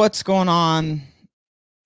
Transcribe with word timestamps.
What's 0.00 0.22
going 0.22 0.48
on, 0.48 1.02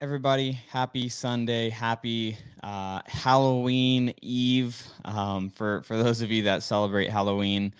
everybody? 0.00 0.52
Happy 0.70 1.09
Sunday. 1.09 1.68
Happy 1.68 2.38
uh, 2.62 3.00
Halloween 3.06 4.14
Eve 4.23 4.80
um, 5.04 5.50
for, 5.50 5.82
for 5.82 6.00
those 6.00 6.20
of 6.23 6.30
you 6.30 6.45
that 6.45 6.62
celebrate 6.62 7.10
Halloween. 7.10 7.74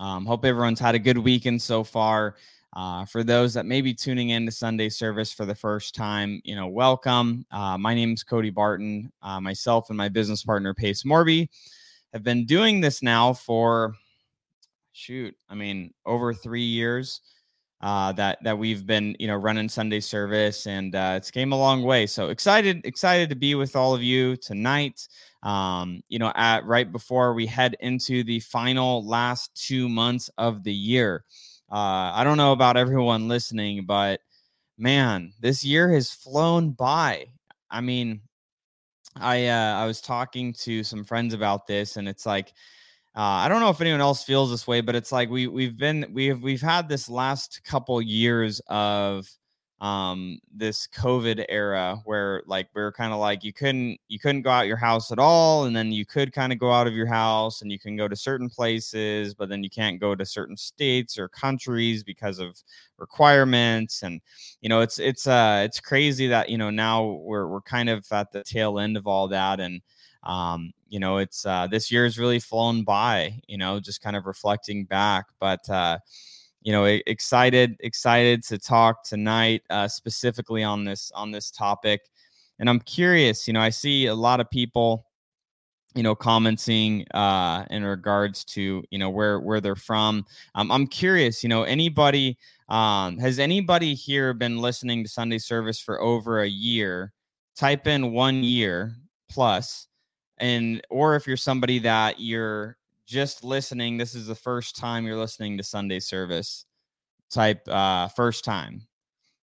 Um, 0.00 0.26
hope 0.26 0.44
everyone's 0.44 0.80
had 0.80 0.96
a 0.96 0.98
good 0.98 1.16
weekend 1.16 1.62
so 1.62 1.84
far. 1.84 2.34
Uh, 2.72 3.04
for 3.04 3.22
those 3.22 3.54
that 3.54 3.64
may 3.64 3.80
be 3.80 3.94
tuning 3.94 4.30
in 4.30 4.44
to 4.46 4.50
Sunday 4.50 4.88
service 4.88 5.32
for 5.32 5.46
the 5.46 5.54
first 5.54 5.94
time, 5.94 6.40
you 6.42 6.56
know, 6.56 6.66
welcome. 6.66 7.46
Uh, 7.52 7.78
my 7.78 7.94
name 7.94 8.12
is 8.12 8.24
Cody 8.24 8.50
Barton. 8.50 9.12
Uh, 9.22 9.40
myself 9.40 9.88
and 9.88 9.96
my 9.96 10.08
business 10.08 10.42
partner, 10.42 10.74
Pace 10.74 11.04
Morby, 11.04 11.48
have 12.12 12.24
been 12.24 12.44
doing 12.44 12.80
this 12.80 13.04
now 13.04 13.32
for, 13.32 13.94
shoot, 14.90 15.32
I 15.48 15.54
mean, 15.54 15.94
over 16.04 16.34
three 16.34 16.64
years 16.64 17.20
uh, 17.86 18.10
that 18.10 18.42
that 18.42 18.58
we've 18.58 18.84
been 18.84 19.14
you 19.20 19.28
know 19.28 19.36
running 19.36 19.68
Sunday 19.68 20.00
service, 20.00 20.66
and 20.66 20.96
uh, 20.96 21.14
it's 21.16 21.30
came 21.30 21.52
a 21.52 21.56
long 21.56 21.84
way. 21.84 22.04
So 22.04 22.30
excited, 22.30 22.84
excited 22.84 23.30
to 23.30 23.36
be 23.36 23.54
with 23.54 23.76
all 23.76 23.94
of 23.94 24.02
you 24.02 24.36
tonight. 24.36 25.06
Um, 25.44 26.00
you 26.08 26.18
know, 26.18 26.32
at 26.34 26.64
right 26.64 26.90
before 26.90 27.32
we 27.32 27.46
head 27.46 27.76
into 27.78 28.24
the 28.24 28.40
final 28.40 29.06
last 29.06 29.54
two 29.54 29.88
months 29.88 30.28
of 30.36 30.64
the 30.64 30.72
year. 30.72 31.24
Uh, 31.70 32.10
I 32.12 32.24
don't 32.24 32.38
know 32.38 32.50
about 32.50 32.76
everyone 32.76 33.28
listening, 33.28 33.84
but 33.86 34.20
man, 34.76 35.32
this 35.38 35.62
year 35.62 35.92
has 35.92 36.10
flown 36.10 36.72
by. 36.72 37.26
I 37.70 37.82
mean, 37.82 38.20
I 39.14 39.46
uh, 39.46 39.74
I 39.76 39.86
was 39.86 40.00
talking 40.00 40.52
to 40.54 40.82
some 40.82 41.04
friends 41.04 41.34
about 41.34 41.68
this, 41.68 41.98
and 41.98 42.08
it's 42.08 42.26
like 42.26 42.52
uh, 43.16 43.20
I 43.20 43.48
don't 43.48 43.60
know 43.60 43.70
if 43.70 43.80
anyone 43.80 44.00
else 44.02 44.24
feels 44.24 44.50
this 44.50 44.66
way, 44.66 44.82
but 44.82 44.94
it's 44.94 45.10
like 45.10 45.30
we 45.30 45.46
we've 45.46 45.76
been 45.76 46.06
we've 46.12 46.42
we've 46.42 46.60
had 46.60 46.88
this 46.88 47.08
last 47.08 47.62
couple 47.64 48.00
years 48.02 48.60
of 48.68 49.26
um 49.82 50.38
this 50.54 50.86
covid 50.86 51.44
era 51.50 52.00
where 52.06 52.42
like 52.46 52.66
we 52.74 52.80
are 52.80 52.90
kind 52.90 53.12
of 53.12 53.18
like 53.18 53.44
you 53.44 53.52
couldn't 53.52 53.98
you 54.08 54.18
couldn't 54.18 54.40
go 54.40 54.48
out 54.48 54.66
your 54.66 54.76
house 54.78 55.12
at 55.12 55.18
all 55.18 55.66
and 55.66 55.76
then 55.76 55.92
you 55.92 56.06
could 56.06 56.32
kind 56.32 56.50
of 56.50 56.58
go 56.58 56.72
out 56.72 56.86
of 56.86 56.94
your 56.94 57.06
house 57.06 57.60
and 57.60 57.70
you 57.70 57.78
can 57.78 57.94
go 57.94 58.08
to 58.08 58.16
certain 58.16 58.48
places 58.48 59.34
but 59.34 59.50
then 59.50 59.62
you 59.62 59.68
can't 59.68 60.00
go 60.00 60.14
to 60.14 60.24
certain 60.24 60.56
states 60.56 61.18
or 61.18 61.28
countries 61.28 62.02
because 62.02 62.38
of 62.38 62.56
requirements 62.96 64.02
and 64.02 64.22
you 64.62 64.68
know 64.70 64.80
it's 64.80 64.98
it's 64.98 65.26
uh 65.26 65.60
it's 65.62 65.78
crazy 65.78 66.26
that 66.26 66.48
you 66.48 66.56
know 66.56 66.70
now 66.70 67.04
we're 67.04 67.46
we're 67.46 67.60
kind 67.60 67.90
of 67.90 68.06
at 68.12 68.32
the 68.32 68.42
tail 68.44 68.78
end 68.78 68.96
of 68.96 69.06
all 69.06 69.28
that 69.28 69.60
and 69.60 69.82
um, 70.22 70.72
you 70.88 71.00
know, 71.00 71.18
it's 71.18 71.44
uh, 71.44 71.66
this 71.66 71.90
year 71.90 72.04
has 72.04 72.18
really 72.18 72.38
flown 72.38 72.84
by, 72.84 73.40
you 73.46 73.58
know, 73.58 73.80
just 73.80 74.00
kind 74.00 74.16
of 74.16 74.26
reflecting 74.26 74.84
back. 74.84 75.26
But, 75.40 75.68
uh, 75.68 75.98
you 76.62 76.72
know, 76.72 76.84
excited, 76.84 77.76
excited 77.80 78.42
to 78.44 78.58
talk 78.58 79.04
tonight 79.04 79.62
uh, 79.70 79.88
specifically 79.88 80.62
on 80.62 80.84
this 80.84 81.12
on 81.14 81.30
this 81.30 81.50
topic. 81.50 82.02
And 82.58 82.68
I'm 82.68 82.80
curious, 82.80 83.46
you 83.46 83.52
know, 83.52 83.60
I 83.60 83.70
see 83.70 84.06
a 84.06 84.14
lot 84.14 84.40
of 84.40 84.50
people, 84.50 85.06
you 85.94 86.02
know, 86.02 86.14
commenting 86.14 87.06
uh, 87.12 87.64
in 87.70 87.84
regards 87.84 88.44
to, 88.44 88.82
you 88.90 88.98
know, 88.98 89.10
where 89.10 89.40
where 89.40 89.60
they're 89.60 89.76
from. 89.76 90.24
Um, 90.54 90.70
I'm 90.70 90.86
curious, 90.86 91.42
you 91.42 91.48
know, 91.48 91.64
anybody 91.64 92.38
um, 92.68 93.18
has 93.18 93.38
anybody 93.38 93.94
here 93.94 94.34
been 94.34 94.58
listening 94.58 95.04
to 95.04 95.08
Sunday 95.08 95.38
service 95.38 95.80
for 95.80 96.00
over 96.00 96.42
a 96.42 96.48
year? 96.48 97.12
Type 97.56 97.86
in 97.86 98.12
one 98.12 98.42
year 98.42 98.96
plus 99.30 99.88
and 100.38 100.82
or 100.90 101.16
if 101.16 101.26
you're 101.26 101.36
somebody 101.36 101.78
that 101.78 102.20
you're 102.20 102.76
just 103.06 103.44
listening 103.44 103.96
this 103.96 104.14
is 104.14 104.26
the 104.26 104.34
first 104.34 104.76
time 104.76 105.06
you're 105.06 105.16
listening 105.16 105.56
to 105.56 105.62
sunday 105.62 106.00
service 106.00 106.66
type 107.30 107.66
uh 107.68 108.08
first 108.08 108.44
time. 108.44 108.86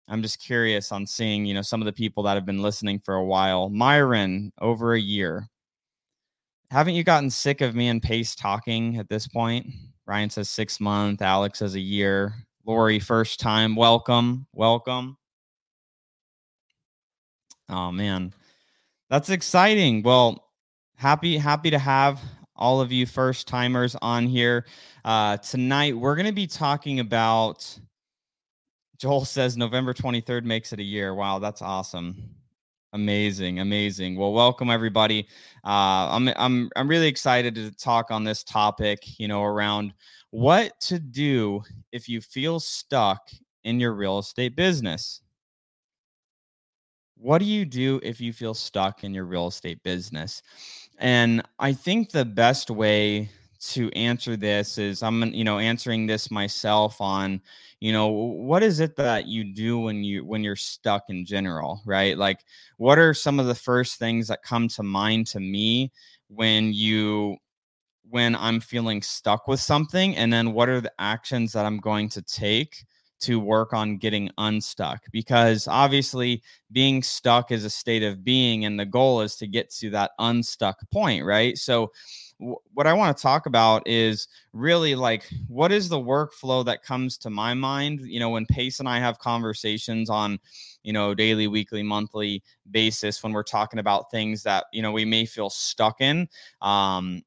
I'm 0.09 0.21
just 0.21 0.41
curious 0.41 0.91
on 0.91 1.07
seeing 1.07 1.45
you 1.45 1.53
know 1.53 1.61
some 1.61 1.81
of 1.81 1.85
the 1.85 1.93
people 1.93 2.23
that 2.23 2.35
have 2.35 2.45
been 2.45 2.61
listening 2.61 2.99
for 2.99 3.15
a 3.15 3.23
while. 3.25 3.69
Myron 3.69 4.51
over 4.61 4.93
a 4.93 4.99
year. 4.99 5.47
Haven't 6.71 6.95
you 6.95 7.03
gotten 7.03 7.29
sick 7.29 7.61
of 7.61 7.75
me 7.75 7.87
and 7.87 8.01
pace 8.01 8.35
talking 8.35 8.97
at 8.97 9.09
this 9.09 9.27
point? 9.27 9.67
Ryan 10.05 10.29
says 10.29 10.49
six 10.49 10.79
month 10.79 11.21
alex 11.21 11.59
says 11.59 11.75
a 11.75 11.79
year. 11.79 12.33
Lori 12.65 12.99
first 12.99 13.39
time. 13.39 13.75
Welcome 13.75 14.47
welcome. 14.53 15.17
Oh 17.69 17.91
man. 17.91 18.33
That's 19.09 19.29
exciting. 19.29 20.03
Well 20.03 20.49
happy 21.03 21.37
happy 21.37 21.69
to 21.69 21.77
have 21.77 22.21
all 22.55 22.79
of 22.79 22.89
you 22.89 23.05
first 23.05 23.45
timers 23.45 23.93
on 24.01 24.25
here 24.25 24.65
uh, 25.03 25.35
tonight. 25.35 25.97
We're 25.97 26.15
going 26.15 26.27
to 26.27 26.31
be 26.31 26.47
talking 26.47 27.01
about. 27.01 27.77
Joel 28.99 29.25
says 29.25 29.57
November 29.57 29.93
23rd 29.93 30.45
makes 30.45 30.71
it 30.71 30.79
a 30.79 30.83
year. 30.83 31.13
Wow, 31.13 31.39
that's 31.39 31.61
awesome. 31.61 32.15
Amazing, 32.93 33.59
amazing. 33.59 34.15
Well, 34.15 34.31
welcome 34.31 34.69
everybody. 34.69 35.27
Uh, 35.65 36.07
I'm 36.09 36.29
I'm 36.37 36.69
I'm 36.77 36.87
really 36.87 37.09
excited 37.09 37.53
to 37.55 37.75
talk 37.75 38.09
on 38.09 38.23
this 38.23 38.41
topic. 38.41 39.19
You 39.19 39.27
know, 39.27 39.43
around 39.43 39.93
what 40.29 40.79
to 40.81 40.99
do 40.99 41.63
if 41.91 42.07
you 42.07 42.21
feel 42.21 42.61
stuck 42.61 43.29
in 43.65 43.77
your 43.77 43.91
real 43.93 44.19
estate 44.19 44.55
business. 44.55 45.19
What 47.17 47.39
do 47.39 47.45
you 47.45 47.65
do 47.65 48.01
if 48.03 48.19
you 48.19 48.33
feel 48.33 48.53
stuck 48.53 49.03
in 49.03 49.13
your 49.13 49.25
real 49.25 49.47
estate 49.47 49.81
business? 49.83 50.41
And 51.03 51.43
I 51.59 51.73
think 51.73 52.11
the 52.11 52.23
best 52.23 52.71
way 52.71 53.29
to 53.59 53.91
answer 53.91 54.37
this 54.37 54.77
is 54.77 55.03
I'm 55.03 55.21
you 55.33 55.43
know 55.43 55.59
answering 55.59 56.07
this 56.07 56.31
myself 56.31 56.99
on 56.99 57.41
you 57.81 57.91
know 57.91 58.07
what 58.07 58.63
is 58.63 58.79
it 58.79 58.95
that 58.97 59.25
you 59.27 59.43
do 59.43 59.79
when 59.79 60.03
you 60.03 60.25
when 60.25 60.43
you're 60.43 60.55
stuck 60.55 61.03
in 61.09 61.25
general 61.25 61.81
right? 61.85 62.17
Like 62.17 62.45
what 62.77 62.97
are 62.97 63.13
some 63.13 63.37
of 63.37 63.47
the 63.47 63.55
first 63.55 63.99
things 63.99 64.29
that 64.29 64.43
come 64.43 64.69
to 64.69 64.83
mind 64.83 65.27
to 65.27 65.41
me 65.41 65.91
when 66.29 66.73
you 66.73 67.35
when 68.09 68.35
I'm 68.37 68.61
feeling 68.61 69.01
stuck 69.01 69.47
with 69.49 69.59
something? 69.59 70.15
And 70.15 70.31
then 70.31 70.53
what 70.53 70.69
are 70.69 70.79
the 70.79 70.93
actions 70.99 71.51
that 71.51 71.65
I'm 71.65 71.79
going 71.79 72.07
to 72.09 72.21
take 72.21 72.85
to 73.23 73.39
work 73.39 73.73
on 73.73 73.97
getting 73.97 74.29
unstuck 74.37 75.03
because 75.11 75.67
obviously 75.67 76.41
being 76.71 77.03
stuck 77.03 77.51
is 77.51 77.65
a 77.65 77.69
state 77.69 78.03
of 78.03 78.23
being 78.23 78.65
and 78.65 78.79
the 78.79 78.85
goal 78.85 79.21
is 79.21 79.35
to 79.35 79.47
get 79.47 79.69
to 79.71 79.89
that 79.89 80.11
unstuck 80.19 80.79
point 80.91 81.25
right? 81.25 81.57
So 81.57 81.91
w- 82.39 82.57
what 82.73 82.87
i 82.87 82.93
want 82.93 83.15
to 83.15 83.21
talk 83.21 83.45
about 83.45 83.87
is 83.87 84.27
really 84.53 84.95
like 84.95 85.27
what 85.47 85.71
is 85.71 85.89
the 85.89 85.99
workflow 85.99 86.65
that 86.65 86.83
comes 86.83 87.17
to 87.19 87.29
my 87.29 87.53
mind? 87.53 88.01
You 88.01 88.19
know 88.19 88.29
when 88.29 88.45
pace 88.45 88.79
and 88.79 88.89
i 88.89 88.99
have 88.99 89.19
conversations 89.19 90.09
on 90.09 90.39
you 90.83 90.93
know 90.93 91.13
daily 91.13 91.47
weekly 91.47 91.83
monthly 91.83 92.43
basis 92.71 93.23
when 93.23 93.33
we're 93.33 93.43
talking 93.43 93.79
about 93.79 94.11
things 94.11 94.43
that 94.43 94.65
you 94.73 94.81
know 94.81 94.91
we 94.91 95.05
may 95.05 95.25
feel 95.25 95.49
stuck 95.49 96.01
in 96.01 96.27
um 96.61 97.23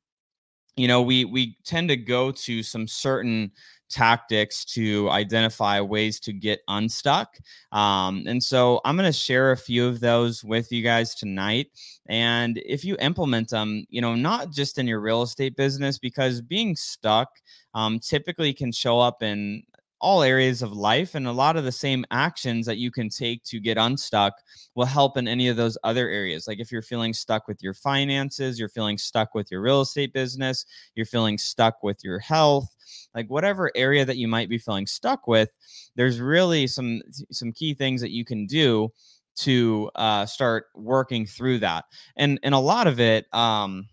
you 0.76 0.86
know 0.86 1.02
we 1.02 1.24
we 1.24 1.56
tend 1.64 1.88
to 1.88 1.96
go 1.96 2.30
to 2.30 2.62
some 2.62 2.86
certain 2.86 3.50
tactics 3.88 4.64
to 4.64 5.08
identify 5.10 5.80
ways 5.80 6.20
to 6.20 6.32
get 6.32 6.60
unstuck. 6.68 7.36
Um, 7.72 8.24
and 8.26 8.42
so 8.42 8.80
I'm 8.84 8.96
going 8.96 9.08
to 9.08 9.12
share 9.12 9.52
a 9.52 9.56
few 9.56 9.86
of 9.86 10.00
those 10.00 10.42
with 10.44 10.72
you 10.72 10.82
guys 10.82 11.14
tonight. 11.14 11.70
And 12.08 12.60
if 12.64 12.84
you 12.84 12.96
implement 13.00 13.50
them, 13.50 13.86
you 13.90 14.00
know, 14.00 14.14
not 14.14 14.50
just 14.50 14.78
in 14.78 14.86
your 14.86 15.00
real 15.00 15.22
estate 15.22 15.56
business, 15.56 15.98
because 15.98 16.40
being 16.40 16.76
stuck 16.76 17.28
um, 17.74 17.98
typically 17.98 18.52
can 18.52 18.72
show 18.72 18.98
up 18.98 19.22
in 19.22 19.62
all 20.06 20.22
areas 20.22 20.62
of 20.62 20.70
life 20.70 21.16
and 21.16 21.26
a 21.26 21.32
lot 21.32 21.56
of 21.56 21.64
the 21.64 21.72
same 21.72 22.04
actions 22.12 22.64
that 22.64 22.78
you 22.78 22.92
can 22.92 23.08
take 23.08 23.42
to 23.42 23.58
get 23.58 23.76
unstuck 23.76 24.34
will 24.76 24.84
help 24.84 25.16
in 25.16 25.26
any 25.26 25.48
of 25.48 25.56
those 25.56 25.76
other 25.82 26.08
areas. 26.08 26.46
Like 26.46 26.60
if 26.60 26.70
you're 26.70 26.80
feeling 26.80 27.12
stuck 27.12 27.48
with 27.48 27.60
your 27.60 27.74
finances 27.74 28.56
you're 28.56 28.68
feeling 28.68 28.98
stuck 28.98 29.34
with 29.34 29.50
your 29.50 29.60
real 29.60 29.80
estate 29.80 30.12
business 30.12 30.64
you're 30.94 31.06
feeling 31.06 31.36
stuck 31.36 31.82
with 31.82 32.04
your 32.04 32.20
health 32.20 32.72
like 33.16 33.28
whatever 33.28 33.72
area 33.74 34.04
that 34.04 34.16
you 34.16 34.28
might 34.28 34.48
be 34.48 34.58
feeling 34.58 34.86
stuck 34.86 35.26
with 35.26 35.50
there's 35.96 36.20
really 36.20 36.68
some 36.68 37.02
some 37.32 37.50
key 37.50 37.74
things 37.74 38.00
that 38.00 38.12
you 38.12 38.24
can 38.24 38.46
do 38.46 38.92
to 39.36 39.90
uh, 39.96 40.24
start 40.24 40.66
working 40.74 41.26
through 41.26 41.58
that. 41.58 41.84
And 42.16 42.38
and 42.44 42.54
a 42.54 42.58
lot 42.58 42.86
of 42.86 43.00
it 43.00 43.26
um 43.34 43.88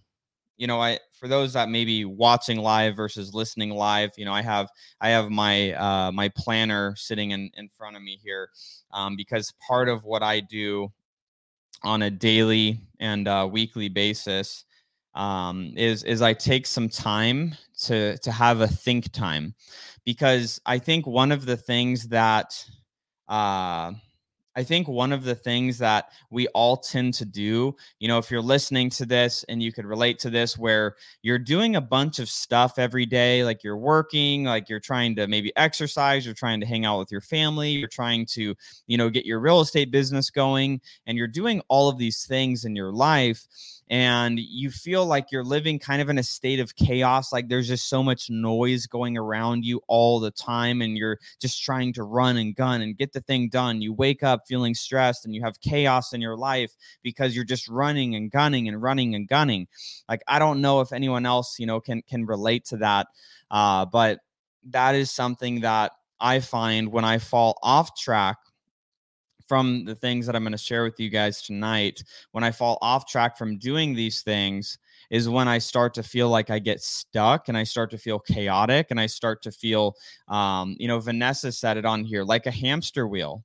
you 0.58 0.68
know 0.68 0.80
i 0.82 0.98
for 1.14 1.28
those 1.28 1.54
that 1.54 1.70
may 1.70 1.86
be 1.86 2.06
watching 2.06 2.58
live 2.58 2.96
versus 2.96 3.34
listening 3.34 3.70
live 3.70 4.12
you 4.18 4.26
know 4.26 4.34
i 4.34 4.42
have 4.42 4.70
i 5.02 5.10
have 5.10 5.30
my 5.30 5.72
uh, 5.74 6.12
my 6.12 6.30
planner 6.30 6.96
sitting 6.96 7.32
in 7.32 7.50
in 7.56 7.70
front 7.70 7.96
of 7.96 8.02
me 8.02 8.20
here 8.24 8.50
um, 8.92 9.16
because 9.16 9.54
part 9.68 9.90
of 9.90 10.04
what 10.04 10.24
i 10.24 10.40
do 10.40 10.92
on 11.84 12.04
a 12.04 12.10
daily 12.10 12.80
and 13.00 13.28
uh, 13.28 13.48
weekly 13.52 13.90
basis 13.90 14.66
um, 15.16 15.74
is 15.76 16.04
is 16.04 16.22
i 16.22 16.34
take 16.34 16.66
some 16.66 16.90
time 16.90 17.56
to 17.80 18.18
to 18.20 18.32
have 18.32 18.62
a 18.62 18.68
think 18.68 19.12
time. 19.12 19.54
Because 20.06 20.60
i 20.66 20.78
think 20.78 21.08
one 21.08 21.32
of 21.32 21.46
the 21.46 21.58
things 21.58 22.08
that 22.10 22.54
uh, 23.28 23.92
I 24.56 24.64
think 24.64 24.88
one 24.88 25.12
of 25.12 25.24
the 25.24 25.36
things 25.36 25.78
that 25.80 26.10
we 26.30 26.48
all 26.50 26.78
tend 26.78 27.16
to 27.16 27.26
do, 27.26 27.76
you 28.00 28.08
know, 28.08 28.18
if 28.18 28.30
you're 28.30 28.42
listening 28.42 28.90
to 28.92 29.06
this 29.06 29.44
and 29.50 29.62
you 29.62 29.72
could 29.72 29.86
relate 29.86 30.20
to 30.20 30.30
this, 30.30 30.58
where 30.58 30.96
you're 31.22 31.40
doing 31.40 31.76
a 31.76 31.82
bunch 31.82 32.20
of 32.20 32.30
stuff 32.30 32.78
every 32.78 33.06
day, 33.06 33.44
like 33.44 33.64
you're 33.64 33.78
working, 33.78 34.44
like 34.44 34.70
you're 34.70 34.80
trying 34.80 35.16
to 35.16 35.28
maybe 35.28 35.52
exercise, 35.56 36.26
you're 36.26 36.36
trying 36.36 36.60
to 36.60 36.66
hang 36.66 36.86
out 36.86 37.00
with 37.00 37.12
your 37.12 37.22
family, 37.22 37.72
you're 37.72 37.88
trying 37.88 38.26
to, 38.28 38.56
you 38.88 38.98
know, 38.98 39.10
get 39.10 39.26
your 39.26 39.40
real 39.40 39.62
estate 39.62 39.92
business 39.92 40.30
going, 40.30 40.80
and 41.08 41.18
you're 41.18 41.28
doing 41.28 41.62
all 41.68 41.90
of 41.90 41.98
these 41.98 42.26
things 42.26 42.66
in 42.66 42.76
your 42.76 42.92
life 42.92 43.48
and 43.90 44.40
you 44.40 44.70
feel 44.70 45.06
like 45.06 45.32
you're 45.32 45.44
living 45.44 45.80
kind 45.80 46.02
of 46.02 46.10
in 46.10 46.18
a 46.18 46.24
state 46.24 46.60
of 46.60 46.76
chaos 46.76 47.32
like 47.32 47.50
there's 47.50 47.68
just 47.68 47.90
so 47.90 48.02
much 48.02 48.30
noise 48.30 48.88
going 48.88 49.18
around 49.18 49.66
you 49.66 49.82
all 49.88 50.20
the 50.20 50.32
time 50.32 50.82
and 50.82 50.98
you're 50.98 51.20
just 51.40 51.64
trying 51.64 51.94
to 51.94 52.04
run 52.04 52.38
and 52.38 52.56
gun 52.56 52.82
and 52.82 52.98
get 52.98 53.14
the 53.14 53.22
thing 53.22 53.50
done. 53.50 53.82
You 53.82 53.94
wake 53.94 54.24
up 54.24 54.44
feeling 54.48 54.74
stressed 54.74 55.26
and 55.26 55.36
you 55.36 55.42
have 55.44 55.60
chaos 55.62 56.14
in 56.14 56.22
your 56.22 56.38
life 56.38 56.72
because 57.02 57.36
you're 57.36 57.46
just 57.46 57.68
running 57.68 58.16
and 58.16 58.32
gunning 58.32 58.68
and 58.68 58.82
running 58.82 59.16
and 59.16 59.28
gunning. 59.28 59.68
Like 60.10 60.22
i 60.28 60.40
don't 60.40 60.62
know 60.62 60.82
if 60.82 60.92
anyone 60.94 61.26
else 61.26 61.60
you 61.60 61.66
know 61.66 61.80
can 61.80 62.02
can 62.04 62.26
relate 62.26 62.66
to 62.66 62.78
that 62.78 63.08
uh 63.52 63.86
but 63.86 64.20
that 64.66 64.96
is 64.96 65.12
something 65.12 65.62
that 65.62 65.92
i 66.20 66.40
find 66.40 66.92
when 66.92 67.06
i 67.06 67.18
fall 67.18 67.58
off 67.62 67.98
track 67.98 68.38
from 69.54 69.86
the 69.86 69.94
things 69.94 70.26
that 70.26 70.36
I'm 70.36 70.42
going 70.42 70.54
to 70.54 70.58
share 70.58 70.84
with 70.84 71.00
you 71.00 71.12
guys 71.12 71.44
tonight, 71.44 72.04
when 72.32 72.44
I 72.44 72.50
fall 72.50 72.80
off 72.82 73.06
track 73.06 73.38
from 73.38 73.60
doing 73.60 73.94
these 73.94 74.24
things, 74.24 74.80
is 75.12 75.30
when 75.30 75.48
I 75.48 75.60
start 75.60 75.94
to 75.94 76.02
feel 76.02 76.28
like 76.28 76.50
I 76.50 76.58
get 76.58 76.82
stuck 76.82 77.50
and 77.50 77.56
I 77.56 77.64
start 77.64 77.92
to 77.92 78.00
feel 78.00 78.18
chaotic 78.18 78.88
and 78.90 79.00
I 79.00 79.06
start 79.06 79.44
to 79.44 79.52
feel, 79.52 79.96
um, 80.28 80.76
you 80.80 80.88
know, 80.88 81.00
Vanessa 81.00 81.52
said 81.52 81.78
it 81.78 81.86
on 81.86 82.04
here, 82.04 82.24
like 82.24 82.48
a 82.48 82.52
hamster 82.52 83.08
wheel. 83.08 83.44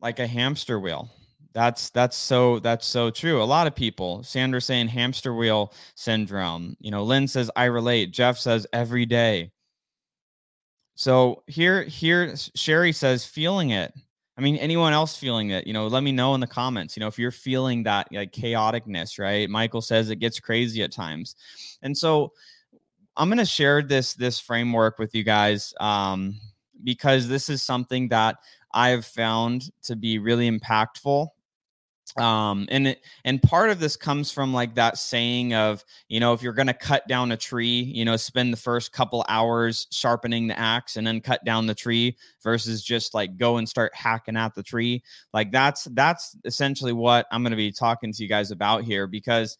Like 0.00 0.18
a 0.18 0.26
hamster 0.26 0.80
wheel. 0.80 1.08
That's 1.52 1.90
that's 1.90 2.16
so 2.16 2.58
that's 2.58 2.84
so 2.84 3.10
true. 3.10 3.40
A 3.40 3.44
lot 3.44 3.68
of 3.68 3.76
people, 3.76 4.24
Sandra 4.24 4.60
saying 4.60 4.88
hamster 4.88 5.36
wheel 5.36 5.72
syndrome. 5.94 6.76
You 6.80 6.90
know, 6.90 7.04
Lynn 7.04 7.28
says 7.28 7.48
I 7.54 7.66
relate. 7.66 8.10
Jeff 8.10 8.38
says 8.38 8.66
every 8.72 9.06
day. 9.06 9.52
So 10.94 11.42
here, 11.46 11.82
here, 11.82 12.34
Sherry 12.54 12.92
says, 12.92 13.24
feeling 13.24 13.70
it. 13.70 13.92
I 14.36 14.40
mean, 14.40 14.56
anyone 14.56 14.92
else 14.92 15.16
feeling 15.16 15.50
it, 15.50 15.66
you 15.66 15.72
know, 15.72 15.86
let 15.86 16.02
me 16.02 16.10
know 16.10 16.34
in 16.34 16.40
the 16.40 16.46
comments, 16.46 16.96
you 16.96 17.00
know, 17.00 17.06
if 17.06 17.18
you're 17.18 17.30
feeling 17.30 17.84
that 17.84 18.08
like 18.12 18.32
chaoticness, 18.32 19.18
right? 19.18 19.48
Michael 19.48 19.80
says 19.80 20.10
it 20.10 20.16
gets 20.16 20.40
crazy 20.40 20.82
at 20.82 20.92
times. 20.92 21.36
And 21.82 21.96
so 21.96 22.32
I'm 23.16 23.28
going 23.28 23.38
to 23.38 23.44
share 23.44 23.80
this, 23.80 24.14
this 24.14 24.40
framework 24.40 24.98
with 24.98 25.14
you 25.14 25.22
guys 25.22 25.72
um, 25.78 26.40
because 26.82 27.28
this 27.28 27.48
is 27.48 27.62
something 27.62 28.08
that 28.08 28.36
I've 28.72 29.06
found 29.06 29.70
to 29.84 29.94
be 29.94 30.18
really 30.18 30.50
impactful 30.50 31.28
um 32.18 32.66
and 32.70 32.96
and 33.24 33.42
part 33.42 33.70
of 33.70 33.80
this 33.80 33.96
comes 33.96 34.30
from 34.30 34.52
like 34.52 34.74
that 34.74 34.98
saying 34.98 35.52
of 35.54 35.84
you 36.08 36.20
know 36.20 36.32
if 36.32 36.42
you're 36.42 36.52
going 36.52 36.66
to 36.66 36.74
cut 36.74 37.06
down 37.08 37.32
a 37.32 37.36
tree 37.36 37.80
you 37.80 38.04
know 38.04 38.16
spend 38.16 38.52
the 38.52 38.56
first 38.56 38.92
couple 38.92 39.24
hours 39.28 39.88
sharpening 39.90 40.46
the 40.46 40.58
axe 40.58 40.96
and 40.96 41.06
then 41.06 41.20
cut 41.20 41.44
down 41.44 41.66
the 41.66 41.74
tree 41.74 42.16
versus 42.42 42.84
just 42.84 43.14
like 43.14 43.36
go 43.36 43.56
and 43.56 43.68
start 43.68 43.92
hacking 43.94 44.36
at 44.36 44.54
the 44.54 44.62
tree. 44.62 45.02
Like 45.32 45.50
that's 45.50 45.84
that's 45.92 46.36
essentially 46.44 46.92
what 46.92 47.26
i'm 47.30 47.42
going 47.42 47.50
to 47.50 47.56
be 47.56 47.72
talking 47.72 48.12
to 48.12 48.22
you 48.22 48.28
guys 48.28 48.50
about 48.50 48.84
here 48.84 49.06
because 49.06 49.58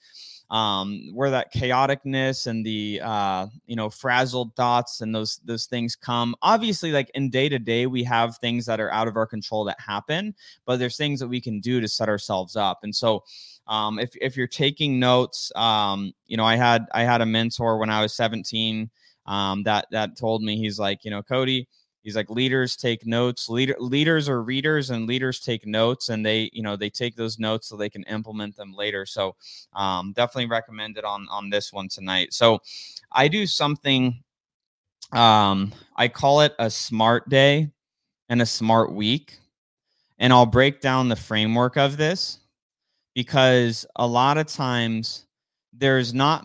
um, 0.50 1.10
where 1.12 1.30
that 1.30 1.52
chaoticness 1.52 2.46
and 2.46 2.64
the 2.64 3.00
uh, 3.02 3.46
you 3.66 3.76
know 3.76 3.90
frazzled 3.90 4.54
thoughts 4.54 5.00
and 5.00 5.14
those 5.14 5.40
those 5.44 5.66
things 5.66 5.96
come. 5.96 6.34
Obviously, 6.42 6.92
like 6.92 7.10
in 7.14 7.30
day 7.30 7.48
to 7.48 7.58
day, 7.58 7.86
we 7.86 8.04
have 8.04 8.36
things 8.38 8.66
that 8.66 8.80
are 8.80 8.92
out 8.92 9.08
of 9.08 9.16
our 9.16 9.26
control 9.26 9.64
that 9.64 9.80
happen, 9.80 10.34
but 10.66 10.78
there's 10.78 10.96
things 10.96 11.20
that 11.20 11.28
we 11.28 11.40
can 11.40 11.60
do 11.60 11.80
to 11.80 11.88
set 11.88 12.08
ourselves 12.08 12.56
up. 12.56 12.80
And 12.82 12.94
so, 12.94 13.24
um, 13.66 13.98
if 13.98 14.14
if 14.20 14.36
you're 14.36 14.46
taking 14.46 14.98
notes, 14.98 15.50
um, 15.56 16.12
you 16.26 16.36
know, 16.36 16.44
I 16.44 16.56
had 16.56 16.86
I 16.92 17.04
had 17.04 17.20
a 17.20 17.26
mentor 17.26 17.78
when 17.78 17.90
I 17.90 18.02
was 18.02 18.14
17 18.14 18.90
um, 19.26 19.62
that 19.62 19.86
that 19.90 20.16
told 20.16 20.42
me 20.42 20.56
he's 20.56 20.78
like, 20.78 21.04
you 21.04 21.10
know, 21.10 21.22
Cody 21.22 21.68
he's 22.04 22.14
like 22.14 22.30
leaders 22.30 22.76
take 22.76 23.04
notes. 23.04 23.48
Leader 23.48 23.74
leaders 23.80 24.28
are 24.28 24.42
readers 24.42 24.90
and 24.90 25.08
leaders 25.08 25.40
take 25.40 25.66
notes 25.66 26.10
and 26.10 26.24
they 26.24 26.50
you 26.52 26.62
know 26.62 26.76
they 26.76 26.90
take 26.90 27.16
those 27.16 27.40
notes 27.40 27.66
so 27.66 27.76
they 27.76 27.90
can 27.90 28.04
implement 28.04 28.54
them 28.54 28.72
later. 28.72 29.04
So 29.04 29.34
um, 29.72 30.12
definitely 30.12 30.46
recommend 30.46 30.96
it 30.96 31.04
on 31.04 31.26
on 31.30 31.50
this 31.50 31.72
one 31.72 31.88
tonight. 31.88 32.32
So 32.32 32.60
i 33.14 33.28
do 33.28 33.46
something 33.46 34.22
um, 35.12 35.72
i 35.96 36.08
call 36.08 36.40
it 36.40 36.54
a 36.58 36.68
smart 36.68 37.28
day 37.28 37.70
and 38.28 38.42
a 38.42 38.46
smart 38.46 38.92
week 38.92 39.38
and 40.18 40.32
i'll 40.32 40.46
break 40.46 40.80
down 40.80 41.08
the 41.08 41.16
framework 41.16 41.76
of 41.76 41.96
this 41.96 42.40
because 43.14 43.86
a 43.96 44.06
lot 44.06 44.36
of 44.38 44.46
times 44.46 45.26
there's 45.72 46.12
not 46.12 46.44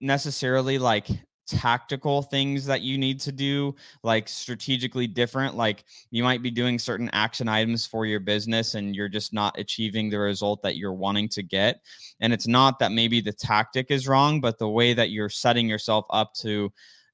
necessarily 0.00 0.78
like 0.78 1.08
tactical 1.48 2.20
things 2.20 2.66
that 2.66 2.82
you 2.82 2.98
need 2.98 3.18
to 3.18 3.32
do 3.32 3.74
like 4.02 4.28
strategically 4.28 5.06
different 5.06 5.56
like 5.56 5.84
you 6.10 6.22
might 6.22 6.42
be 6.42 6.50
doing 6.50 6.78
certain 6.78 7.08
action 7.14 7.48
items 7.48 7.86
for 7.86 8.04
your 8.04 8.20
business 8.20 8.74
and 8.74 8.94
you're 8.94 9.08
just 9.08 9.32
not 9.32 9.58
achieving 9.58 10.10
the 10.10 10.18
result 10.18 10.62
that 10.62 10.76
you're 10.76 10.92
wanting 10.92 11.28
to 11.28 11.42
get. 11.42 11.80
And 12.20 12.32
it's 12.32 12.46
not 12.46 12.78
that 12.78 12.92
maybe 12.92 13.20
the 13.20 13.32
tactic 13.32 13.90
is 13.90 14.06
wrong 14.06 14.40
but 14.40 14.58
the 14.58 14.68
way 14.68 14.92
that 14.92 15.10
you're 15.10 15.30
setting 15.30 15.68
yourself 15.68 16.04
up 16.10 16.34
to 16.34 16.70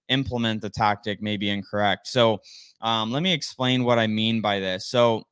implement 0.08 0.60
the 0.60 0.70
tactic 0.70 1.22
may 1.22 1.36
be 1.36 1.48
incorrect. 1.48 2.08
So 2.08 2.40
um, 2.80 3.12
let 3.12 3.22
me 3.22 3.32
explain 3.32 3.84
what 3.84 3.98
i 3.98 4.06
mean 4.06 4.40
by 4.40 4.58
this. 4.58 4.86
So 4.86 5.22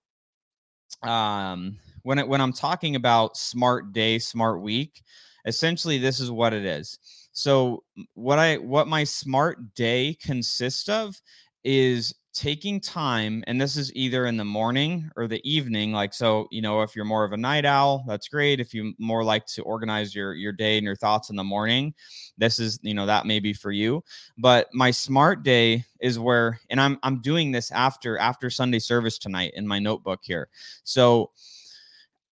um, 1.03 1.79
when 2.03 2.19
it, 2.19 2.29
when 2.29 2.41
i'm 2.41 2.53
talking 2.53 2.97
about 2.97 3.37
smart 3.37 3.93
day 3.93 4.19
smart 4.19 4.61
week 4.61 5.03
essentially 5.45 5.99
this 5.99 6.21
is 6.21 6.31
what 6.31 6.53
it 6.53 6.65
is 6.65 6.99
so 7.33 7.83
what 8.15 8.39
I 8.39 8.57
what 8.57 8.89
my 8.89 9.05
smart 9.05 9.75
day 9.75 10.17
consists 10.21 10.89
of 10.89 11.21
is 11.65 12.15
taking 12.33 12.81
time 12.81 13.45
and 13.47 13.61
this 13.61 13.77
is 13.77 13.95
either 13.95 14.25
in 14.25 14.39
the 14.39 14.45
morning 14.45 15.11
or 15.17 15.29
the 15.29 15.41
evening 15.49 15.93
like 15.93 16.15
so 16.15 16.49
you 16.51 16.63
know 16.63 16.81
if 16.81 16.97
you're 16.97 17.05
more 17.05 17.25
of 17.25 17.33
a 17.33 17.37
night 17.37 17.67
owl 17.67 18.03
that's 18.07 18.27
great 18.27 18.59
if 18.59 18.73
you 18.73 18.95
more 18.99 19.23
like 19.23 19.45
to 19.45 19.61
organize 19.63 20.15
your 20.15 20.33
your 20.33 20.53
day 20.53 20.79
and 20.79 20.85
your 20.85 20.97
thoughts 20.97 21.29
in 21.29 21.37
the 21.37 21.45
morning 21.45 21.93
this 22.39 22.59
is 22.59 22.79
you 22.83 22.95
know 22.95 23.05
that 23.05 23.27
may 23.27 23.39
be 23.39 23.53
for 23.53 23.71
you 23.71 24.03
but 24.39 24.67
my 24.73 24.91
smart 24.91 25.43
day 25.43 25.85
is 26.01 26.19
where 26.19 26.59
and 26.71 26.81
i'm 26.81 26.99
i'm 27.03 27.21
doing 27.21 27.53
this 27.53 27.71
after 27.71 28.17
after 28.17 28.49
sunday 28.49 28.79
service 28.79 29.19
tonight 29.19 29.53
in 29.55 29.67
my 29.67 29.79
notebook 29.79 30.21
here 30.23 30.49
so 30.85 31.31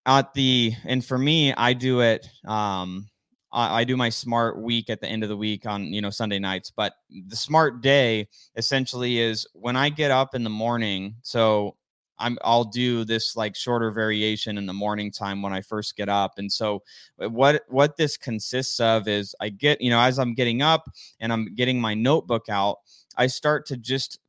at 0.07 0.33
the 0.33 0.73
and 0.85 1.05
for 1.05 1.19
me 1.19 1.53
i 1.53 1.73
do 1.73 2.01
it 2.01 2.27
um 2.47 3.07
I 3.53 3.83
do 3.83 3.97
my 3.97 4.09
smart 4.09 4.61
week 4.61 4.89
at 4.89 5.01
the 5.01 5.07
end 5.07 5.23
of 5.23 5.29
the 5.29 5.37
week 5.37 5.65
on 5.65 5.93
you 5.93 6.01
know 6.01 6.09
Sunday 6.09 6.39
nights, 6.39 6.71
but 6.75 6.93
the 7.27 7.35
smart 7.35 7.81
day 7.81 8.27
essentially 8.55 9.19
is 9.19 9.45
when 9.53 9.75
I 9.75 9.89
get 9.89 10.11
up 10.11 10.35
in 10.35 10.43
the 10.43 10.49
morning. 10.49 11.15
So 11.21 11.75
I'm 12.21 12.37
I'll 12.43 12.63
do 12.63 13.03
this 13.03 13.35
like 13.35 13.55
shorter 13.55 13.91
variation 13.91 14.57
in 14.57 14.65
the 14.65 14.73
morning 14.73 15.11
time 15.11 15.41
when 15.41 15.51
I 15.51 15.61
first 15.61 15.97
get 15.97 16.07
up. 16.07 16.33
And 16.37 16.51
so 16.51 16.83
uh, 17.21 17.29
what 17.29 17.63
what 17.67 17.97
this 17.97 18.15
consists 18.15 18.79
of 18.79 19.07
is 19.07 19.35
I 19.41 19.49
get, 19.49 19.81
you 19.81 19.89
know, 19.89 19.99
as 19.99 20.19
I'm 20.19 20.33
getting 20.33 20.61
up 20.61 20.89
and 21.19 21.33
I'm 21.33 21.53
getting 21.55 21.81
my 21.81 21.93
notebook 21.93 22.47
out, 22.47 22.77
I 23.17 23.27
start 23.27 23.65
to 23.67 23.77
just 23.77 24.19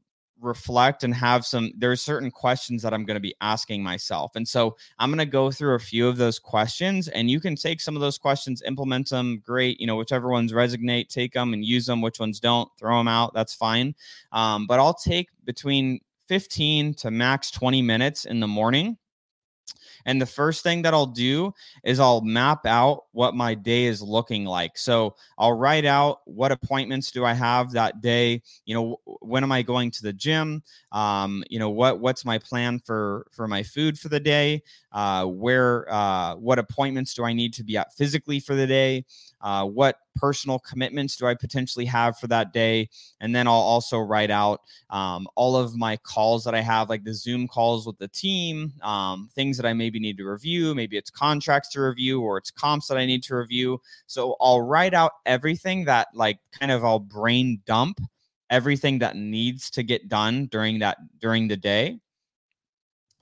reflect 0.42 1.04
and 1.04 1.14
have 1.14 1.46
some 1.46 1.72
there's 1.76 2.02
certain 2.02 2.30
questions 2.30 2.82
that 2.82 2.92
i'm 2.92 3.04
going 3.04 3.16
to 3.16 3.20
be 3.20 3.34
asking 3.40 3.82
myself. 3.82 4.32
And 4.34 4.46
so 4.46 4.76
i'm 4.98 5.10
going 5.10 5.18
to 5.18 5.26
go 5.26 5.50
through 5.50 5.74
a 5.74 5.78
few 5.78 6.08
of 6.08 6.16
those 6.16 6.38
questions 6.38 7.08
and 7.08 7.30
you 7.30 7.40
can 7.40 7.56
take 7.56 7.80
some 7.80 7.96
of 7.96 8.02
those 8.02 8.18
questions 8.18 8.62
implement 8.66 9.10
them 9.10 9.42
great 9.44 9.80
you 9.80 9.86
know 9.86 9.96
whichever 9.96 10.28
ones 10.28 10.52
resonate 10.52 11.08
take 11.08 11.32
them 11.32 11.52
and 11.52 11.64
use 11.64 11.86
them 11.86 12.02
which 12.02 12.18
ones 12.20 12.40
don't 12.40 12.68
throw 12.78 12.98
them 12.98 13.08
out 13.08 13.32
that's 13.34 13.54
fine. 13.54 13.94
Um, 14.32 14.66
but 14.66 14.80
i'll 14.80 14.94
take 14.94 15.28
between 15.44 16.00
15 16.28 16.94
to 16.94 17.10
max 17.10 17.50
20 17.50 17.82
minutes 17.82 18.24
in 18.24 18.40
the 18.40 18.48
morning 18.48 18.96
and 20.06 20.20
the 20.20 20.26
first 20.26 20.62
thing 20.62 20.82
that 20.82 20.94
I'll 20.94 21.06
do 21.06 21.54
is 21.84 22.00
I'll 22.00 22.20
map 22.20 22.66
out 22.66 23.04
what 23.12 23.34
my 23.34 23.54
day 23.54 23.84
is 23.84 24.02
looking 24.02 24.44
like. 24.44 24.76
So 24.78 25.16
I'll 25.38 25.52
write 25.52 25.84
out 25.84 26.20
what 26.24 26.52
appointments 26.52 27.10
do 27.10 27.24
I 27.24 27.32
have 27.32 27.72
that 27.72 28.00
day. 28.00 28.42
You 28.64 28.74
know, 28.74 29.00
when 29.20 29.42
am 29.42 29.52
I 29.52 29.62
going 29.62 29.90
to 29.92 30.02
the 30.02 30.12
gym? 30.12 30.62
Um, 30.92 31.44
you 31.48 31.58
know, 31.58 31.70
what 31.70 32.00
what's 32.00 32.24
my 32.24 32.38
plan 32.38 32.78
for 32.78 33.26
for 33.32 33.46
my 33.48 33.62
food 33.62 33.98
for 33.98 34.08
the 34.08 34.20
day? 34.20 34.62
Uh, 34.92 35.24
where 35.26 35.92
uh, 35.92 36.36
what 36.36 36.58
appointments 36.58 37.14
do 37.14 37.24
I 37.24 37.32
need 37.32 37.54
to 37.54 37.64
be 37.64 37.76
at 37.76 37.94
physically 37.94 38.40
for 38.40 38.54
the 38.54 38.66
day? 38.66 39.04
Uh, 39.42 39.64
what 39.64 39.96
personal 40.14 40.58
commitments 40.58 41.16
do 41.16 41.26
I 41.26 41.34
potentially 41.34 41.84
have 41.86 42.18
for 42.18 42.26
that 42.28 42.52
day? 42.52 42.88
And 43.20 43.34
then 43.34 43.46
I'll 43.46 43.54
also 43.54 43.98
write 43.98 44.30
out 44.30 44.60
um, 44.90 45.26
all 45.34 45.56
of 45.56 45.76
my 45.76 45.96
calls 45.96 46.44
that 46.44 46.54
I 46.54 46.60
have, 46.60 46.88
like 46.88 47.04
the 47.04 47.14
Zoom 47.14 47.48
calls 47.48 47.86
with 47.86 47.98
the 47.98 48.08
team, 48.08 48.72
um, 48.82 49.28
things 49.34 49.56
that 49.56 49.66
I 49.66 49.72
maybe 49.72 49.98
need 49.98 50.16
to 50.18 50.24
review. 50.24 50.74
Maybe 50.74 50.96
it's 50.96 51.10
contracts 51.10 51.70
to 51.70 51.80
review 51.80 52.20
or 52.20 52.38
it's 52.38 52.50
comps 52.50 52.86
that 52.88 52.98
I 52.98 53.06
need 53.06 53.22
to 53.24 53.36
review. 53.36 53.80
So 54.06 54.36
I'll 54.40 54.60
write 54.60 54.94
out 54.94 55.12
everything 55.26 55.84
that, 55.86 56.08
like, 56.14 56.38
kind 56.52 56.70
of 56.70 56.84
I'll 56.84 56.98
brain 56.98 57.60
dump 57.66 58.00
everything 58.50 58.98
that 58.98 59.16
needs 59.16 59.70
to 59.70 59.82
get 59.82 60.08
done 60.08 60.46
during 60.46 60.78
that 60.78 60.98
during 61.20 61.48
the 61.48 61.56
day 61.56 61.98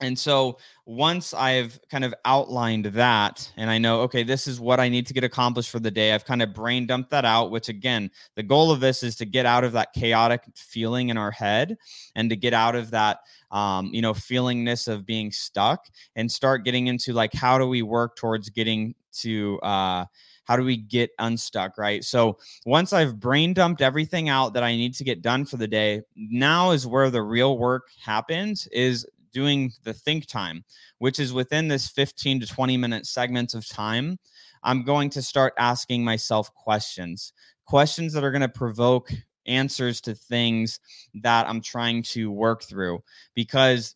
And 0.01 0.17
so 0.17 0.57
once 0.85 1.31
I've 1.33 1.79
kind 1.89 2.03
of 2.03 2.13
outlined 2.25 2.85
that 2.85 3.51
and 3.55 3.69
I 3.69 3.77
know, 3.77 4.01
okay, 4.01 4.23
this 4.23 4.47
is 4.47 4.59
what 4.59 4.79
I 4.79 4.89
need 4.89 5.05
to 5.07 5.13
get 5.13 5.23
accomplished 5.23 5.69
for 5.69 5.79
the 5.79 5.91
day, 5.91 6.11
I've 6.11 6.25
kind 6.25 6.41
of 6.41 6.53
brain 6.53 6.87
dumped 6.87 7.11
that 7.11 7.23
out, 7.23 7.51
which 7.51 7.69
again, 7.69 8.09
the 8.35 8.41
goal 8.41 8.71
of 8.71 8.79
this 8.79 9.03
is 9.03 9.15
to 9.17 9.25
get 9.25 9.45
out 9.45 9.63
of 9.63 9.73
that 9.73 9.93
chaotic 9.93 10.43
feeling 10.55 11.09
in 11.09 11.17
our 11.17 11.29
head 11.29 11.77
and 12.15 12.29
to 12.31 12.35
get 12.35 12.53
out 12.53 12.75
of 12.75 12.89
that, 12.91 13.19
um, 13.51 13.91
you 13.93 14.01
know, 14.01 14.13
feelingness 14.13 14.87
of 14.87 15.05
being 15.05 15.31
stuck 15.31 15.85
and 16.15 16.31
start 16.31 16.65
getting 16.65 16.87
into 16.87 17.13
like, 17.13 17.33
how 17.33 17.59
do 17.59 17.67
we 17.67 17.83
work 17.83 18.15
towards 18.15 18.49
getting 18.49 18.95
to, 19.13 19.59
uh, 19.59 20.05
how 20.45 20.57
do 20.57 20.63
we 20.63 20.75
get 20.75 21.11
unstuck 21.19 21.77
right? 21.77 22.03
So 22.03 22.37
once 22.65 22.91
i've 22.91 23.19
brain 23.19 23.53
dumped 23.53 23.81
everything 23.81 24.27
out 24.27 24.53
that 24.53 24.63
i 24.63 24.75
need 24.75 24.93
to 24.93 25.03
get 25.03 25.21
done 25.21 25.45
for 25.45 25.57
the 25.57 25.67
day 25.67 26.01
now 26.15 26.71
is 26.71 26.85
where 26.85 27.09
the 27.09 27.21
real 27.21 27.57
work 27.57 27.87
happens 28.03 28.67
is 28.67 29.05
doing 29.31 29.71
the 29.83 29.93
think 29.93 30.27
time, 30.27 30.63
which 30.99 31.19
is 31.19 31.33
within 31.33 31.67
this 31.67 31.87
15 31.87 32.41
to 32.41 32.47
20 32.47 32.77
minute 32.77 33.05
segments 33.05 33.53
of 33.53 33.67
time, 33.67 34.17
I'm 34.63 34.83
going 34.83 35.09
to 35.11 35.21
start 35.21 35.53
asking 35.57 36.03
myself 36.03 36.53
questions, 36.53 37.33
questions 37.65 38.13
that 38.13 38.23
are 38.23 38.31
going 38.31 38.41
to 38.41 38.49
provoke 38.49 39.11
answers 39.47 40.01
to 40.01 40.13
things 40.13 40.79
that 41.15 41.47
I'm 41.47 41.61
trying 41.61 42.03
to 42.03 42.31
work 42.31 42.63
through 42.63 43.03
because 43.33 43.95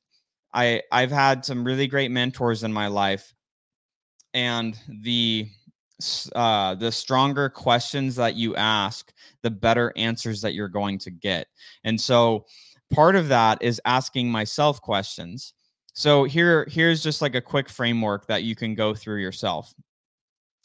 I 0.54 0.82
I've 0.92 1.12
had 1.12 1.46
some 1.46 1.64
really 1.64 1.88
great 1.88 2.12
mentors 2.12 2.64
in 2.64 2.74
my 2.74 2.88
life 2.88 3.34
and 4.34 4.78
the 4.88 5.48
uh, 6.36 6.76
the 6.76 6.92
stronger 6.92 7.50
questions 7.50 8.16
that 8.16 8.36
you 8.36 8.56
ask, 8.56 9.14
the 9.44 9.52
better 9.52 9.94
answers 9.96 10.42
that 10.42 10.54
you're 10.54 10.68
going 10.68 11.00
to 11.00 11.12
get. 11.12 11.48
And 11.84 12.00
so 12.00 12.46
part 12.94 13.16
of 13.16 13.28
that 13.30 13.62
is 13.62 13.82
asking 13.86 14.30
myself 14.30 14.82
questions. 14.82 15.54
So 15.94 16.26
here 16.26 16.68
here's 16.70 17.02
just 17.02 17.22
like 17.22 17.36
a 17.36 17.42
quick 17.42 17.70
framework 17.70 18.28
that 18.28 18.44
you 18.44 18.56
can 18.56 18.76
go 18.76 18.94
through 18.94 19.22
yourself. 19.22 19.74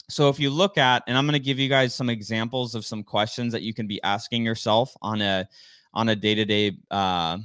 So 0.09 0.27
if 0.27 0.39
you 0.39 0.49
look 0.49 0.77
at 0.77 1.03
and 1.07 1.17
I'm 1.17 1.25
going 1.25 1.39
to 1.39 1.45
give 1.45 1.57
you 1.57 1.69
guys 1.69 1.95
some 1.95 2.09
examples 2.09 2.75
of 2.75 2.85
some 2.85 3.01
questions 3.01 3.53
that 3.53 3.61
you 3.61 3.73
can 3.73 3.87
be 3.87 4.01
asking 4.03 4.43
yourself 4.43 4.93
on 5.01 5.21
a 5.21 5.47
on 5.93 6.09
a 6.09 6.15
day-to-day 6.15 6.77
uh, 6.89 7.37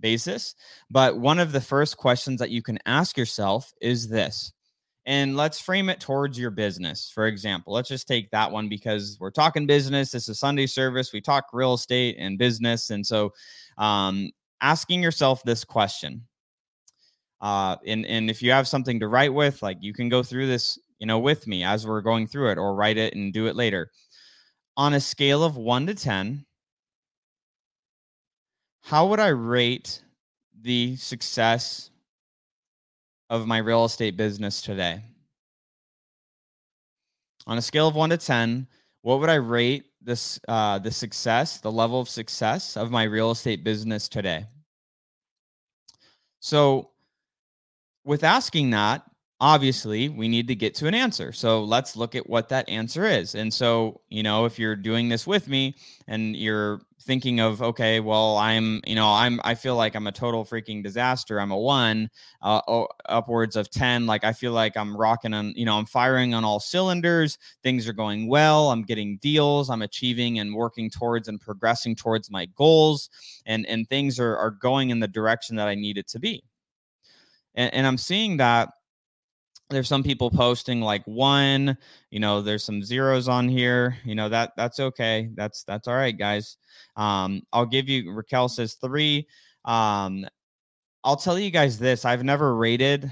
basis, 0.00 0.54
but 0.90 1.18
one 1.18 1.38
of 1.38 1.52
the 1.52 1.60
first 1.60 1.96
questions 1.96 2.38
that 2.40 2.50
you 2.50 2.62
can 2.62 2.78
ask 2.86 3.16
yourself 3.16 3.72
is 3.80 4.08
this. 4.08 4.52
And 5.06 5.36
let's 5.36 5.60
frame 5.60 5.88
it 5.88 6.00
towards 6.00 6.38
your 6.38 6.50
business. 6.50 7.12
For 7.14 7.26
example, 7.26 7.72
let's 7.72 7.88
just 7.88 8.08
take 8.08 8.30
that 8.32 8.50
one 8.50 8.68
because 8.68 9.16
we're 9.20 9.30
talking 9.30 9.64
business. 9.66 10.10
This 10.10 10.28
is 10.28 10.38
Sunday 10.38 10.66
service. 10.66 11.12
We 11.12 11.20
talk 11.20 11.46
real 11.52 11.74
estate 11.74 12.16
and 12.18 12.38
business. 12.38 12.90
And 12.90 13.06
so 13.06 13.32
um, 13.78 14.30
asking 14.60 15.02
yourself 15.02 15.42
this 15.42 15.64
question. 15.64 16.26
Uh, 17.40 17.76
and, 17.86 18.06
and 18.06 18.30
if 18.30 18.42
you 18.42 18.50
have 18.50 18.66
something 18.66 19.00
to 19.00 19.08
write 19.08 19.32
with, 19.32 19.62
like 19.62 19.78
you 19.80 19.92
can 19.92 20.08
go 20.08 20.22
through 20.22 20.46
this, 20.46 20.78
you 20.98 21.06
know, 21.06 21.18
with 21.18 21.46
me 21.46 21.64
as 21.64 21.86
we're 21.86 22.00
going 22.00 22.26
through 22.26 22.50
it 22.50 22.58
or 22.58 22.74
write 22.74 22.96
it 22.96 23.14
and 23.14 23.32
do 23.32 23.46
it 23.46 23.56
later. 23.56 23.90
On 24.76 24.94
a 24.94 25.00
scale 25.00 25.44
of 25.44 25.56
one 25.56 25.86
to 25.86 25.94
10, 25.94 26.44
how 28.82 29.08
would 29.08 29.20
I 29.20 29.28
rate 29.28 30.02
the 30.62 30.96
success 30.96 31.90
of 33.28 33.46
my 33.46 33.58
real 33.58 33.84
estate 33.84 34.16
business 34.16 34.62
today? 34.62 35.02
On 37.46 37.58
a 37.58 37.62
scale 37.62 37.88
of 37.88 37.94
one 37.94 38.10
to 38.10 38.16
10, 38.16 38.66
what 39.02 39.20
would 39.20 39.28
I 39.28 39.34
rate 39.34 39.85
this 40.06 40.40
uh, 40.48 40.78
the 40.78 40.90
success, 40.90 41.58
the 41.58 41.70
level 41.70 42.00
of 42.00 42.08
success 42.08 42.76
of 42.76 42.90
my 42.90 43.02
real 43.02 43.32
estate 43.32 43.64
business 43.64 44.08
today. 44.08 44.46
So, 46.40 46.90
with 48.04 48.22
asking 48.22 48.70
that, 48.70 49.02
obviously 49.40 50.08
we 50.08 50.28
need 50.28 50.48
to 50.48 50.54
get 50.54 50.74
to 50.76 50.86
an 50.86 50.94
answer. 50.94 51.32
So 51.32 51.62
let's 51.62 51.96
look 51.96 52.14
at 52.14 52.28
what 52.28 52.48
that 52.48 52.68
answer 52.68 53.04
is. 53.04 53.34
And 53.34 53.52
so, 53.52 54.00
you 54.08 54.22
know, 54.22 54.46
if 54.46 54.58
you're 54.58 54.76
doing 54.76 55.08
this 55.08 55.26
with 55.26 55.48
me 55.48 55.74
and 56.08 56.34
you're 56.34 56.80
thinking 57.02 57.38
of, 57.38 57.62
okay, 57.62 58.00
well, 58.00 58.38
I'm, 58.38 58.80
you 58.86 58.94
know, 58.94 59.08
I'm, 59.08 59.40
I 59.44 59.54
feel 59.54 59.76
like 59.76 59.94
I'm 59.94 60.06
a 60.06 60.12
total 60.12 60.44
freaking 60.44 60.82
disaster. 60.82 61.38
I'm 61.38 61.52
a 61.52 61.58
one, 61.58 62.08
uh, 62.42 62.86
upwards 63.08 63.56
of 63.56 63.70
10. 63.70 64.06
Like 64.06 64.24
I 64.24 64.32
feel 64.32 64.52
like 64.52 64.76
I'm 64.76 64.96
rocking 64.96 65.34
on, 65.34 65.52
you 65.54 65.66
know, 65.66 65.76
I'm 65.76 65.86
firing 65.86 66.32
on 66.32 66.44
all 66.44 66.58
cylinders. 66.58 67.38
Things 67.62 67.86
are 67.86 67.92
going 67.92 68.28
well. 68.28 68.70
I'm 68.70 68.82
getting 68.82 69.18
deals. 69.18 69.68
I'm 69.68 69.82
achieving 69.82 70.38
and 70.38 70.54
working 70.54 70.90
towards 70.90 71.28
and 71.28 71.40
progressing 71.40 71.94
towards 71.94 72.30
my 72.30 72.46
goals. 72.56 73.10
And, 73.44 73.66
and 73.66 73.88
things 73.88 74.18
are, 74.18 74.36
are 74.36 74.50
going 74.50 74.90
in 74.90 74.98
the 74.98 75.08
direction 75.08 75.56
that 75.56 75.68
I 75.68 75.74
need 75.74 75.98
it 75.98 76.08
to 76.08 76.18
be. 76.18 76.42
And, 77.54 77.72
and 77.72 77.86
I'm 77.86 77.98
seeing 77.98 78.38
that 78.38 78.70
there's 79.70 79.88
some 79.88 80.02
people 80.02 80.30
posting 80.30 80.80
like 80.80 81.02
one 81.06 81.76
you 82.10 82.20
know 82.20 82.40
there's 82.40 82.64
some 82.64 82.82
zeros 82.82 83.28
on 83.28 83.48
here 83.48 83.96
you 84.04 84.14
know 84.14 84.28
that 84.28 84.52
that's 84.56 84.78
okay 84.78 85.28
that's 85.34 85.64
that's 85.64 85.88
all 85.88 85.94
right 85.94 86.18
guys. 86.18 86.56
Um 86.96 87.42
i'll 87.52 87.66
give 87.66 87.88
you 87.88 88.12
raquel 88.12 88.48
says 88.48 88.74
three 88.74 89.26
um 89.64 90.26
i'll 91.04 91.16
tell 91.16 91.38
you 91.38 91.50
guys 91.50 91.78
this 91.78 92.04
i've 92.04 92.24
never 92.24 92.54
rated 92.54 93.10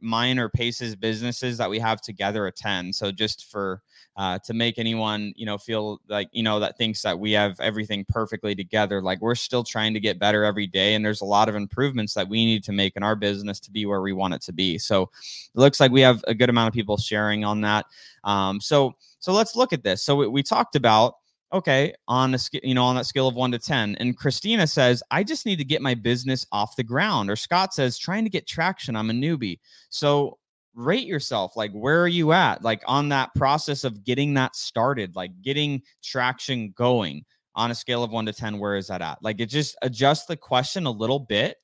mine 0.00 0.38
or 0.38 0.48
pace's 0.48 0.94
businesses 0.94 1.58
that 1.58 1.68
we 1.68 1.78
have 1.78 2.00
together 2.00 2.46
a 2.46 2.52
10 2.52 2.92
so 2.92 3.10
just 3.10 3.50
for 3.50 3.82
uh, 4.16 4.38
to 4.40 4.52
make 4.52 4.78
anyone 4.78 5.32
you 5.36 5.46
know 5.46 5.56
feel 5.56 6.00
like 6.08 6.28
you 6.32 6.42
know 6.42 6.58
that 6.58 6.76
thinks 6.76 7.02
that 7.02 7.18
we 7.18 7.32
have 7.32 7.58
everything 7.60 8.04
perfectly 8.08 8.54
together 8.54 9.00
like 9.00 9.20
we're 9.20 9.34
still 9.34 9.62
trying 9.62 9.94
to 9.94 10.00
get 10.00 10.18
better 10.18 10.44
every 10.44 10.66
day 10.66 10.94
and 10.94 11.04
there's 11.04 11.20
a 11.20 11.24
lot 11.24 11.48
of 11.48 11.54
improvements 11.54 12.14
that 12.14 12.28
we 12.28 12.44
need 12.44 12.64
to 12.64 12.72
make 12.72 12.96
in 12.96 13.02
our 13.02 13.16
business 13.16 13.60
to 13.60 13.70
be 13.70 13.86
where 13.86 14.00
we 14.00 14.12
want 14.12 14.34
it 14.34 14.42
to 14.42 14.52
be. 14.52 14.78
So 14.78 15.02
it 15.02 15.10
looks 15.54 15.80
like 15.80 15.92
we 15.92 16.00
have 16.00 16.24
a 16.26 16.34
good 16.34 16.50
amount 16.50 16.68
of 16.68 16.74
people 16.74 16.96
sharing 16.96 17.44
on 17.44 17.60
that. 17.62 17.86
Um, 18.24 18.60
so 18.60 18.94
so 19.20 19.32
let's 19.32 19.56
look 19.56 19.72
at 19.72 19.82
this. 19.82 20.02
So 20.02 20.16
we, 20.16 20.28
we 20.28 20.42
talked 20.42 20.76
about 20.76 21.14
okay 21.52 21.94
on 22.08 22.34
a 22.34 22.38
you 22.62 22.74
know 22.74 22.84
on 22.84 22.96
that 22.96 23.06
scale 23.06 23.28
of 23.28 23.34
1 23.34 23.52
to 23.52 23.58
10 23.58 23.96
and 23.96 24.16
christina 24.18 24.66
says 24.66 25.02
i 25.10 25.24
just 25.24 25.46
need 25.46 25.56
to 25.56 25.64
get 25.64 25.80
my 25.80 25.94
business 25.94 26.46
off 26.52 26.76
the 26.76 26.84
ground 26.84 27.30
or 27.30 27.36
scott 27.36 27.72
says 27.72 27.98
trying 27.98 28.24
to 28.24 28.30
get 28.30 28.46
traction 28.46 28.94
i'm 28.94 29.10
a 29.10 29.14
newbie. 29.14 29.58
So 29.90 30.38
rate 30.74 31.06
yourself 31.06 31.56
like 31.56 31.72
where 31.72 32.00
are 32.00 32.08
you 32.08 32.32
at? 32.32 32.62
Like 32.62 32.82
on 32.86 33.08
that 33.08 33.34
process 33.34 33.84
of 33.84 34.04
getting 34.04 34.32
that 34.34 34.54
started 34.54 35.16
like 35.16 35.32
getting 35.42 35.82
traction 36.02 36.72
going 36.76 37.24
on 37.56 37.72
a 37.72 37.74
scale 37.74 38.04
of 38.04 38.12
1 38.12 38.26
to 38.26 38.32
10 38.32 38.58
where 38.58 38.76
is 38.76 38.86
that 38.86 39.02
at? 39.02 39.18
Like 39.20 39.40
it 39.40 39.46
just 39.46 39.76
adjust 39.82 40.28
the 40.28 40.36
question 40.36 40.86
a 40.86 40.90
little 40.90 41.18
bit 41.18 41.56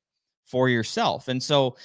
for 0.45 0.69
yourself 0.69 1.29
and 1.29 1.43
so 1.43 1.77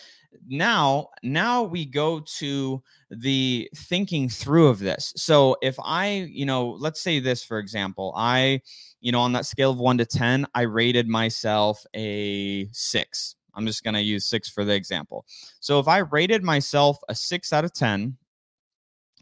now 0.47 1.07
now 1.23 1.63
we 1.63 1.85
go 1.85 2.19
to 2.19 2.81
the 3.09 3.69
thinking 3.75 4.29
through 4.29 4.67
of 4.67 4.79
this 4.79 5.11
so 5.15 5.55
if 5.61 5.75
i 5.83 6.27
you 6.31 6.45
know 6.45 6.69
let's 6.79 7.01
say 7.01 7.19
this 7.19 7.43
for 7.43 7.57
example 7.57 8.13
i 8.15 8.61
you 9.01 9.11
know 9.11 9.21
on 9.21 9.33
that 9.33 9.45
scale 9.45 9.71
of 9.71 9.79
1 9.79 9.97
to 9.97 10.05
10 10.05 10.45
i 10.53 10.61
rated 10.61 11.07
myself 11.07 11.83
a 11.95 12.67
6 12.71 13.35
I'm 13.59 13.65
just 13.65 13.83
going 13.83 13.93
to 13.93 14.01
use 14.01 14.25
six 14.25 14.49
for 14.49 14.63
the 14.63 14.73
example. 14.73 15.25
So 15.59 15.79
if 15.79 15.87
I 15.89 15.97
rated 15.97 16.43
myself 16.43 16.97
a 17.09 17.15
six 17.15 17.51
out 17.51 17.65
of 17.65 17.73
10, 17.73 18.15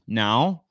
now 0.07 0.63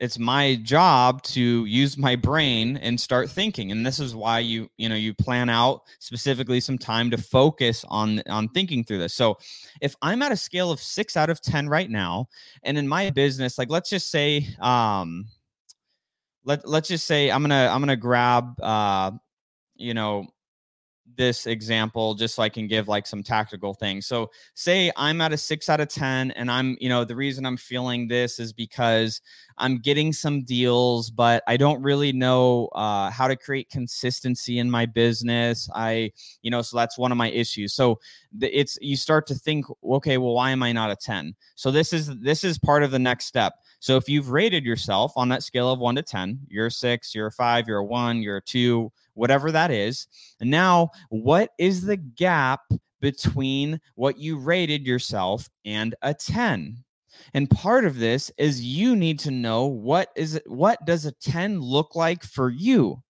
it's 0.00 0.18
my 0.18 0.56
job 0.62 1.22
to 1.22 1.64
use 1.66 1.96
my 1.96 2.16
brain 2.16 2.78
and 2.78 2.98
start 2.98 3.30
thinking. 3.30 3.70
And 3.70 3.86
this 3.86 4.00
is 4.00 4.14
why 4.14 4.40
you 4.40 4.68
you 4.76 4.88
know 4.88 4.96
you 4.96 5.14
plan 5.14 5.48
out 5.48 5.82
specifically 6.00 6.58
some 6.60 6.78
time 6.78 7.10
to 7.10 7.18
focus 7.18 7.84
on 7.88 8.22
on 8.28 8.48
thinking 8.48 8.82
through 8.82 8.98
this. 8.98 9.14
So 9.14 9.36
if 9.80 9.96
i'm 10.02 10.22
at 10.22 10.32
a 10.32 10.36
scale 10.36 10.70
of 10.70 10.80
6 10.80 11.16
out 11.16 11.30
of 11.30 11.40
10 11.40 11.68
right 11.68 11.90
now 11.90 12.28
and 12.62 12.78
in 12.78 12.86
my 12.86 13.10
business 13.10 13.58
like 13.58 13.70
let's 13.70 13.90
just 13.90 14.10
say 14.10 14.46
um 14.60 15.26
let 16.44 16.66
let's 16.68 16.88
just 16.88 17.06
say 17.06 17.30
i'm 17.30 17.48
to 17.48 17.54
i'm 17.54 17.86
to 17.86 17.96
grab 17.96 18.60
uh 18.60 19.10
you 19.76 19.94
know 19.94 20.26
this 21.20 21.46
example 21.46 22.14
just 22.14 22.34
so 22.34 22.42
I 22.42 22.48
can 22.48 22.66
give 22.66 22.88
like 22.88 23.06
some 23.06 23.22
tactical 23.22 23.74
things. 23.74 24.06
So, 24.06 24.30
say 24.54 24.90
I'm 24.96 25.20
at 25.20 25.34
a 25.34 25.36
six 25.36 25.68
out 25.68 25.78
of 25.78 25.88
10, 25.88 26.30
and 26.30 26.50
I'm, 26.50 26.78
you 26.80 26.88
know, 26.88 27.04
the 27.04 27.14
reason 27.14 27.44
I'm 27.44 27.58
feeling 27.58 28.08
this 28.08 28.40
is 28.40 28.54
because 28.54 29.20
I'm 29.58 29.78
getting 29.78 30.14
some 30.14 30.44
deals, 30.44 31.10
but 31.10 31.42
I 31.46 31.58
don't 31.58 31.82
really 31.82 32.10
know 32.10 32.68
uh, 32.68 33.10
how 33.10 33.28
to 33.28 33.36
create 33.36 33.68
consistency 33.68 34.58
in 34.58 34.70
my 34.70 34.86
business. 34.86 35.68
I, 35.74 36.10
you 36.40 36.50
know, 36.50 36.62
so 36.62 36.78
that's 36.78 36.96
one 36.96 37.12
of 37.12 37.18
my 37.18 37.30
issues. 37.30 37.74
So, 37.74 38.00
it's 38.40 38.78
you 38.80 38.96
start 38.96 39.26
to 39.26 39.34
think, 39.34 39.66
okay, 39.84 40.16
well, 40.16 40.32
why 40.32 40.52
am 40.52 40.62
I 40.62 40.72
not 40.72 40.90
a 40.90 40.96
10? 40.96 41.34
So, 41.54 41.70
this 41.70 41.92
is 41.92 42.16
this 42.18 42.44
is 42.44 42.58
part 42.58 42.82
of 42.82 42.92
the 42.92 42.98
next 42.98 43.26
step. 43.26 43.56
So, 43.80 43.98
if 43.98 44.08
you've 44.08 44.30
rated 44.30 44.64
yourself 44.64 45.12
on 45.16 45.28
that 45.28 45.42
scale 45.42 45.70
of 45.70 45.80
one 45.80 45.96
to 45.96 46.02
10, 46.02 46.40
you're 46.48 46.66
a 46.66 46.70
six, 46.70 47.14
you're 47.14 47.26
a 47.26 47.32
five, 47.32 47.68
you're 47.68 47.78
a 47.78 47.84
one, 47.84 48.22
you're 48.22 48.38
a 48.38 48.42
two, 48.42 48.90
whatever 49.20 49.52
that 49.52 49.70
is. 49.70 50.08
And 50.40 50.50
now, 50.50 50.90
what 51.10 51.50
is 51.58 51.82
the 51.82 51.96
gap 51.96 52.62
between 53.00 53.80
what 53.94 54.18
you 54.18 54.38
rated 54.38 54.86
yourself 54.86 55.48
and 55.64 55.94
a 56.02 56.14
10? 56.14 56.82
And 57.34 57.50
part 57.50 57.84
of 57.84 57.98
this 57.98 58.32
is 58.38 58.62
you 58.62 58.96
need 58.96 59.18
to 59.20 59.30
know 59.30 59.66
what 59.66 60.08
is 60.16 60.36
it 60.36 60.50
what 60.50 60.84
does 60.86 61.04
a 61.04 61.12
10 61.12 61.60
look 61.60 61.94
like 61.94 62.24
for 62.24 62.48
you 62.48 63.02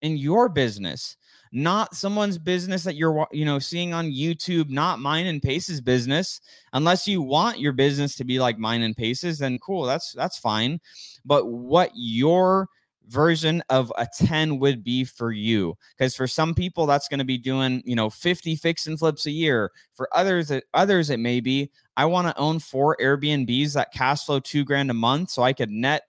in 0.00 0.16
your 0.16 0.48
business? 0.48 1.16
not 1.52 1.94
someone's 1.94 2.38
business 2.38 2.84
that 2.84 2.96
you're 2.96 3.26
you 3.32 3.44
know 3.44 3.58
seeing 3.58 3.94
on 3.94 4.10
YouTube, 4.10 4.70
not 4.70 4.98
mine 4.98 5.26
and 5.26 5.42
Pace's 5.42 5.80
business. 5.80 6.40
Unless 6.72 7.08
you 7.08 7.22
want 7.22 7.58
your 7.58 7.72
business 7.72 8.14
to 8.16 8.24
be 8.24 8.38
like 8.38 8.58
mine 8.58 8.82
and 8.82 8.96
Pace's, 8.96 9.38
then 9.38 9.58
cool, 9.58 9.84
that's 9.84 10.12
that's 10.12 10.38
fine. 10.38 10.80
But 11.24 11.46
what 11.46 11.90
your 11.94 12.68
version 13.08 13.62
of 13.70 13.92
a 13.96 14.06
10 14.18 14.58
would 14.58 14.84
be 14.84 15.04
for 15.04 15.32
you 15.32 15.74
because 15.96 16.14
for 16.14 16.26
some 16.26 16.54
people 16.54 16.86
that's 16.86 17.08
going 17.08 17.18
to 17.18 17.24
be 17.24 17.38
doing 17.38 17.82
you 17.84 17.96
know 17.96 18.10
50 18.10 18.56
fix 18.56 18.86
and 18.86 18.98
flips 18.98 19.26
a 19.26 19.30
year 19.30 19.72
for 19.94 20.08
others 20.12 20.52
others 20.74 21.10
it 21.10 21.18
may 21.18 21.40
be 21.40 21.70
i 21.96 22.04
want 22.04 22.28
to 22.28 22.38
own 22.38 22.58
four 22.58 22.96
airbnbs 23.00 23.72
that 23.72 23.92
cash 23.92 24.24
flow 24.24 24.40
two 24.40 24.64
grand 24.64 24.90
a 24.90 24.94
month 24.94 25.30
so 25.30 25.42
i 25.42 25.52
could 25.52 25.70
net 25.70 26.02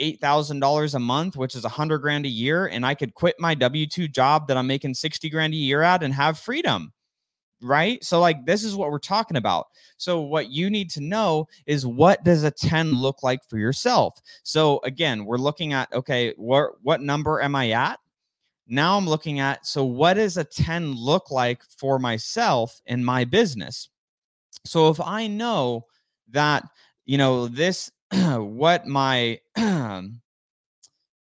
$8,000 0.00 0.94
a 0.94 0.98
month, 0.98 1.36
which 1.36 1.54
is 1.54 1.64
a 1.64 1.68
hundred 1.68 1.98
grand 1.98 2.26
a 2.26 2.28
year. 2.28 2.66
And 2.66 2.84
I 2.84 2.94
could 2.94 3.14
quit 3.14 3.36
my 3.38 3.54
W 3.54 3.86
2 3.86 4.08
job 4.08 4.48
that 4.48 4.56
I'm 4.56 4.66
making 4.66 4.94
60 4.94 5.30
grand 5.30 5.54
a 5.54 5.56
year 5.56 5.82
at 5.82 6.02
and 6.02 6.12
have 6.12 6.36
freedom. 6.36 6.92
Right. 7.64 8.04
So, 8.04 8.20
like, 8.20 8.44
this 8.44 8.62
is 8.62 8.76
what 8.76 8.90
we're 8.90 8.98
talking 8.98 9.38
about. 9.38 9.68
So, 9.96 10.20
what 10.20 10.50
you 10.50 10.68
need 10.68 10.90
to 10.90 11.00
know 11.00 11.48
is 11.64 11.86
what 11.86 12.22
does 12.22 12.44
a 12.44 12.50
10 12.50 12.92
look 12.92 13.22
like 13.22 13.40
for 13.48 13.56
yourself? 13.56 14.20
So, 14.42 14.80
again, 14.84 15.24
we're 15.24 15.38
looking 15.38 15.72
at, 15.72 15.90
okay, 15.94 16.34
what, 16.36 16.72
what 16.82 17.00
number 17.00 17.40
am 17.40 17.56
I 17.56 17.70
at? 17.70 17.98
Now 18.68 18.98
I'm 18.98 19.08
looking 19.08 19.40
at, 19.40 19.64
so 19.66 19.82
what 19.82 20.14
does 20.14 20.36
a 20.36 20.44
10 20.44 20.92
look 20.92 21.30
like 21.30 21.62
for 21.78 21.98
myself 21.98 22.82
in 22.84 23.02
my 23.02 23.24
business? 23.24 23.88
So, 24.66 24.90
if 24.90 25.00
I 25.00 25.26
know 25.26 25.86
that, 26.32 26.64
you 27.06 27.16
know, 27.16 27.48
this 27.48 27.90
what 28.12 28.86
my 28.86 29.40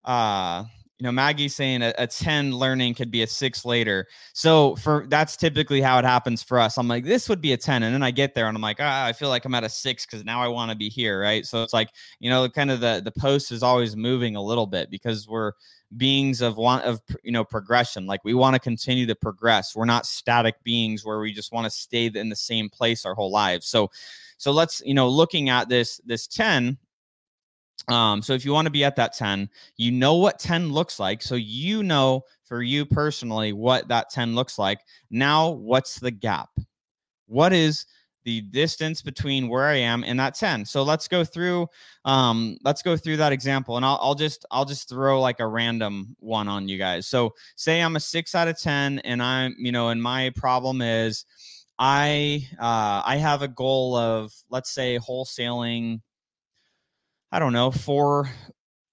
uh 0.06 0.66
you 1.00 1.04
know 1.04 1.12
maggie's 1.12 1.56
saying 1.56 1.82
a, 1.82 1.94
a, 1.98 2.08
10 2.08 2.54
learning 2.54 2.94
could 2.94 3.12
be 3.12 3.22
a 3.22 3.28
six 3.28 3.66
later. 3.66 4.08
So 4.34 4.76
for 4.78 5.06
that's 5.10 5.38
typically 5.38 5.82
how 5.82 6.00
it 6.00 6.06
happens 6.06 6.42
for 6.42 6.60
us. 6.60 6.78
I'm 6.78 6.88
like 6.88 7.04
this 7.04 7.30
would 7.30 7.42
be 7.42 7.54
a 7.54 7.58
10 7.58 7.84
and 7.84 7.94
then 7.94 8.04
i 8.04 8.12
get 8.12 8.34
there 8.34 8.48
and 8.48 8.56
i'm 8.56 8.62
like 8.62 8.78
ah, 8.80 9.06
i 9.06 9.14
feel 9.14 9.30
like 9.30 9.46
i'm 9.46 9.56
at 9.56 9.64
a 9.64 9.70
six 9.70 10.06
because 10.06 10.26
now 10.26 10.42
i 10.42 10.48
want 10.48 10.72
to 10.72 10.78
be 10.78 10.90
here 10.90 11.20
right? 11.22 11.46
So 11.46 11.64
it's 11.64 11.74
like 11.74 11.90
you 12.20 12.30
know 12.30 12.50
kind 12.50 12.72
of 12.72 12.80
the 12.80 13.02
the 13.04 13.12
post 13.12 13.52
is 13.52 13.64
always 13.64 13.96
moving 13.96 14.36
a 14.36 14.42
little 14.42 14.68
bit 14.68 14.90
because 14.90 15.28
we're 15.28 15.54
beings 15.96 16.42
of 16.42 16.58
want 16.58 16.84
of 16.84 17.02
you 17.24 17.32
know 17.32 17.44
progression. 17.44 18.06
Like 18.06 18.24
we 18.24 18.34
want 18.34 18.56
to 18.56 18.60
continue 18.60 19.06
to 19.06 19.16
progress. 19.16 19.76
We're 19.76 19.86
not 19.86 20.06
static 20.06 20.56
beings 20.64 21.06
where 21.06 21.20
we 21.20 21.32
just 21.32 21.52
want 21.52 21.66
to 21.66 21.72
stay 21.72 22.08
in 22.08 22.30
the 22.30 22.36
same 22.36 22.70
place 22.70 23.06
our 23.06 23.14
whole 23.14 23.32
lives. 23.32 23.68
So 23.68 23.90
so 24.38 24.52
let's, 24.52 24.82
you 24.86 24.94
know, 24.94 25.10
looking 25.10 25.50
at 25.50 25.68
this 25.68 26.00
this 26.06 26.28
10 26.28 26.78
um, 27.88 28.22
so 28.22 28.34
if 28.34 28.44
you 28.44 28.52
want 28.52 28.66
to 28.66 28.72
be 28.72 28.84
at 28.84 28.96
that 28.98 29.14
10, 29.14 29.50
you 29.78 29.92
know 29.92 30.16
what 30.16 30.40
10 30.40 30.72
looks 30.72 31.00
like. 31.00 31.22
So 31.22 31.36
you 31.36 31.84
know 31.84 32.24
for 32.44 32.62
you 32.62 32.86
personally 32.86 33.54
what 33.54 33.88
that 33.88 34.10
10 34.10 34.36
looks 34.36 34.60
like. 34.60 34.80
Now, 35.10 35.50
what's 35.50 36.00
the 36.00 36.12
gap? 36.12 36.50
What 37.28 37.54
is 37.54 37.86
the 38.26 38.42
distance 38.42 39.02
between 39.02 39.48
where 39.48 39.66
I 39.66 39.76
am 39.76 40.04
and 40.04 40.20
that 40.20 40.36
10? 40.36 40.66
So 40.66 40.84
let's 40.84 41.08
go 41.08 41.24
through 41.24 41.68
um 42.04 42.58
let's 42.64 42.82
go 42.82 42.98
through 42.98 43.18
that 43.18 43.32
example 43.32 43.78
and 43.78 43.86
I'll, 43.86 44.00
I'll 44.02 44.16
just 44.16 44.46
I'll 44.52 44.66
just 44.66 44.90
throw 44.90 45.22
like 45.22 45.40
a 45.40 45.48
random 45.48 46.16
one 46.20 46.50
on 46.50 46.68
you 46.68 46.78
guys. 46.78 47.08
So 47.08 47.34
say 47.56 47.82
I'm 47.82 47.96
a 47.96 48.02
6 48.02 48.36
out 48.36 48.48
of 48.50 48.60
10 48.60 49.00
and 49.00 49.22
I'm, 49.22 49.56
you 49.58 49.72
know, 49.72 49.90
and 49.90 50.02
my 50.02 50.32
problem 50.36 50.82
is 50.82 51.26
I 51.80 52.48
uh, 52.60 53.04
I 53.06 53.18
have 53.18 53.44
a 53.44 53.48
goal 53.48 53.96
of 53.96 54.34
let's 54.50 54.72
say 54.72 54.98
wholesaling. 54.98 56.02
I 57.32 57.40
don't 57.40 57.54
know 57.54 57.72
four 57.72 58.30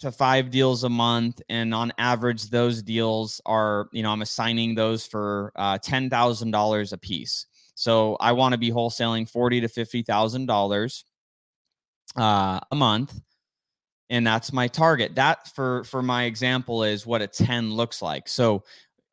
to 0.00 0.10
five 0.10 0.50
deals 0.50 0.84
a 0.84 0.88
month, 0.88 1.40
and 1.48 1.74
on 1.74 1.92
average, 1.98 2.50
those 2.50 2.82
deals 2.82 3.40
are 3.46 3.88
you 3.92 4.02
know 4.02 4.10
I'm 4.10 4.22
assigning 4.22 4.74
those 4.74 5.06
for 5.06 5.52
uh, 5.56 5.78
ten 5.78 6.10
thousand 6.10 6.50
dollars 6.50 6.92
a 6.92 6.98
piece. 6.98 7.46
So 7.74 8.16
I 8.20 8.32
want 8.32 8.52
to 8.52 8.58
be 8.58 8.70
wholesaling 8.70 9.28
forty 9.28 9.60
to 9.60 9.68
fifty 9.68 10.02
thousand 10.02 10.50
uh, 10.50 10.52
dollars 10.52 11.04
a 12.16 12.60
month, 12.74 13.20
and 14.10 14.26
that's 14.26 14.52
my 14.52 14.68
target. 14.68 15.14
That 15.14 15.48
for 15.54 15.84
for 15.84 16.02
my 16.02 16.24
example 16.24 16.84
is 16.84 17.06
what 17.06 17.22
a 17.22 17.26
ten 17.26 17.72
looks 17.72 18.02
like. 18.02 18.28
So 18.28 18.64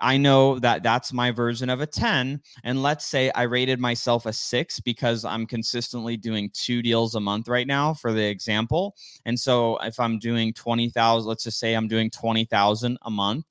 I 0.01 0.17
know 0.17 0.59
that 0.59 0.83
that's 0.83 1.13
my 1.13 1.31
version 1.31 1.69
of 1.69 1.79
a 1.79 1.85
10. 1.85 2.41
And 2.63 2.83
let's 2.83 3.05
say 3.05 3.31
I 3.35 3.43
rated 3.43 3.79
myself 3.79 4.25
a 4.25 4.33
six 4.33 4.79
because 4.79 5.23
I'm 5.23 5.45
consistently 5.45 6.17
doing 6.17 6.49
two 6.53 6.81
deals 6.81 7.15
a 7.15 7.19
month 7.19 7.47
right 7.47 7.67
now 7.67 7.93
for 7.93 8.11
the 8.11 8.25
example. 8.25 8.95
And 9.25 9.39
so 9.39 9.77
if 9.77 9.99
I'm 9.99 10.19
doing 10.19 10.53
20,000, 10.53 11.27
let's 11.27 11.43
just 11.43 11.59
say 11.59 11.73
I'm 11.75 11.87
doing 11.87 12.09
20,000 12.09 12.97
a 13.03 13.11
month, 13.11 13.45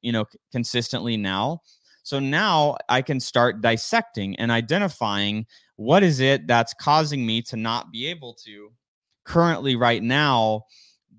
you 0.00 0.12
know, 0.12 0.24
consistently 0.50 1.16
now. 1.16 1.60
So 2.02 2.18
now 2.18 2.76
I 2.88 3.02
can 3.02 3.20
start 3.20 3.60
dissecting 3.60 4.34
and 4.36 4.50
identifying 4.50 5.46
what 5.76 6.02
is 6.02 6.20
it 6.20 6.46
that's 6.46 6.74
causing 6.74 7.24
me 7.24 7.42
to 7.42 7.56
not 7.56 7.92
be 7.92 8.06
able 8.06 8.34
to 8.44 8.72
currently 9.24 9.76
right 9.76 10.02
now 10.02 10.64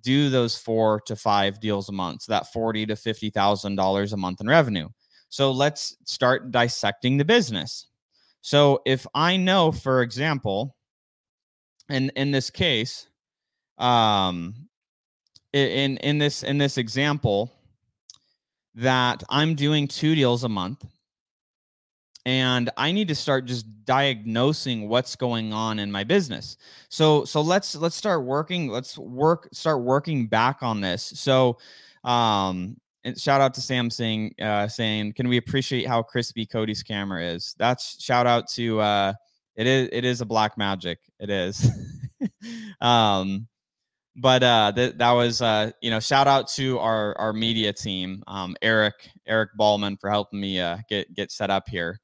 do 0.02 0.30
those 0.30 0.58
four 0.58 1.02
to 1.02 1.16
five 1.16 1.60
deals 1.60 1.90
a 1.90 1.92
month. 1.92 2.24
So 2.24 2.32
that 2.32 2.52
forty 2.52 2.86
to 2.86 2.96
fifty 2.96 3.30
thousand 3.30 3.76
dollars 3.76 4.14
a 4.14 4.18
month 4.18 4.42
in 4.42 4.48
revenue. 4.48 4.90
So 5.30 5.52
let's 5.52 5.96
start 6.06 6.52
dissecting 6.52 7.18
the 7.18 7.26
business. 7.26 7.88
So 8.42 8.82
if 8.86 9.06
I 9.14 9.38
know, 9.38 9.72
for 9.72 10.02
example, 10.02 10.76
and 11.90 12.12
in 12.16 12.32
this 12.32 12.50
case, 12.50 13.08
um, 13.78 14.56
in 15.54 15.98
in 15.98 16.18
this 16.18 16.44
in 16.44 16.58
this 16.58 16.78
example, 16.78 17.52
that 18.76 19.24
I'm 19.30 19.56
doing 19.56 19.88
two 19.88 20.16
deals 20.16 20.44
a 20.44 20.50
month 20.50 20.86
and 22.26 22.70
i 22.78 22.92
need 22.92 23.08
to 23.08 23.16
start 23.16 23.46
just 23.46 23.66
diagnosing 23.92 24.88
what's 24.88 25.18
going 25.18 25.52
on 25.52 25.78
in 25.78 25.92
my 25.92 26.06
business. 26.06 26.56
So 26.88 27.26
so 27.26 27.42
let's 27.42 27.76
let's 27.76 27.96
start 27.96 28.24
working 28.24 28.70
let's 28.70 28.98
work 28.98 29.50
start 29.52 29.82
working 29.82 30.28
back 30.28 30.64
on 30.64 30.80
this. 30.80 31.04
So 31.16 31.58
um 32.06 32.78
and 33.04 33.20
shout 33.20 33.42
out 33.42 33.54
to 33.56 33.62
sam 33.62 33.90
saying 33.90 34.34
uh 34.42 34.70
saying 34.70 35.12
can 35.12 35.28
we 35.28 35.36
appreciate 35.36 35.88
how 35.88 36.04
crispy 36.04 36.46
cody's 36.46 36.84
camera 36.84 37.22
is? 37.22 37.54
That's 37.60 38.02
shout 38.02 38.28
out 38.28 38.48
to 38.52 38.80
uh 38.80 39.14
it 39.58 39.68
is 39.68 39.90
it 39.92 40.06
is 40.06 40.22
a 40.22 40.26
Blackmagic. 40.26 40.96
It 41.20 41.30
is. 41.30 41.70
Um 42.82 43.48
but 44.16 44.44
uh 44.44 44.72
th- 44.76 44.96
that 44.98 45.12
was 45.12 45.42
uh 45.42 45.72
you 45.82 45.90
know 45.90 46.00
shout 46.00 46.28
out 46.28 46.48
to 46.50 46.80
our 46.80 47.18
our 47.20 47.34
media 47.34 47.74
team. 47.74 48.24
Um 48.28 48.56
eric 48.62 49.10
eric 49.28 49.50
ballman 49.56 49.98
for 49.98 50.10
helping 50.10 50.40
me 50.40 50.62
uh 50.62 50.78
get 50.88 51.14
get 51.14 51.32
set 51.32 51.50
up 51.50 51.68
here 51.68 52.00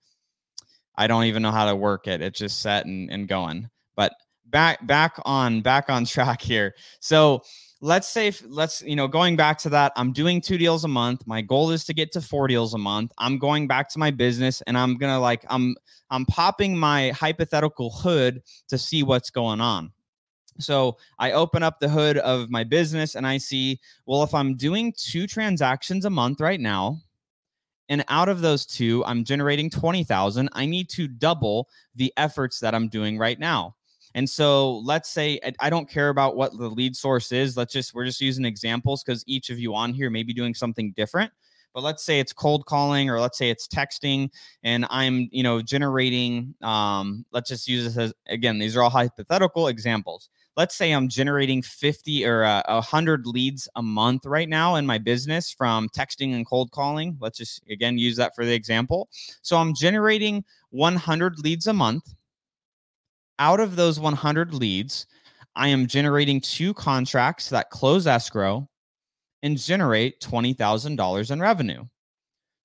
I 0.98 1.08
don't 1.08 1.26
even 1.26 1.44
know 1.44 1.52
how 1.52 1.66
to 1.66 1.76
work 1.76 2.08
it. 2.08 2.22
It's 2.22 2.40
just 2.40 2.62
set 2.62 2.86
and, 2.86 3.10
and 3.12 3.28
going. 3.28 3.70
But 3.96 4.14
back 4.46 4.86
back 4.88 5.20
on 5.26 5.62
back 5.62 5.90
on 5.90 6.06
track 6.06 6.42
here. 6.42 6.76
So 7.00 7.44
let's 7.82 8.08
say 8.08 8.28
if, 8.28 8.42
let's 8.48 8.82
you 8.82 8.96
know 8.96 9.08
going 9.08 9.36
back 9.36 9.58
to 9.58 9.70
that 9.70 9.92
i'm 9.96 10.12
doing 10.12 10.42
two 10.42 10.58
deals 10.58 10.84
a 10.84 10.88
month 10.88 11.26
my 11.28 11.42
goal 11.42 11.70
is 11.70 11.86
to 11.86 11.94
get 11.94 12.12
to 12.12 12.20
four 12.20 12.48
deals 12.48 12.74
a 12.74 12.78
month 12.78 13.12
i'm 13.20 13.38
going 13.38 13.68
back 13.68 13.88
to 13.88 14.00
my 14.00 14.10
business 14.10 14.62
and 14.66 14.78
i'm 14.78 14.96
gonna 14.96 15.20
like 15.20 15.46
i'm 15.50 15.76
i'm 16.10 16.26
popping 16.26 16.76
my 16.76 17.12
hypothetical 17.12 17.92
hood 17.92 18.42
to 18.68 18.78
see 18.78 19.04
what's 19.04 19.30
going 19.30 19.62
on 19.62 19.92
so 20.60 20.98
i 21.20 21.32
open 21.34 21.62
up 21.62 21.80
the 21.80 21.90
hood 21.90 22.18
of 22.18 22.50
my 22.50 22.64
business 22.64 23.14
and 23.14 23.28
i 23.28 23.38
see 23.38 23.80
well 24.08 24.24
if 24.24 24.34
i'm 24.34 24.56
doing 24.56 24.92
two 24.98 25.28
transactions 25.28 26.06
a 26.06 26.10
month 26.10 26.42
right 26.42 26.60
now 26.60 27.00
and 27.90 28.04
out 28.08 28.30
of 28.30 28.42
those 28.42 28.66
two 28.66 29.04
i'm 29.06 29.24
generating 29.24 29.70
20000 29.70 30.50
i 30.54 30.66
need 30.66 30.90
to 30.90 31.08
double 31.08 31.68
the 31.96 32.14
efforts 32.18 32.60
that 32.60 32.76
i'm 32.76 32.88
doing 32.88 33.18
right 33.18 33.40
now. 33.40 33.76
And 34.16 34.28
so 34.28 34.80
let's 34.80 35.10
say 35.10 35.40
i 35.60 35.70
don't 35.70 35.90
care 35.90 36.10
about 36.10 36.36
what 36.36 36.58
the 36.58 36.70
lead 36.70 36.96
source 36.96 37.32
is. 37.32 37.56
Let's 37.56 37.74
just 37.74 37.94
we're 37.94 38.06
just 38.06 38.22
using 38.22 38.46
examples 38.46 39.04
because 39.04 39.24
each 39.28 39.50
of 39.50 39.60
you 39.60 39.76
on 39.76 39.94
here 39.94 40.10
may 40.10 40.24
be 40.24 40.34
doing 40.34 40.56
something 40.56 40.92
different. 40.94 41.32
But 41.74 41.84
let's 41.84 42.04
say 42.04 42.20
it's 42.20 42.34
cold 42.34 42.66
calling 42.66 43.12
or 43.12 43.20
let's 43.20 43.38
say 43.38 43.52
it's 43.52 43.68
texting 43.68 44.30
and 44.64 44.88
i'm 44.90 45.30
you 45.32 45.44
know 45.44 45.62
generating 45.62 46.56
um, 46.64 47.26
let's 47.32 47.50
just 47.50 47.68
use 47.68 47.84
this 47.84 47.98
as 47.98 48.14
again 48.28 48.58
these 48.58 48.76
are 48.76 48.82
all 48.82 48.90
hypothetical 48.90 49.68
examples 49.68 50.30
let's 50.58 50.76
say 50.76 50.92
i'm 50.92 51.08
generating 51.08 51.62
50 51.62 52.26
or 52.26 52.44
uh, 52.44 52.62
100 52.66 53.26
leads 53.26 53.70
a 53.76 53.82
month 53.82 54.26
right 54.26 54.50
now 54.50 54.76
in 54.76 54.86
my 54.86 54.98
business 54.98 55.52
from 55.52 55.88
texting 55.90 56.36
and 56.36 56.46
cold 56.46 56.72
calling 56.72 57.16
let's 57.22 57.38
just 57.38 57.64
again 57.70 57.98
use 57.98 58.18
that 58.18 58.36
for 58.36 58.46
the 58.46 58.54
example 58.54 59.08
so 59.42 59.56
i'm 59.58 59.74
generating 59.74 60.44
100 60.72 61.40
leads 61.40 61.68
a 61.68 61.74
month 61.74 62.16
out 63.40 63.60
of 63.60 63.76
those 63.76 64.00
100 64.00 64.54
leads 64.54 65.08
i 65.56 65.68
am 65.70 65.88
generating 65.88 66.42
two 66.42 66.74
contracts 66.74 67.50
that 67.50 67.70
close 67.70 68.06
escrow 68.06 68.68
and 69.44 69.58
generate 69.58 70.20
$20,000 70.22 71.32
in 71.32 71.40
revenue. 71.40 71.84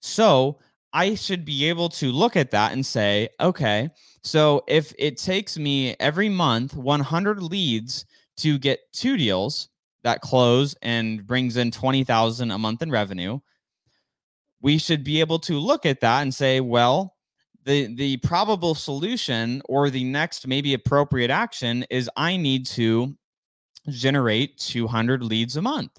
So 0.01 0.59
I 0.93 1.15
should 1.15 1.45
be 1.45 1.69
able 1.69 1.89
to 1.91 2.13
look 2.13 2.37
at 2.37 2.51
that 2.51 2.73
and 2.73 2.85
say, 2.85 3.29
okay, 3.41 3.91
so 4.23 4.63
if 4.69 4.93
it 4.99 5.17
takes 5.17 5.59
me 5.59 5.97
every 5.99 6.29
month 6.29 6.77
100 6.77 7.43
leads 7.43 8.05
to 8.39 8.59
get 8.59 8.81
two 8.93 9.17
deals 9.17 9.69
that 10.05 10.21
close 10.21 10.75
and 10.83 11.27
brings 11.27 11.57
in 11.57 11.71
20,000 11.71 12.51
a 12.51 12.59
month 12.59 12.83
in 12.83 12.91
revenue, 12.91 13.39
we 14.61 14.79
should 14.79 15.03
be 15.03 15.21
able 15.21 15.39
to 15.41 15.59
look 15.59 15.87
at 15.87 16.01
that 16.01 16.23
and 16.23 16.35
say, 16.35 16.61
well, 16.61 17.17
the 17.65 17.95
the 17.95 18.17
probable 18.19 18.75
solution 18.75 19.63
or 19.67 19.91
the 19.91 20.05
next 20.05 20.47
maybe 20.47 20.75
appropriate 20.75 21.31
action 21.31 21.85
is 21.91 22.11
I 22.17 22.37
need 22.37 22.67
to 22.67 23.17
generate 23.89 24.59
200 24.59 25.23
leads 25.23 25.57
a 25.57 25.63
month. 25.63 25.99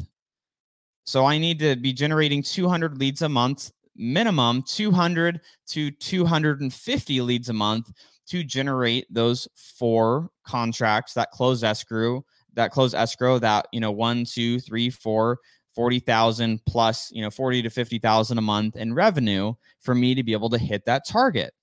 So 1.06 1.26
I 1.26 1.38
need 1.38 1.60
to 1.60 1.76
be 1.76 1.94
generating 1.94 2.44
200 2.44 2.98
leads 2.98 3.22
a 3.22 3.30
month, 3.30 3.72
minimum 3.96 4.64
200 4.64 5.42
to 5.68 5.92
250 5.92 7.22
leads 7.22 7.50
a 7.50 7.54
month 7.54 7.92
to 8.28 8.44
generate 8.44 9.06
those 9.14 9.48
four 9.56 10.30
contracts 10.46 11.14
that 11.14 11.32
close 11.32 11.64
escrow, 11.64 12.24
that 12.54 12.72
close 12.72 12.94
escrow, 12.94 13.40
that, 13.40 13.68
you 13.72 13.80
know, 13.80 13.92
one, 13.92 14.26
two, 14.26 14.60
three, 14.60 14.90
four, 14.90 15.40
40,000 15.76 16.62
plus, 16.66 17.12
you 17.12 17.22
know, 17.22 17.30
40 17.30 17.64
to 17.64 17.70
50,000 17.70 18.38
a 18.38 18.42
month 18.42 18.76
in 18.76 18.94
revenue 18.94 19.54
for 19.80 19.96
me 19.96 20.16
to 20.16 20.24
be 20.24 20.34
able 20.34 20.50
to 20.50 20.58
hit 20.58 20.86
that 20.86 21.06
target. 21.08 21.54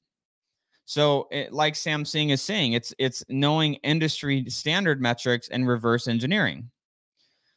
So, 0.85 1.29
it, 1.31 1.53
like 1.53 1.77
Sam 1.77 2.05
Singh 2.05 2.31
is 2.31 2.43
saying, 2.43 2.73
it's 2.73 2.93
it's 2.99 3.23
knowing 3.29 3.75
industry 3.75 4.45
standard 4.49 5.01
metrics 5.01 5.49
and 5.49 5.69
reverse 5.69 6.09
engineering. 6.09 6.69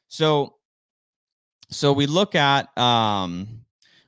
So, 0.08 0.58
so 1.72 1.94
we 1.94 2.06
look 2.06 2.36
at 2.36 2.78
um, 2.78 3.63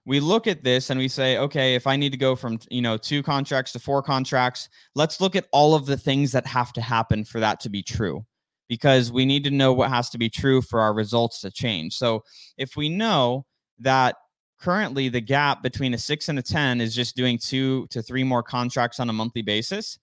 we 0.05 0.19
look 0.19 0.45
at 0.47 0.63
this 0.63 0.89
and 0.89 0.99
we 0.99 1.07
say, 1.07 1.37
okay, 1.37 1.75
if 1.75 1.87
I 1.87 1.95
need 1.95 2.11
to 2.11 2.17
go 2.17 2.35
from 2.35 2.59
you 2.69 2.81
know 2.81 2.97
two 2.97 3.23
contracts 3.23 3.71
to 3.73 3.79
four 3.79 4.01
contracts, 4.01 4.69
let's 4.93 5.19
look 5.19 5.35
at 5.35 5.47
all 5.51 5.75
of 5.75 5.85
the 5.85 5.97
things 5.97 6.31
that 6.31 6.45
have 6.47 6.73
to 6.73 6.81
happen 6.81 7.23
for 7.23 7.39
that 7.39 7.59
to 7.61 7.69
be 7.69 7.81
true, 7.81 8.25
because 8.67 9.11
we 9.11 9.25
need 9.25 9.43
to 9.45 9.51
know 9.51 9.73
what 9.73 9.89
has 9.89 10.09
to 10.11 10.17
be 10.17 10.29
true 10.29 10.61
for 10.61 10.79
our 10.79 10.93
results 10.93 11.41
to 11.41 11.51
change. 11.51 11.95
So, 11.95 12.23
if 12.57 12.75
we 12.75 12.89
know 12.89 13.45
that 13.79 14.15
currently 14.59 15.09
the 15.09 15.21
gap 15.21 15.61
between 15.61 15.93
a 15.93 15.97
six 15.97 16.29
and 16.29 16.39
a 16.39 16.41
10 16.41 16.81
is 16.81 16.95
just 16.95 17.15
doing 17.15 17.37
two 17.37 17.87
to 17.87 18.01
three 18.01 18.23
more 18.23 18.43
contracts 18.43 18.99
on 18.99 19.09
a 19.09 19.13
monthly 19.13 19.41
basis. 19.41 19.99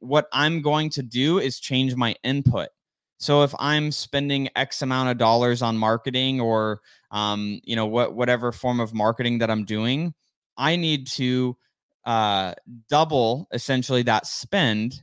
What 0.00 0.26
I'm 0.32 0.60
going 0.60 0.90
to 0.90 1.02
do 1.02 1.38
is 1.38 1.60
change 1.60 1.94
my 1.94 2.14
input. 2.24 2.68
So 3.18 3.42
if 3.42 3.54
I'm 3.58 3.90
spending 3.90 4.48
X 4.56 4.82
amount 4.82 5.10
of 5.10 5.18
dollars 5.18 5.60
on 5.60 5.76
marketing 5.76 6.40
or 6.40 6.80
um, 7.10 7.60
you 7.64 7.76
know 7.76 7.86
what 7.86 8.14
whatever 8.14 8.52
form 8.52 8.80
of 8.80 8.94
marketing 8.94 9.38
that 9.38 9.50
I'm 9.50 9.64
doing, 9.64 10.14
I 10.56 10.76
need 10.76 11.06
to 11.08 11.56
uh, 12.04 12.54
double 12.88 13.48
essentially 13.52 14.02
that 14.04 14.26
spend 14.26 15.02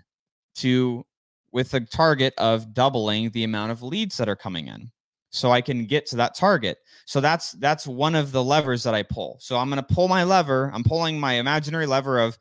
to 0.55 1.05
with 1.51 1.73
a 1.73 1.81
target 1.81 2.33
of 2.37 2.73
doubling 2.73 3.29
the 3.31 3.43
amount 3.43 3.71
of 3.71 3.81
leads 3.81 4.17
that 4.17 4.27
are 4.27 4.35
coming 4.35 4.67
in 4.67 4.91
so 5.35 5.51
I 5.51 5.61
can 5.61 5.85
get 5.85 6.05
to 6.07 6.15
that 6.15 6.35
target. 6.35 6.77
So 7.05 7.19
that's 7.19 7.51
that's 7.53 7.85
one 7.85 8.15
of 8.15 8.31
the 8.31 8.43
levers 8.43 8.83
that 8.83 8.95
I 8.95 9.03
pull. 9.03 9.37
So 9.41 9.57
I'm 9.57 9.69
going 9.69 9.83
to 9.83 9.93
pull 9.93 10.07
my 10.07 10.23
lever. 10.23 10.71
I'm 10.73 10.83
pulling 10.83 11.19
my 11.19 11.33
imaginary 11.33 11.85
lever 11.85 12.19
of 12.19 12.37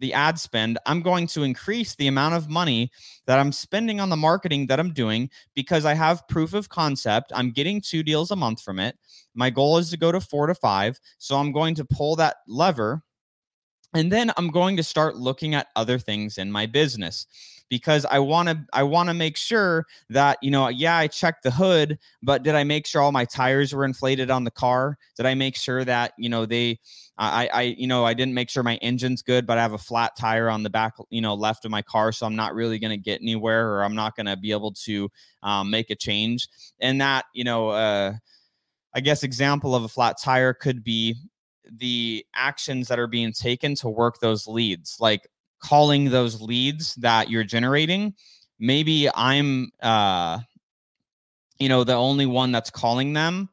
the 0.00 0.12
ad 0.12 0.38
spend. 0.38 0.78
I'm 0.86 1.02
going 1.02 1.26
to 1.28 1.42
increase 1.42 1.94
the 1.94 2.08
amount 2.08 2.34
of 2.34 2.50
money 2.50 2.90
that 3.26 3.38
I'm 3.38 3.52
spending 3.52 4.00
on 4.00 4.08
the 4.08 4.16
marketing 4.16 4.66
that 4.66 4.80
I'm 4.80 4.92
doing 4.92 5.30
because 5.54 5.84
I 5.84 5.94
have 5.94 6.26
proof 6.28 6.52
of 6.52 6.68
concept. 6.68 7.32
I'm 7.34 7.52
getting 7.52 7.80
two 7.80 8.02
deals 8.02 8.30
a 8.30 8.36
month 8.36 8.60
from 8.62 8.78
it. 8.78 8.98
My 9.34 9.50
goal 9.50 9.78
is 9.78 9.90
to 9.90 9.96
go 9.96 10.10
to 10.10 10.20
4 10.20 10.48
to 10.48 10.54
5. 10.54 10.98
So 11.18 11.36
I'm 11.36 11.52
going 11.52 11.74
to 11.76 11.84
pull 11.84 12.16
that 12.16 12.38
lever 12.48 13.02
and 13.94 14.10
then 14.10 14.32
I'm 14.36 14.48
going 14.48 14.76
to 14.76 14.82
start 14.82 15.16
looking 15.16 15.54
at 15.54 15.68
other 15.76 15.98
things 15.98 16.36
in 16.38 16.50
my 16.50 16.66
business 16.66 17.26
because 17.70 18.04
I 18.04 18.18
want 18.18 18.48
to 18.48 18.64
I 18.72 18.82
want 18.82 19.08
to 19.08 19.14
make 19.14 19.36
sure 19.36 19.86
that 20.10 20.38
you 20.42 20.50
know 20.50 20.68
yeah 20.68 20.96
I 20.96 21.06
checked 21.06 21.42
the 21.42 21.50
hood 21.50 21.98
but 22.22 22.42
did 22.42 22.54
I 22.54 22.64
make 22.64 22.86
sure 22.86 23.00
all 23.00 23.12
my 23.12 23.24
tires 23.24 23.72
were 23.72 23.84
inflated 23.84 24.30
on 24.30 24.44
the 24.44 24.50
car? 24.50 24.98
Did 25.16 25.26
I 25.26 25.34
make 25.34 25.56
sure 25.56 25.84
that 25.84 26.12
you 26.18 26.28
know 26.28 26.44
they 26.44 26.78
I 27.16 27.48
I 27.52 27.62
you 27.62 27.86
know 27.86 28.04
I 28.04 28.14
didn't 28.14 28.34
make 28.34 28.50
sure 28.50 28.62
my 28.62 28.76
engine's 28.76 29.22
good 29.22 29.46
but 29.46 29.58
I 29.58 29.62
have 29.62 29.72
a 29.72 29.78
flat 29.78 30.12
tire 30.18 30.50
on 30.50 30.62
the 30.62 30.70
back 30.70 30.94
you 31.10 31.20
know 31.20 31.34
left 31.34 31.64
of 31.64 31.70
my 31.70 31.82
car 31.82 32.12
so 32.12 32.26
I'm 32.26 32.36
not 32.36 32.54
really 32.54 32.78
going 32.78 32.90
to 32.90 32.96
get 32.96 33.22
anywhere 33.22 33.72
or 33.72 33.84
I'm 33.84 33.94
not 33.94 34.16
going 34.16 34.26
to 34.26 34.36
be 34.36 34.50
able 34.50 34.72
to 34.84 35.08
um, 35.42 35.70
make 35.70 35.90
a 35.90 35.96
change. 35.96 36.48
And 36.80 37.00
that 37.00 37.24
you 37.32 37.44
know 37.44 37.70
uh, 37.70 38.14
I 38.94 39.00
guess 39.00 39.22
example 39.22 39.74
of 39.74 39.84
a 39.84 39.88
flat 39.88 40.16
tire 40.22 40.52
could 40.52 40.84
be 40.84 41.16
the 41.78 42.24
actions 42.34 42.88
that 42.88 42.98
are 42.98 43.06
being 43.06 43.32
taken 43.32 43.74
to 43.74 43.88
work 43.88 44.18
those 44.20 44.46
leads 44.46 44.98
like 45.00 45.28
calling 45.60 46.10
those 46.10 46.40
leads 46.40 46.94
that 46.96 47.30
you're 47.30 47.44
generating. 47.44 48.14
Maybe 48.58 49.08
i'm 49.14 49.70
uh 49.82 50.38
you 51.58 51.68
know 51.68 51.84
the 51.84 51.94
only 51.94 52.26
one 52.26 52.52
that's 52.52 52.70
calling 52.70 53.12
them 53.12 53.48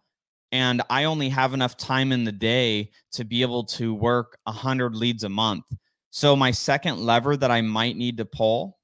and 0.51 0.81
i 0.89 1.05
only 1.05 1.29
have 1.29 1.53
enough 1.53 1.77
time 1.77 2.11
in 2.11 2.23
the 2.23 2.31
day 2.31 2.91
to 3.11 3.23
be 3.23 3.41
able 3.41 3.63
to 3.63 3.93
work 3.93 4.37
100 4.43 4.95
leads 4.95 5.23
a 5.23 5.29
month. 5.29 5.65
So 6.11 6.35
my 6.35 6.51
second 6.51 6.99
lever 6.99 7.37
that 7.37 7.51
i 7.51 7.61
might 7.61 7.95
need 7.95 8.17
to 8.17 8.25
pull 8.25 8.77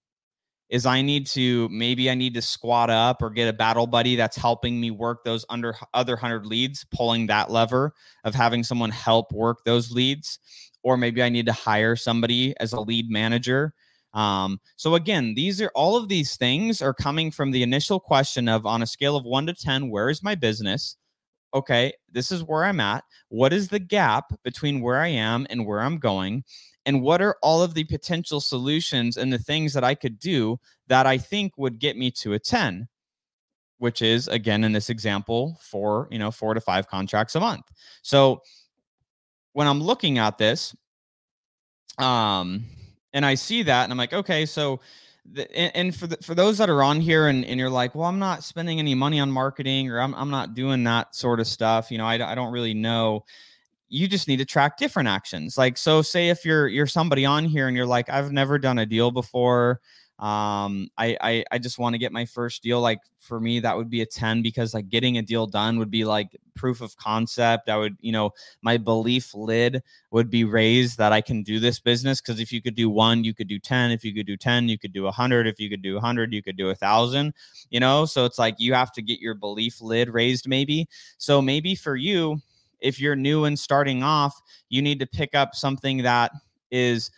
is 0.69 0.85
I 0.85 1.01
need 1.01 1.27
to 1.27 1.69
maybe 1.69 2.09
I 2.09 2.15
need 2.15 2.33
to 2.33 2.41
squat 2.41 2.89
up 2.89 3.21
or 3.21 3.29
get 3.29 3.47
a 3.47 3.53
battle 3.53 3.87
buddy 3.87 4.15
that's 4.15 4.35
helping 4.35 4.79
me 4.79 4.91
work 4.91 5.23
those 5.23 5.45
under 5.49 5.75
other 5.93 6.13
100 6.13 6.45
leads, 6.45 6.85
pulling 6.93 7.27
that 7.27 7.49
lever 7.49 7.93
of 8.23 8.35
having 8.35 8.63
someone 8.63 8.89
help 8.89 9.31
work 9.31 9.63
those 9.65 9.91
leads 9.91 10.39
or 10.83 10.95
maybe 10.95 11.21
I 11.21 11.27
need 11.27 11.45
to 11.47 11.53
hire 11.53 11.97
somebody 11.97 12.55
as 12.61 12.71
a 12.71 12.79
lead 12.79 13.09
manager. 13.09 13.73
Um, 14.13 14.59
so 14.77 14.95
again, 14.95 15.33
these 15.35 15.61
are 15.61 15.71
all 15.75 15.97
of 15.97 16.07
these 16.07 16.37
things 16.37 16.81
are 16.81 16.93
coming 16.93 17.29
from 17.29 17.51
the 17.51 17.61
initial 17.61 17.99
question 17.99 18.47
of 18.47 18.65
on 18.65 18.81
a 18.81 18.87
scale 18.87 19.17
of 19.17 19.25
one 19.25 19.45
to 19.47 19.53
10, 19.53 19.89
where 19.89 20.09
is 20.09 20.23
my 20.23 20.33
business? 20.33 20.95
Okay, 21.53 21.91
this 22.11 22.31
is 22.31 22.43
where 22.43 22.63
I'm 22.63 22.79
at. 22.79 23.03
What 23.29 23.51
is 23.51 23.67
the 23.67 23.79
gap 23.79 24.31
between 24.43 24.81
where 24.81 24.97
I 24.97 25.07
am 25.07 25.45
and 25.49 25.65
where 25.65 25.81
I'm 25.81 25.97
going? 25.97 26.43
And 26.87 27.01
what 27.01 27.21
are 27.21 27.35
all 27.43 27.61
of 27.61 27.73
the 27.73 27.83
potential 27.83 28.39
solutions 28.39 29.17
and 29.17 29.31
the 29.31 29.37
things 29.37 29.73
that 29.73 29.83
I 29.83 29.93
could 29.93 30.17
do 30.17 30.57
that 30.87 31.05
I 31.05 31.17
think 31.17 31.57
would 31.57 31.79
get 31.79 31.97
me 31.97 32.09
to 32.11 32.33
a 32.33 32.39
10? 32.39 32.87
Which 33.77 34.01
is 34.01 34.27
again 34.29 34.63
in 34.63 34.71
this 34.71 34.89
example, 34.89 35.59
four, 35.61 36.07
you 36.09 36.17
know, 36.17 36.31
four 36.31 36.55
to 36.55 36.61
five 36.61 36.87
contracts 36.87 37.35
a 37.35 37.39
month. 37.39 37.65
So 38.01 38.41
when 39.53 39.67
I'm 39.67 39.83
looking 39.83 40.17
at 40.17 40.39
this, 40.39 40.75
um, 41.99 42.65
and 43.13 43.25
I 43.25 43.35
see 43.35 43.63
that, 43.63 43.83
and 43.83 43.91
I'm 43.91 43.97
like, 43.97 44.13
okay, 44.13 44.45
so, 44.45 44.79
the, 45.25 45.51
and, 45.55 45.71
and, 45.75 45.95
for 45.95 46.07
the, 46.07 46.17
for 46.17 46.35
those 46.35 46.57
that 46.57 46.69
are 46.69 46.81
on 46.81 47.01
here, 47.01 47.27
and, 47.27 47.43
and 47.45 47.59
you're 47.59 47.69
like, 47.69 47.95
well, 47.95 48.05
I'm 48.05 48.19
not 48.19 48.43
spending 48.43 48.79
any 48.79 48.95
money 48.95 49.19
on 49.19 49.29
marketing, 49.29 49.89
or 49.89 49.99
I'm 49.99 50.15
I'm 50.15 50.29
not 50.29 50.53
doing 50.53 50.83
that 50.85 51.13
sort 51.13 51.39
of 51.39 51.47
stuff. 51.47 51.91
You 51.91 51.97
know, 51.97 52.05
I 52.05 52.31
I 52.31 52.33
don't 52.33 52.51
really 52.51 52.73
know. 52.73 53.25
You 53.89 54.07
just 54.07 54.27
need 54.27 54.37
to 54.37 54.45
track 54.45 54.77
different 54.77 55.07
actions. 55.09 55.57
Like, 55.57 55.77
so 55.77 56.01
say 56.01 56.29
if 56.29 56.43
you're 56.45 56.67
you're 56.67 56.87
somebody 56.87 57.25
on 57.25 57.45
here 57.45 57.67
and 57.67 57.75
you're 57.77 57.85
like, 57.85 58.09
I've 58.09 58.31
never 58.31 58.59
done 58.59 58.79
a 58.79 58.85
deal 58.85 59.11
before. 59.11 59.79
Um 60.19 60.89
I, 60.97 61.15
I 61.21 61.45
i 61.51 61.57
just 61.59 61.77
want 61.77 61.93
to 61.93 61.99
get 61.99 62.11
my 62.11 62.25
first 62.25 62.63
deal 62.63 62.81
like 62.81 62.97
for 63.19 63.39
me 63.39 63.59
that 63.59 63.77
would 63.77 63.87
be 63.87 64.01
a 64.01 64.05
10 64.07 64.41
because 64.41 64.73
like 64.73 64.89
getting 64.89 65.19
a 65.19 65.21
deal 65.21 65.45
done 65.45 65.77
would 65.77 65.91
be 65.91 66.05
like 66.05 66.35
proof 66.55 66.81
of 66.81 66.97
concept. 66.97 67.69
I 67.69 67.77
would 67.77 67.97
you 68.01 68.11
know 68.11 68.31
my 68.63 68.77
belief 68.77 69.35
lid 69.35 69.83
would 70.09 70.31
be 70.31 70.43
raised 70.43 70.97
that 70.97 71.13
i 71.13 71.21
can 71.21 71.43
do 71.43 71.59
this 71.59 71.79
business 71.79 72.19
because 72.19 72.39
if 72.39 72.51
you 72.51 72.63
could 72.63 72.73
do 72.73 72.89
one 72.89 73.23
you 73.23 73.33
could 73.35 73.47
do 73.47 73.59
10 73.59 73.91
if 73.91 74.03
you 74.03 74.11
could 74.11 74.25
do 74.25 74.35
10 74.35 74.67
you 74.67 74.79
could 74.79 74.91
do 74.91 75.03
100 75.03 75.45
if 75.45 75.59
you 75.59 75.69
could 75.69 75.83
do 75.83 75.93
100 75.93 76.33
you 76.33 76.41
could 76.41 76.57
do 76.57 76.69
a 76.71 76.75
thousand 76.75 77.31
you 77.69 77.79
know? 77.79 78.05
So 78.05 78.25
it's 78.25 78.39
like 78.39 78.55
you 78.59 78.73
have 78.73 78.91
to 78.93 79.01
get 79.01 79.19
your 79.19 79.33
belief 79.35 79.81
lid 79.81 80.09
raised 80.09 80.47
maybe. 80.47 80.87
So 81.17 81.41
maybe 81.41 81.75
for 81.75 81.95
you 81.95 82.41
if 82.81 82.99
you're 82.99 83.15
new 83.15 83.45
and 83.45 83.57
starting 83.57 84.03
off 84.03 84.39
you 84.69 84.81
need 84.81 84.99
to 84.99 85.07
pick 85.07 85.35
up 85.35 85.55
something 85.55 85.97
that 85.97 86.31
is 86.71 87.11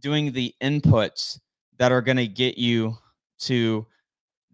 doing 0.00 0.32
the 0.32 0.54
inputs 0.62 1.38
that 1.78 1.92
are 1.92 2.02
going 2.02 2.16
to 2.16 2.26
get 2.26 2.58
you 2.58 2.96
to 3.38 3.86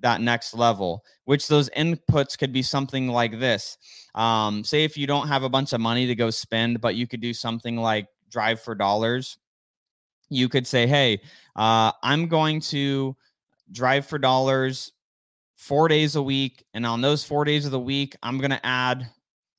that 0.01 0.21
next 0.21 0.55
level 0.55 1.05
which 1.25 1.47
those 1.49 1.69
inputs 1.71 2.39
could 2.39 2.53
be 2.53 2.63
something 2.63 3.09
like 3.09 3.39
this 3.39 3.77
um, 4.15 4.65
say 4.65 4.85
if 4.85 4.97
you 4.97 5.07
don't 5.07 5.29
have 5.29 5.43
a 5.43 5.49
bunch 5.49 5.73
of 5.73 5.81
money 5.81 6.07
to 6.07 6.15
go 6.15 6.31
spend 6.31 6.81
but 6.81 6.95
you 6.95 7.07
could 7.07 7.21
do 7.21 7.35
something 7.35 7.77
like 7.77 8.07
drive 8.31 8.61
for 8.61 8.75
dollars 8.75 9.39
you 10.31 10.49
could 10.49 10.67
say 10.67 10.87
hey 10.87 11.21
uh, 11.57 11.93
i'm 12.03 12.27
going 12.29 12.61
to 12.61 13.15
drive 13.73 14.07
for 14.07 14.19
dollars 14.19 14.93
four 15.57 15.89
days 15.89 16.17
a 16.17 16.23
week 16.23 16.65
and 16.73 16.87
on 16.87 17.03
those 17.03 17.23
four 17.23 17.45
days 17.45 17.67
of 17.67 17.71
the 17.71 17.79
week 17.79 18.17
i'm 18.23 18.39
going 18.39 18.51
to 18.51 18.67
add 18.67 19.11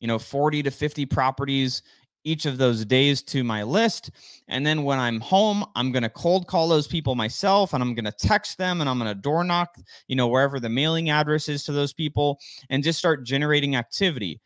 you 0.01 0.07
know 0.07 0.19
40 0.19 0.63
to 0.63 0.71
50 0.71 1.05
properties 1.05 1.81
each 2.23 2.45
of 2.45 2.57
those 2.57 2.85
days 2.85 3.21
to 3.23 3.43
my 3.43 3.63
list. 3.63 4.11
And 4.47 4.65
then 4.65 4.83
when 4.83 4.99
I'm 4.99 5.19
home, 5.19 5.65
I'm 5.75 5.91
going 5.91 6.03
to 6.03 6.09
cold 6.09 6.47
call 6.47 6.67
those 6.67 6.87
people 6.87 7.15
myself 7.15 7.73
and 7.73 7.81
I'm 7.81 7.95
going 7.95 8.05
to 8.05 8.11
text 8.11 8.57
them 8.57 8.81
and 8.81 8.89
I'm 8.89 8.99
going 8.99 9.13
to 9.13 9.19
door 9.19 9.43
knock, 9.43 9.75
you 10.07 10.15
know, 10.15 10.27
wherever 10.27 10.59
the 10.59 10.69
mailing 10.69 11.09
address 11.09 11.49
is 11.49 11.63
to 11.63 11.71
those 11.71 11.93
people 11.93 12.39
and 12.69 12.83
just 12.83 12.99
start 12.99 13.25
generating 13.25 13.75
activity. 13.75 14.39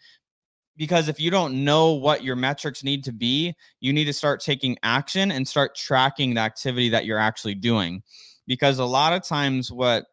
Because 0.77 1.07
if 1.07 1.19
you 1.19 1.31
don't 1.31 1.63
know 1.63 1.93
what 1.93 2.23
your 2.23 2.35
metrics 2.35 2.83
need 2.83 3.03
to 3.05 3.13
be, 3.13 3.55
you 3.79 3.93
need 3.93 4.05
to 4.05 4.13
start 4.13 4.41
taking 4.41 4.77
action 4.83 5.31
and 5.31 5.47
start 5.47 5.75
tracking 5.75 6.33
the 6.33 6.41
activity 6.41 6.89
that 6.89 7.05
you're 7.05 7.17
actually 7.17 7.55
doing. 7.55 8.03
Because 8.45 8.79
a 8.79 8.85
lot 8.85 9.13
of 9.13 9.23
times, 9.23 9.71
what 9.71 10.05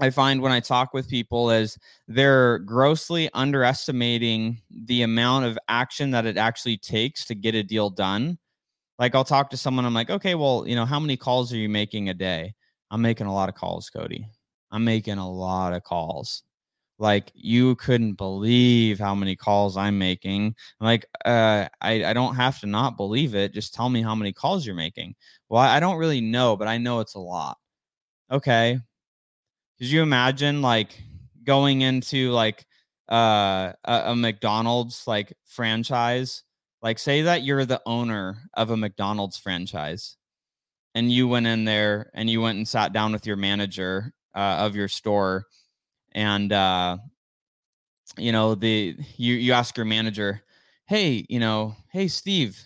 I 0.00 0.10
find 0.10 0.40
when 0.40 0.52
I 0.52 0.60
talk 0.60 0.94
with 0.94 1.08
people 1.08 1.50
is 1.50 1.76
they're 2.06 2.58
grossly 2.60 3.28
underestimating 3.34 4.62
the 4.70 5.02
amount 5.02 5.46
of 5.46 5.58
action 5.68 6.10
that 6.12 6.26
it 6.26 6.36
actually 6.36 6.76
takes 6.76 7.24
to 7.26 7.34
get 7.34 7.54
a 7.54 7.62
deal 7.62 7.90
done. 7.90 8.38
Like 8.98 9.14
I'll 9.14 9.24
talk 9.24 9.50
to 9.50 9.56
someone, 9.56 9.84
I'm 9.84 9.94
like, 9.94 10.10
okay, 10.10 10.34
well, 10.34 10.64
you 10.66 10.76
know, 10.76 10.84
how 10.84 11.00
many 11.00 11.16
calls 11.16 11.52
are 11.52 11.56
you 11.56 11.68
making 11.68 12.08
a 12.08 12.14
day? 12.14 12.54
I'm 12.90 13.02
making 13.02 13.26
a 13.26 13.34
lot 13.34 13.48
of 13.48 13.54
calls, 13.54 13.90
Cody. 13.90 14.26
I'm 14.70 14.84
making 14.84 15.18
a 15.18 15.30
lot 15.30 15.72
of 15.72 15.84
calls. 15.84 16.42
Like 16.98 17.30
you 17.34 17.76
couldn't 17.76 18.14
believe 18.14 18.98
how 18.98 19.14
many 19.14 19.36
calls 19.36 19.76
I'm 19.76 19.98
making. 19.98 20.54
Like, 20.80 21.06
uh, 21.24 21.68
I, 21.80 22.04
I 22.06 22.12
don't 22.12 22.34
have 22.34 22.60
to 22.60 22.66
not 22.66 22.96
believe 22.96 23.34
it. 23.36 23.52
Just 23.54 23.74
tell 23.74 23.88
me 23.88 24.02
how 24.02 24.14
many 24.14 24.32
calls 24.32 24.66
you're 24.66 24.74
making. 24.74 25.14
Well, 25.48 25.62
I 25.62 25.80
don't 25.80 25.96
really 25.98 26.20
know, 26.20 26.56
but 26.56 26.68
I 26.68 26.78
know 26.78 27.00
it's 27.00 27.14
a 27.14 27.20
lot. 27.20 27.56
Okay, 28.30 28.80
could 29.78 29.88
you 29.88 30.02
imagine 30.02 30.60
like 30.60 31.00
going 31.44 31.82
into 31.82 32.30
like 32.30 32.66
uh, 33.10 33.72
a, 33.84 34.02
a 34.06 34.16
McDonald's 34.16 35.06
like 35.06 35.32
franchise? 35.46 36.42
Like, 36.82 36.98
say 36.98 37.22
that 37.22 37.42
you're 37.42 37.64
the 37.64 37.82
owner 37.86 38.38
of 38.54 38.70
a 38.70 38.76
McDonald's 38.76 39.36
franchise, 39.36 40.16
and 40.94 41.10
you 41.10 41.26
went 41.26 41.46
in 41.46 41.64
there 41.64 42.10
and 42.14 42.30
you 42.30 42.40
went 42.40 42.58
and 42.58 42.68
sat 42.68 42.92
down 42.92 43.12
with 43.12 43.26
your 43.26 43.36
manager 43.36 44.12
uh, 44.34 44.58
of 44.60 44.76
your 44.76 44.88
store, 44.88 45.46
and 46.12 46.52
uh, 46.52 46.96
you 48.16 48.32
know 48.32 48.54
the 48.54 48.96
you 49.16 49.34
you 49.34 49.52
ask 49.52 49.76
your 49.76 49.86
manager, 49.86 50.42
hey, 50.86 51.26
you 51.28 51.40
know, 51.40 51.74
hey 51.92 52.06
Steve, 52.08 52.60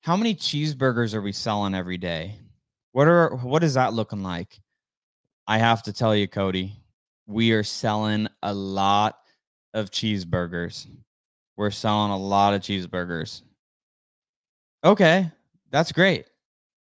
how 0.00 0.16
many 0.16 0.34
cheeseburgers 0.34 1.14
are 1.14 1.22
we 1.22 1.32
selling 1.32 1.74
every 1.74 1.98
day? 1.98 2.38
What 2.92 3.06
are 3.06 3.36
what 3.36 3.62
is 3.62 3.74
that 3.74 3.92
looking 3.92 4.22
like? 4.22 4.60
I 5.50 5.58
have 5.58 5.82
to 5.82 5.92
tell 5.92 6.14
you, 6.14 6.28
Cody, 6.28 6.76
we 7.26 7.50
are 7.50 7.64
selling 7.64 8.28
a 8.40 8.54
lot 8.54 9.18
of 9.74 9.90
cheeseburgers. 9.90 10.86
We're 11.56 11.72
selling 11.72 12.12
a 12.12 12.16
lot 12.16 12.54
of 12.54 12.60
cheeseburgers. 12.60 13.42
Okay, 14.84 15.28
that's 15.72 15.90
great. 15.90 16.26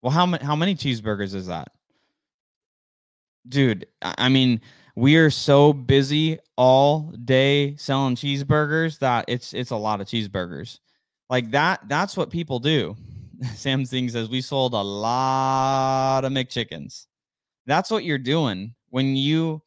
Well, 0.04 0.12
how 0.12 0.28
many 0.28 0.46
how 0.46 0.56
many 0.56 0.76
cheeseburgers 0.76 1.34
is 1.34 1.48
that? 1.48 1.72
Dude, 3.48 3.88
I 4.04 4.30
mean, 4.30 4.62
we 4.96 5.16
are 5.16 5.32
so 5.32 5.74
busy 5.74 6.38
all 6.56 7.12
day 7.26 7.76
selling 7.76 8.16
cheeseburgers 8.16 9.00
that 9.00 9.26
it's 9.28 9.56
it's 9.56 9.72
a 9.72 9.78
lot 9.78 10.00
of 10.00 10.06
cheeseburgers. 10.06 10.78
Like 11.28 11.50
that 11.50 11.90
that's 11.90 12.16
what 12.16 12.30
people 12.30 12.60
do. 12.60 12.96
Sam 13.56 13.84
Singh 13.84 14.10
says 14.10 14.30
we 14.30 14.42
sold 14.42 14.76
a 14.76 14.82
lot 14.82 16.24
of 16.24 16.32
McChickens 16.32 17.08
that's 17.66 17.92
what 17.92 18.04
you're 18.04 18.18
doing. 18.18 18.76
When 18.90 19.16
you 19.16 19.62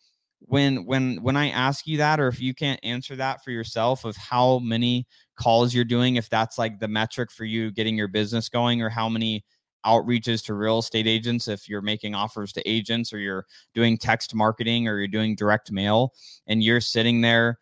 when 0.49 0.85
when 0.87 1.17
when 1.23 1.37
i 1.37 1.51
ask 1.51 1.87
you 1.87 1.97
that 1.97 2.19
or 2.19 2.29
if 2.29 2.41
you 2.41 2.55
can't 2.55 2.81
answer 2.83 3.15
that 3.17 3.43
for 3.45 3.51
yourself 3.51 4.05
of 4.05 4.17
how 4.17 4.59
many 4.59 5.07
calls 5.39 5.75
you're 5.75 5.85
doing 5.85 6.17
if 6.17 6.29
that's 6.29 6.59
like 6.59 6.79
the 6.79 6.89
metric 6.89 7.31
for 7.31 7.45
you 7.45 7.71
getting 7.71 7.97
your 7.97 8.09
business 8.09 8.49
going 8.49 8.83
or 8.83 8.89
how 8.89 9.09
many 9.09 9.45
outreaches 9.87 10.45
to 10.45 10.55
real 10.55 10.79
estate 10.79 11.07
agents 11.07 11.49
if 11.49 11.69
you're 11.69 11.83
making 11.83 12.15
offers 12.15 12.53
to 12.53 12.69
agents 12.69 13.13
or 13.13 13.19
you're 13.19 13.45
doing 13.75 13.99
text 13.99 14.35
marketing 14.35 14.87
or 14.87 14.99
you're 14.99 15.09
doing 15.09 15.35
direct 15.35 15.73
mail 15.73 16.13
and 16.47 16.63
you're 16.63 16.81
sitting 16.81 17.21
there 17.21 17.59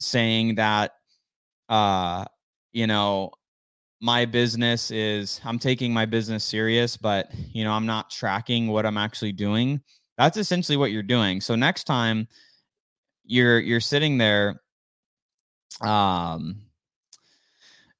saying 0.00 0.54
that 0.54 0.92
uh 1.68 2.24
you 2.72 2.86
know 2.86 3.30
my 4.04 4.26
business 4.26 4.90
is 4.90 5.40
I'm 5.46 5.58
taking 5.58 5.90
my 5.90 6.04
business 6.04 6.44
serious, 6.44 6.94
but 6.94 7.32
you 7.54 7.64
know, 7.64 7.72
I'm 7.72 7.86
not 7.86 8.10
tracking 8.10 8.68
what 8.68 8.84
I'm 8.84 8.98
actually 8.98 9.32
doing. 9.32 9.80
That's 10.18 10.36
essentially 10.36 10.76
what 10.76 10.92
you're 10.92 11.02
doing. 11.02 11.40
So 11.40 11.54
next 11.54 11.84
time 11.84 12.28
you're 13.24 13.58
you're 13.58 13.80
sitting 13.80 14.18
there 14.18 14.60
um 15.80 16.60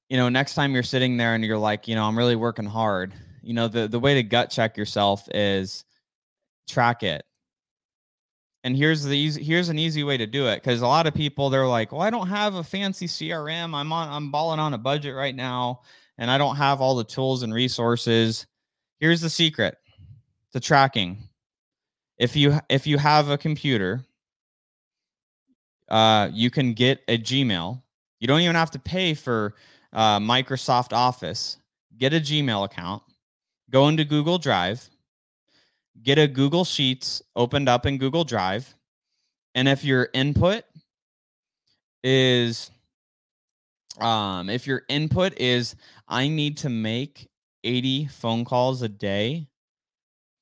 you 0.07 0.17
know, 0.17 0.29
next 0.29 0.53
time 0.53 0.75
you're 0.75 0.83
sitting 0.83 1.17
there 1.17 1.33
and 1.33 1.43
you're 1.43 1.57
like, 1.57 1.87
you 1.87 1.95
know, 1.95 2.03
I'm 2.03 2.15
really 2.15 2.35
working 2.35 2.67
hard. 2.67 3.11
You 3.41 3.55
know, 3.55 3.67
the 3.67 3.87
the 3.87 3.99
way 3.99 4.13
to 4.13 4.21
gut 4.21 4.51
check 4.51 4.77
yourself 4.77 5.27
is 5.33 5.85
track 6.67 7.01
it 7.01 7.25
and 8.65 8.75
here's 8.75 9.03
the 9.03 9.15
easy 9.15 9.43
here's 9.43 9.69
an 9.69 9.77
easy 9.77 10.03
way 10.03 10.17
to 10.17 10.25
do 10.25 10.47
it 10.47 10.55
because 10.55 10.81
a 10.81 10.87
lot 10.87 11.05
of 11.05 11.13
people 11.13 11.49
they're 11.49 11.67
like 11.67 11.91
well 11.91 12.01
i 12.01 12.09
don't 12.09 12.27
have 12.27 12.55
a 12.55 12.63
fancy 12.63 13.05
crm 13.05 13.73
i'm 13.75 13.93
on 13.93 14.09
i'm 14.09 14.31
balling 14.31 14.59
on 14.59 14.73
a 14.73 14.77
budget 14.77 15.15
right 15.15 15.35
now 15.35 15.81
and 16.17 16.29
i 16.31 16.37
don't 16.37 16.55
have 16.55 16.81
all 16.81 16.95
the 16.95 17.03
tools 17.03 17.43
and 17.43 17.53
resources. 17.53 18.45
Here's 18.99 19.21
the 19.21 19.29
secret 19.29 19.77
to 20.53 20.59
tracking. 20.59 21.17
If 22.17 22.35
you 22.35 22.59
if 22.69 22.87
you 22.87 22.97
have 22.97 23.29
a 23.29 23.37
computer 23.37 24.03
uh, 25.89 26.29
you 26.33 26.49
can 26.49 26.73
get 26.73 27.01
a 27.07 27.17
gmail. 27.17 27.79
You 28.19 28.27
don't 28.27 28.41
even 28.41 28.55
have 28.55 28.71
to 28.71 28.79
pay 28.79 29.13
for 29.13 29.53
uh, 29.93 30.19
microsoft 30.19 30.93
office. 30.93 31.57
Get 31.97 32.13
a 32.13 32.19
gmail 32.19 32.65
account. 32.65 33.03
Go 33.69 33.87
into 33.87 34.03
google 34.03 34.39
drive 34.39 34.89
get 36.05 36.19
a 36.19 36.27
Google 36.27 36.63
Sheets 36.63 37.21
opened 37.35 37.67
up 37.67 37.85
in 37.87 37.97
Google 37.97 38.23
Drive. 38.23 38.73
And 39.55 39.67
if 39.67 39.83
your 39.83 40.09
input 40.13 40.63
is 42.03 42.69
um 43.99 44.49
if 44.49 44.67
your 44.67 44.83
input 44.89 45.33
is 45.39 45.75
I 46.07 46.27
need 46.27 46.57
to 46.57 46.69
make 46.69 47.29
80 47.63 48.05
phone 48.07 48.45
calls 48.45 48.83
a 48.83 48.89
day 48.89 49.47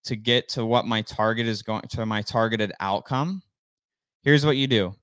to 0.04 0.18
get 0.18 0.50
to 0.50 0.66
what 0.66 0.86
my 0.86 1.02
target 1.04 1.48
is 1.48 1.62
going 1.62 1.84
to 1.90 2.06
my 2.06 2.22
targeted 2.22 2.74
outcome, 2.82 3.42
here's 4.24 4.46
what 4.46 4.58
you 4.58 4.68
do. 4.68 4.94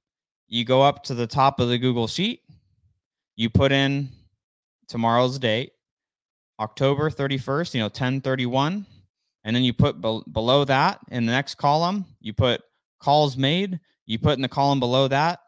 You 0.48 0.64
go 0.64 0.82
up 0.82 1.02
to 1.04 1.14
the 1.14 1.26
top 1.26 1.60
of 1.60 1.68
the 1.68 1.78
Google 1.78 2.06
Sheet, 2.06 2.42
you 3.36 3.48
put 3.48 3.72
in 3.72 4.10
tomorrow's 4.88 5.38
date, 5.38 5.72
October 6.58 7.08
31st, 7.08 7.74
you 7.74 7.80
know, 7.80 7.86
1031 7.86 8.84
and 9.50 9.56
then 9.56 9.64
you 9.64 9.72
put 9.72 10.00
be- 10.00 10.22
below 10.30 10.64
that 10.64 11.00
in 11.10 11.26
the 11.26 11.32
next 11.32 11.56
column, 11.56 12.04
you 12.20 12.32
put 12.32 12.60
calls 13.00 13.36
made. 13.36 13.80
You 14.06 14.16
put 14.16 14.34
in 14.36 14.42
the 14.42 14.48
column 14.48 14.78
below 14.78 15.08
that 15.08 15.40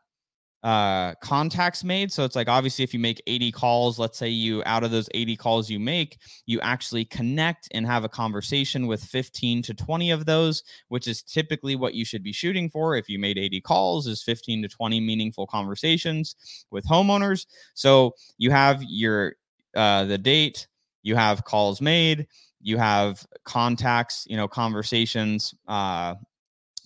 uh, 0.65 1.15
contacts 1.23 1.85
made. 1.85 2.11
So 2.11 2.25
it's 2.25 2.35
like 2.35 2.49
obviously 2.49 2.83
if 2.83 2.93
you 2.93 2.99
make 2.99 3.23
80 3.29 3.53
calls, 3.53 4.01
let's 4.01 4.19
say 4.19 4.29
you 4.29 4.61
out 4.67 4.83
of 4.83 4.91
those 4.91 5.09
80 5.15 5.37
calls 5.37 5.71
you 5.71 5.79
make, 5.79 6.19
you 6.47 6.61
actually 6.63 7.05
connect 7.05 7.69
and 7.71 7.87
have 7.87 8.03
a 8.03 8.09
conversation 8.09 8.89
with 8.89 9.05
15 9.05 9.63
to 9.63 9.73
20 9.73 10.11
of 10.11 10.27
those, 10.27 10.65
which 10.89 11.07
is 11.07 11.23
typically 11.23 11.77
what 11.77 11.95
you 11.95 12.05
should 12.05 12.25
be 12.25 12.33
shooting 12.33 12.69
for. 12.69 12.97
If 12.97 13.09
you 13.09 13.21
made 13.21 13.39
80 13.39 13.61
calls, 13.61 14.09
is 14.09 14.25
15 14.25 14.63
to 14.63 14.69
20 14.69 14.99
meaningful 14.99 15.47
conversations 15.47 16.65
with 16.73 16.85
homeowners. 16.87 17.47
So 17.75 18.17
you 18.37 18.51
have 18.51 18.83
your 18.83 19.37
uh, 19.77 20.07
the 20.07 20.19
date, 20.19 20.67
you 21.05 21.15
have 21.15 21.45
calls 21.45 21.81
made, 21.81 22.27
you 22.63 22.79
have 22.79 23.27
contacts, 23.45 24.25
you 24.29 24.37
know, 24.37 24.49
conversations 24.49 25.55
uh, 25.69 26.15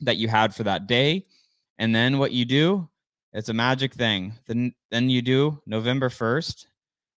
that 0.00 0.16
you 0.16 0.26
had 0.26 0.54
for 0.54 0.64
that 0.64 0.86
day. 0.86 1.26
And 1.78 1.94
then 1.94 2.18
what 2.18 2.32
you 2.32 2.44
do, 2.44 2.88
it's 3.32 3.50
a 3.50 3.54
magic 3.54 3.94
thing. 3.94 4.32
Then 4.46 4.74
then 4.90 5.10
you 5.10 5.22
do 5.22 5.60
November 5.66 6.08
1st. 6.08 6.66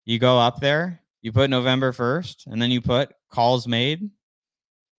You 0.04 0.18
go 0.18 0.38
up 0.38 0.60
there, 0.60 1.00
you 1.22 1.32
put 1.32 1.50
November 1.50 1.92
1st, 1.92 2.48
and 2.48 2.60
then 2.60 2.70
you 2.70 2.80
put 2.80 3.12
calls 3.30 3.68
made, 3.68 4.10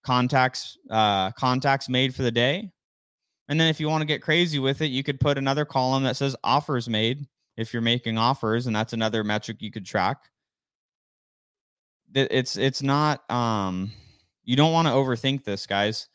contacts, 0.04 0.78
uh, 0.90 1.32
contacts 1.32 1.88
made 1.88 2.14
for 2.14 2.22
the 2.22 2.30
day. 2.30 2.70
And 3.48 3.58
then 3.58 3.68
if 3.68 3.80
you 3.80 3.88
want 3.88 4.02
to 4.02 4.06
get 4.06 4.22
crazy 4.22 4.58
with 4.58 4.82
it, 4.82 4.90
you 4.90 5.02
could 5.02 5.18
put 5.18 5.38
another 5.38 5.64
column 5.64 6.04
that 6.04 6.16
says 6.16 6.36
offers 6.44 6.88
made 6.88 7.26
if 7.56 7.72
you're 7.72 7.82
making 7.82 8.18
offers, 8.18 8.66
and 8.66 8.76
that's 8.76 8.92
another 8.92 9.24
metric 9.24 9.56
you 9.60 9.72
could 9.72 9.86
track 9.86 10.18
it's 12.14 12.56
it's 12.56 12.82
not 12.82 13.28
um 13.30 13.90
you 14.44 14.56
don't 14.56 14.72
want 14.72 14.88
to 14.88 14.94
overthink 14.94 15.44
this 15.44 15.66
guys. 15.66 16.08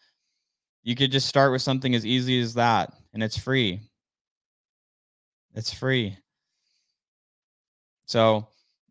You 0.83 0.95
could 0.95 1.11
just 1.11 1.27
start 1.27 1.51
with 1.51 1.61
something 1.61 1.95
as 1.95 2.05
easy 2.05 2.39
as 2.39 2.55
that 2.55 2.93
and 3.13 3.21
it's 3.23 3.37
free. 3.37 3.79
It's 5.55 5.73
free. 5.73 6.17
So 8.05 8.47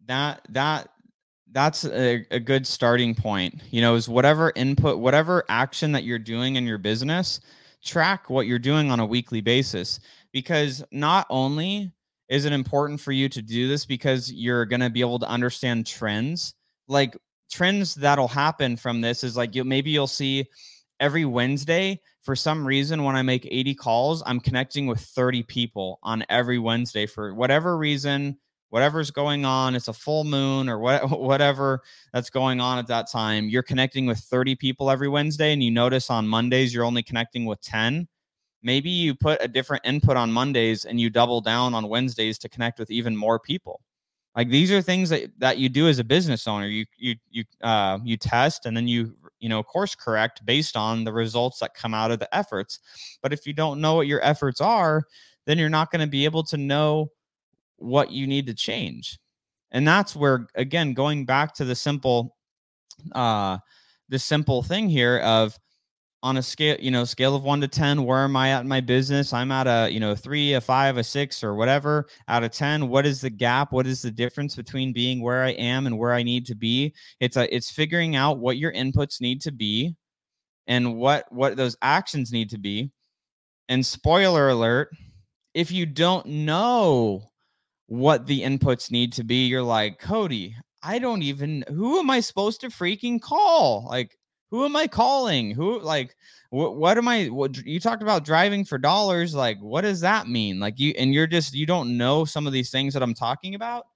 that 0.07 0.43
that 0.51 0.89
that's 1.53 1.85
a, 1.85 2.27
a 2.31 2.41
good 2.41 2.67
starting 2.67 3.15
point 3.15 3.63
you 3.71 3.81
know 3.81 3.95
is 3.95 4.09
whatever 4.09 4.53
input 4.57 4.99
whatever 4.99 5.45
action 5.49 5.93
that 5.93 6.05
you're 6.05 6.19
doing 6.19 6.57
in 6.57 6.67
your 6.67 6.79
business 6.79 7.41
track 7.85 8.31
what 8.31 8.47
you're 8.47 8.59
doing 8.59 8.91
on 8.91 9.01
a 9.01 9.07
weekly 9.07 9.41
basis 9.41 10.01
because 10.33 10.83
not 10.91 11.27
only 11.31 11.93
is 12.29 12.47
it 12.47 12.53
important 12.53 13.01
for 13.01 13.13
you 13.13 13.29
to 13.29 13.43
do 13.43 13.69
this 13.69 13.85
because 13.85 14.33
you're 14.33 14.65
going 14.65 14.81
to 14.81 14.89
be 14.89 15.01
able 15.01 15.19
to 15.19 15.29
understand 15.29 15.87
trends 15.87 16.55
like 16.93 17.17
trends 17.51 17.95
that'll 17.95 18.29
happen 18.29 18.77
from 18.77 19.01
this 19.01 19.25
is 19.25 19.37
like 19.37 19.55
you 19.55 19.65
maybe 19.65 19.91
you'll 19.91 20.07
see 20.07 20.47
every 21.01 21.25
Wednesday 21.25 22.01
for 22.23 22.37
some 22.37 22.65
reason 22.65 23.03
when 23.03 23.17
I 23.17 23.23
make 23.23 23.49
80 23.51 23.75
calls, 23.75 24.23
I'm 24.25 24.39
connecting 24.39 24.87
with 24.87 25.01
30 25.01 25.43
people 25.43 25.99
on 26.05 26.25
every 26.29 26.59
Wednesday 26.61 27.05
for 27.05 27.35
whatever 27.35 27.77
reason, 27.77 28.39
whatever's 28.71 29.11
going 29.11 29.45
on, 29.45 29.75
it's 29.75 29.89
a 29.89 29.93
full 29.93 30.23
moon 30.23 30.69
or 30.69 30.79
what 30.79 31.11
whatever 31.21 31.83
that's 32.13 32.31
going 32.31 32.61
on 32.61 32.79
at 32.79 32.87
that 32.87 33.11
time. 33.11 33.49
You're 33.49 33.65
connecting 33.65 34.07
with 34.07 34.19
30 34.19 34.55
people 34.55 34.91
every 34.91 35.09
Wednesday 35.09 35.53
and 35.53 35.63
you 35.63 35.73
notice 35.73 36.11
on 36.11 36.29
Mondays 36.29 36.73
you're 36.73 36.85
only 36.85 37.03
connecting 37.03 37.45
with 37.45 37.61
10. 37.63 38.07
maybe 38.63 38.91
you 38.91 39.15
put 39.15 39.43
a 39.43 39.49
different 39.49 39.85
input 39.85 40.17
on 40.17 40.31
mondays 40.33 40.85
and 40.85 41.01
you 41.01 41.11
double 41.11 41.41
down 41.41 41.75
on 41.75 41.89
wednesdays 41.89 42.39
to 42.39 42.49
connect 42.49 42.79
with 42.79 42.91
even 42.91 43.17
more 43.17 43.39
people 43.39 43.81
like 44.35 44.49
these 44.49 44.73
are 44.73 44.81
things 44.81 45.11
that, 45.11 45.31
that 45.39 45.59
you 45.59 45.69
do 45.69 45.89
as 45.89 45.99
a 45.99 46.05
business 46.05 46.47
owner. 46.47 46.67
You 46.67 46.87
you 46.97 47.17
you 47.31 47.45
uh, 47.63 47.99
you 48.03 48.17
test 48.17 48.67
and 48.67 48.77
then 48.77 48.89
you 48.89 49.15
you 49.41 49.49
know 49.49 49.63
course 49.63 49.95
correct 49.95 50.45
based 50.47 50.77
on 50.77 51.05
the 51.05 51.13
results 51.13 51.59
that 51.61 51.75
come 51.75 51.95
out 51.95 52.11
of 52.11 52.19
the 52.19 52.35
efforts. 52.35 52.81
But 53.23 53.33
if 53.33 53.47
you 53.47 53.53
don't 53.53 53.81
know 53.81 53.95
what 53.95 54.07
your 54.07 54.25
efforts 54.25 54.61
are 54.61 55.07
then 55.47 55.59
you're 55.59 55.69
not 55.69 55.91
going 55.91 56.01
to 56.01 56.11
be 56.11 56.25
able 56.25 56.43
to 56.45 56.57
know 56.57 57.11
what 57.77 58.11
you 58.11 58.27
need 58.27 58.47
to 58.47 58.55
change. 58.55 59.19
And 59.71 59.87
that's 59.87 60.15
where 60.15 60.47
again 60.55 60.93
going 60.93 61.25
back 61.25 61.55
to 61.55 61.65
the 61.65 61.75
simple 61.75 62.37
uh 63.13 63.59
the 64.09 64.19
simple 64.19 64.63
thing 64.63 64.89
here 64.89 65.19
of 65.19 65.59
on 66.23 66.37
a 66.37 66.43
scale, 66.43 66.77
you 66.79 66.91
know, 66.91 67.05
scale 67.05 67.35
of 67.35 67.43
one 67.43 67.61
to 67.61 67.69
10, 67.69 68.05
where 68.05 68.21
am 68.21 68.37
I 68.37 68.51
at 68.51 68.61
in 68.61 68.69
my 68.69 68.81
business? 68.81 69.33
I'm 69.33 69.51
at 69.51 69.67
a, 69.67 69.91
you 69.93 69.99
know, 69.99 70.15
three, 70.15 70.55
a 70.55 70.61
five, 70.61 70.97
a 70.97 71.03
six, 71.03 71.43
or 71.43 71.55
whatever 71.55 72.07
out 72.29 72.45
of 72.45 72.53
10. 72.53 72.89
What 72.89 73.07
is 73.07 73.21
the 73.21 73.31
gap? 73.31 73.73
What 73.73 73.87
is 73.87 74.03
the 74.03 74.11
difference 74.11 74.55
between 74.55 74.93
being 74.93 75.21
where 75.21 75.43
I 75.43 75.51
am 75.51 75.87
and 75.87 75.99
where 75.99 76.13
I 76.13 76.23
need 76.23 76.47
to 76.47 76.55
be? 76.55 76.95
It's 77.19 77.37
a, 77.37 77.53
it's 77.55 77.71
figuring 77.71 78.15
out 78.15 78.39
what 78.39 78.57
your 78.57 78.73
inputs 78.73 79.21
need 79.21 79.41
to 79.43 79.51
be 79.51 79.97
and 80.69 80.97
what, 80.97 81.31
what 81.33 81.57
those 81.57 81.77
actions 81.83 82.33
need 82.33 82.51
to 82.51 82.59
be. 82.59 82.93
And 83.69 83.85
spoiler 83.85 84.49
alert, 84.51 84.91
if 85.55 85.73
you 85.73 85.87
don't 85.87 86.27
know 86.27 87.25
what 87.87 88.27
the 88.27 88.43
inputs 88.43 88.93
need 88.93 89.13
to 89.15 89.25
be, 89.25 89.47
you're 89.47 89.63
like, 89.63 89.99
Cody, 89.99 90.55
I 90.85 91.01
don't 91.01 91.23
even, 91.23 91.65
who 91.69 91.99
am 91.99 92.11
I 92.11 92.21
supposed 92.21 92.61
to 92.61 92.69
freaking 92.69 93.21
call? 93.21 93.87
Like, 93.89 94.17
who 94.53 94.67
am 94.67 94.77
I 94.77 94.87
calling? 94.87 95.51
Who 95.53 95.81
like 95.81 96.15
what 96.51 96.77
what 96.77 96.99
am 96.99 97.09
I 97.09 97.25
what 97.29 97.57
you 97.65 97.81
talked 97.81 98.03
about 98.03 98.23
driving 98.23 98.67
for 98.67 98.77
dollars 98.77 99.35
like 99.35 99.59
what 99.61 99.81
does 99.81 100.03
that 100.03 100.29
mean? 100.29 100.61
Like 100.61 100.79
you 100.79 100.93
and 100.99 101.15
you're 101.15 101.27
just 101.27 101.55
you 101.55 101.65
don't 101.65 101.97
know 101.97 102.27
some 102.27 102.47
of 102.47 102.53
these 102.53 102.71
things 102.71 102.93
that 102.93 103.03
I'm 103.03 103.15
talking 103.15 103.55
about. 103.55 103.87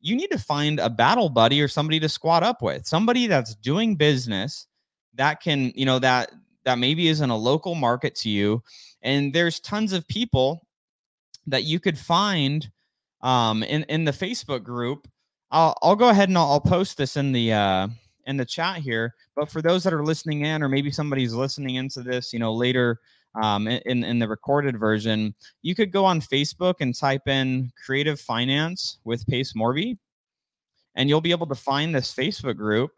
You 0.00 0.16
need 0.16 0.30
to 0.30 0.38
find 0.38 0.80
a 0.80 0.88
battle 0.88 1.28
buddy 1.28 1.60
or 1.60 1.68
somebody 1.68 2.00
to 2.00 2.08
squad 2.08 2.42
up 2.42 2.62
with. 2.62 2.86
Somebody 2.86 3.26
that's 3.26 3.54
doing 3.56 3.94
business 3.94 4.66
that 5.16 5.42
can, 5.42 5.70
you 5.74 5.84
know, 5.84 5.98
that 5.98 6.32
that 6.64 6.78
maybe 6.78 7.08
is 7.08 7.20
in 7.20 7.28
a 7.28 7.36
local 7.36 7.74
market 7.74 8.14
to 8.16 8.30
you 8.30 8.62
and 9.02 9.34
there's 9.34 9.60
tons 9.60 9.92
of 9.92 10.08
people 10.08 10.66
that 11.46 11.64
you 11.64 11.78
could 11.78 11.98
find 11.98 12.70
um 13.20 13.62
in 13.64 13.82
in 13.90 14.06
the 14.06 14.12
Facebook 14.12 14.62
group. 14.62 15.06
I'll 15.50 15.76
I'll 15.82 15.96
go 15.96 16.08
ahead 16.08 16.30
and 16.30 16.38
I'll, 16.38 16.52
I'll 16.52 16.60
post 16.60 16.96
this 16.96 17.18
in 17.18 17.32
the 17.32 17.52
uh 17.52 17.88
in 18.26 18.36
the 18.36 18.44
chat 18.44 18.78
here. 18.78 19.14
But 19.34 19.50
for 19.50 19.62
those 19.62 19.82
that 19.84 19.92
are 19.92 20.04
listening 20.04 20.44
in, 20.44 20.62
or 20.62 20.68
maybe 20.68 20.90
somebody's 20.90 21.34
listening 21.34 21.76
into 21.76 22.02
this, 22.02 22.32
you 22.32 22.38
know, 22.38 22.52
later 22.52 23.00
um, 23.40 23.68
in 23.68 24.04
in 24.04 24.18
the 24.18 24.28
recorded 24.28 24.78
version, 24.78 25.34
you 25.62 25.74
could 25.74 25.92
go 25.92 26.04
on 26.04 26.20
Facebook 26.20 26.76
and 26.80 26.94
type 26.94 27.28
in 27.28 27.72
"creative 27.84 28.20
finance" 28.20 28.98
with 29.04 29.26
Pace 29.26 29.52
Morby, 29.54 29.98
and 30.94 31.08
you'll 31.08 31.20
be 31.20 31.30
able 31.30 31.46
to 31.46 31.54
find 31.54 31.94
this 31.94 32.14
Facebook 32.14 32.56
group. 32.56 32.92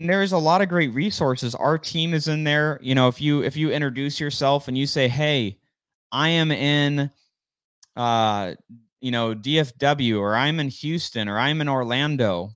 And 0.00 0.08
there's 0.08 0.32
a 0.32 0.38
lot 0.38 0.62
of 0.62 0.68
great 0.68 0.92
resources. 0.94 1.54
Our 1.54 1.78
team 1.78 2.14
is 2.14 2.26
in 2.26 2.44
there. 2.44 2.78
You 2.82 2.94
know, 2.94 3.08
if 3.08 3.20
you 3.20 3.42
if 3.42 3.56
you 3.56 3.70
introduce 3.70 4.18
yourself 4.18 4.68
and 4.68 4.76
you 4.76 4.86
say, 4.86 5.08
"Hey, 5.08 5.58
I 6.10 6.28
am 6.30 6.50
in." 6.50 7.10
uh 7.94 8.54
you 9.02 9.10
know 9.10 9.34
DFW 9.34 10.18
or 10.18 10.34
I'm 10.34 10.60
in 10.60 10.68
Houston 10.68 11.28
or 11.28 11.38
I'm 11.38 11.60
in 11.60 11.68
Orlando 11.68 12.52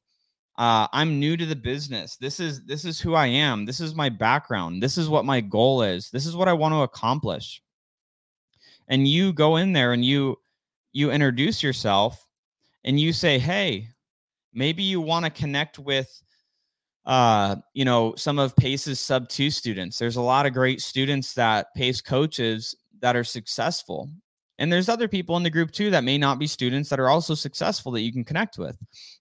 uh, 0.58 0.88
i'm 0.92 1.20
new 1.20 1.36
to 1.36 1.46
the 1.46 1.56
business. 1.56 2.16
This 2.16 2.40
is 2.40 2.64
this 2.64 2.84
is 2.84 3.00
who 3.00 3.14
i 3.14 3.26
am. 3.26 3.64
This 3.64 3.80
is 3.80 3.94
my 3.94 4.08
background. 4.08 4.82
This 4.82 4.96
is 4.96 5.08
what 5.08 5.24
my 5.24 5.40
goal 5.40 5.82
is. 5.82 6.10
This 6.10 6.26
is 6.26 6.36
what 6.36 6.48
i 6.48 6.52
want 6.52 6.72
to 6.72 6.82
accomplish. 6.82 7.62
And 8.88 9.06
you 9.06 9.32
go 9.32 9.56
in 9.56 9.72
there 9.72 9.92
and 9.92 10.04
you 10.04 10.36
you 10.92 11.10
introduce 11.10 11.62
yourself 11.62 12.26
and 12.84 12.98
you 12.98 13.12
say 13.12 13.38
hey 13.38 13.88
maybe 14.54 14.82
you 14.82 15.00
want 15.00 15.24
to 15.24 15.30
connect 15.30 15.78
with 15.78 16.22
uh 17.04 17.56
you 17.74 17.84
know 17.84 18.14
some 18.16 18.38
of 18.38 18.56
pace's 18.56 18.98
SubTo 18.98 19.52
students. 19.52 19.98
There's 19.98 20.16
a 20.16 20.22
lot 20.22 20.46
of 20.46 20.54
great 20.54 20.80
students 20.80 21.34
that 21.34 21.74
pace 21.74 22.00
coaches 22.00 22.74
that 23.00 23.14
are 23.14 23.24
successful 23.24 24.10
and 24.58 24.72
there's 24.72 24.88
other 24.88 25.08
people 25.08 25.36
in 25.36 25.42
the 25.42 25.50
group 25.50 25.70
too 25.70 25.90
that 25.90 26.04
may 26.04 26.16
not 26.16 26.38
be 26.38 26.46
students 26.46 26.88
that 26.88 27.00
are 27.00 27.10
also 27.10 27.34
successful 27.34 27.92
that 27.92 28.00
you 28.00 28.12
can 28.12 28.24
connect 28.24 28.58
with. 28.58 28.76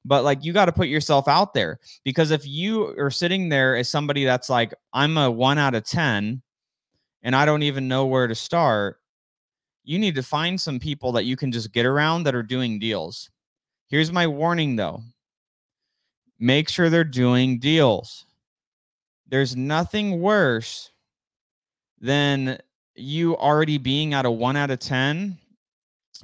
But 0.06 0.24
like 0.24 0.44
you 0.44 0.54
got 0.54 0.66
to 0.66 0.72
put 0.72 0.88
yourself 0.88 1.28
out 1.28 1.54
there 1.54 1.80
because 2.04 2.32
if 2.32 2.48
you 2.48 2.96
are 2.98 3.12
sitting 3.12 3.50
there 3.50 3.76
as 3.76 3.90
somebody 3.90 4.24
that's 4.24 4.50
like, 4.50 4.74
I'm 4.94 5.18
a 5.18 5.30
one 5.30 5.58
out 5.58 5.76
of 5.76 5.84
10 5.84 6.42
and 7.24 7.36
I 7.36 7.46
don't 7.46 7.64
even 7.64 7.88
know 7.88 8.06
where 8.06 8.28
to 8.28 8.36
start, 8.36 9.00
you 9.84 10.00
need 10.00 10.16
to 10.16 10.24
find 10.24 10.60
some 10.60 10.80
people 10.80 11.12
that 11.14 11.26
you 11.26 11.36
can 11.36 11.52
just 11.52 11.74
get 11.74 11.86
around 11.86 12.24
that 12.24 12.36
are 12.36 12.44
doing 12.44 12.80
deals. 12.80 13.30
Here's 13.88 14.12
my 14.12 14.28
warning 14.28 14.76
though 14.76 15.04
make 16.38 16.68
sure 16.68 16.90
they're 16.90 17.04
doing 17.04 17.60
deals. 17.60 18.26
There's 19.28 19.56
nothing 19.56 20.20
worse 20.20 20.92
than 22.00 22.60
you 22.96 23.38
already 23.38 23.78
being 23.78 24.14
at 24.14 24.26
a 24.26 24.32
one 24.32 24.56
out 24.56 24.72
of 24.72 24.80
10, 24.80 25.38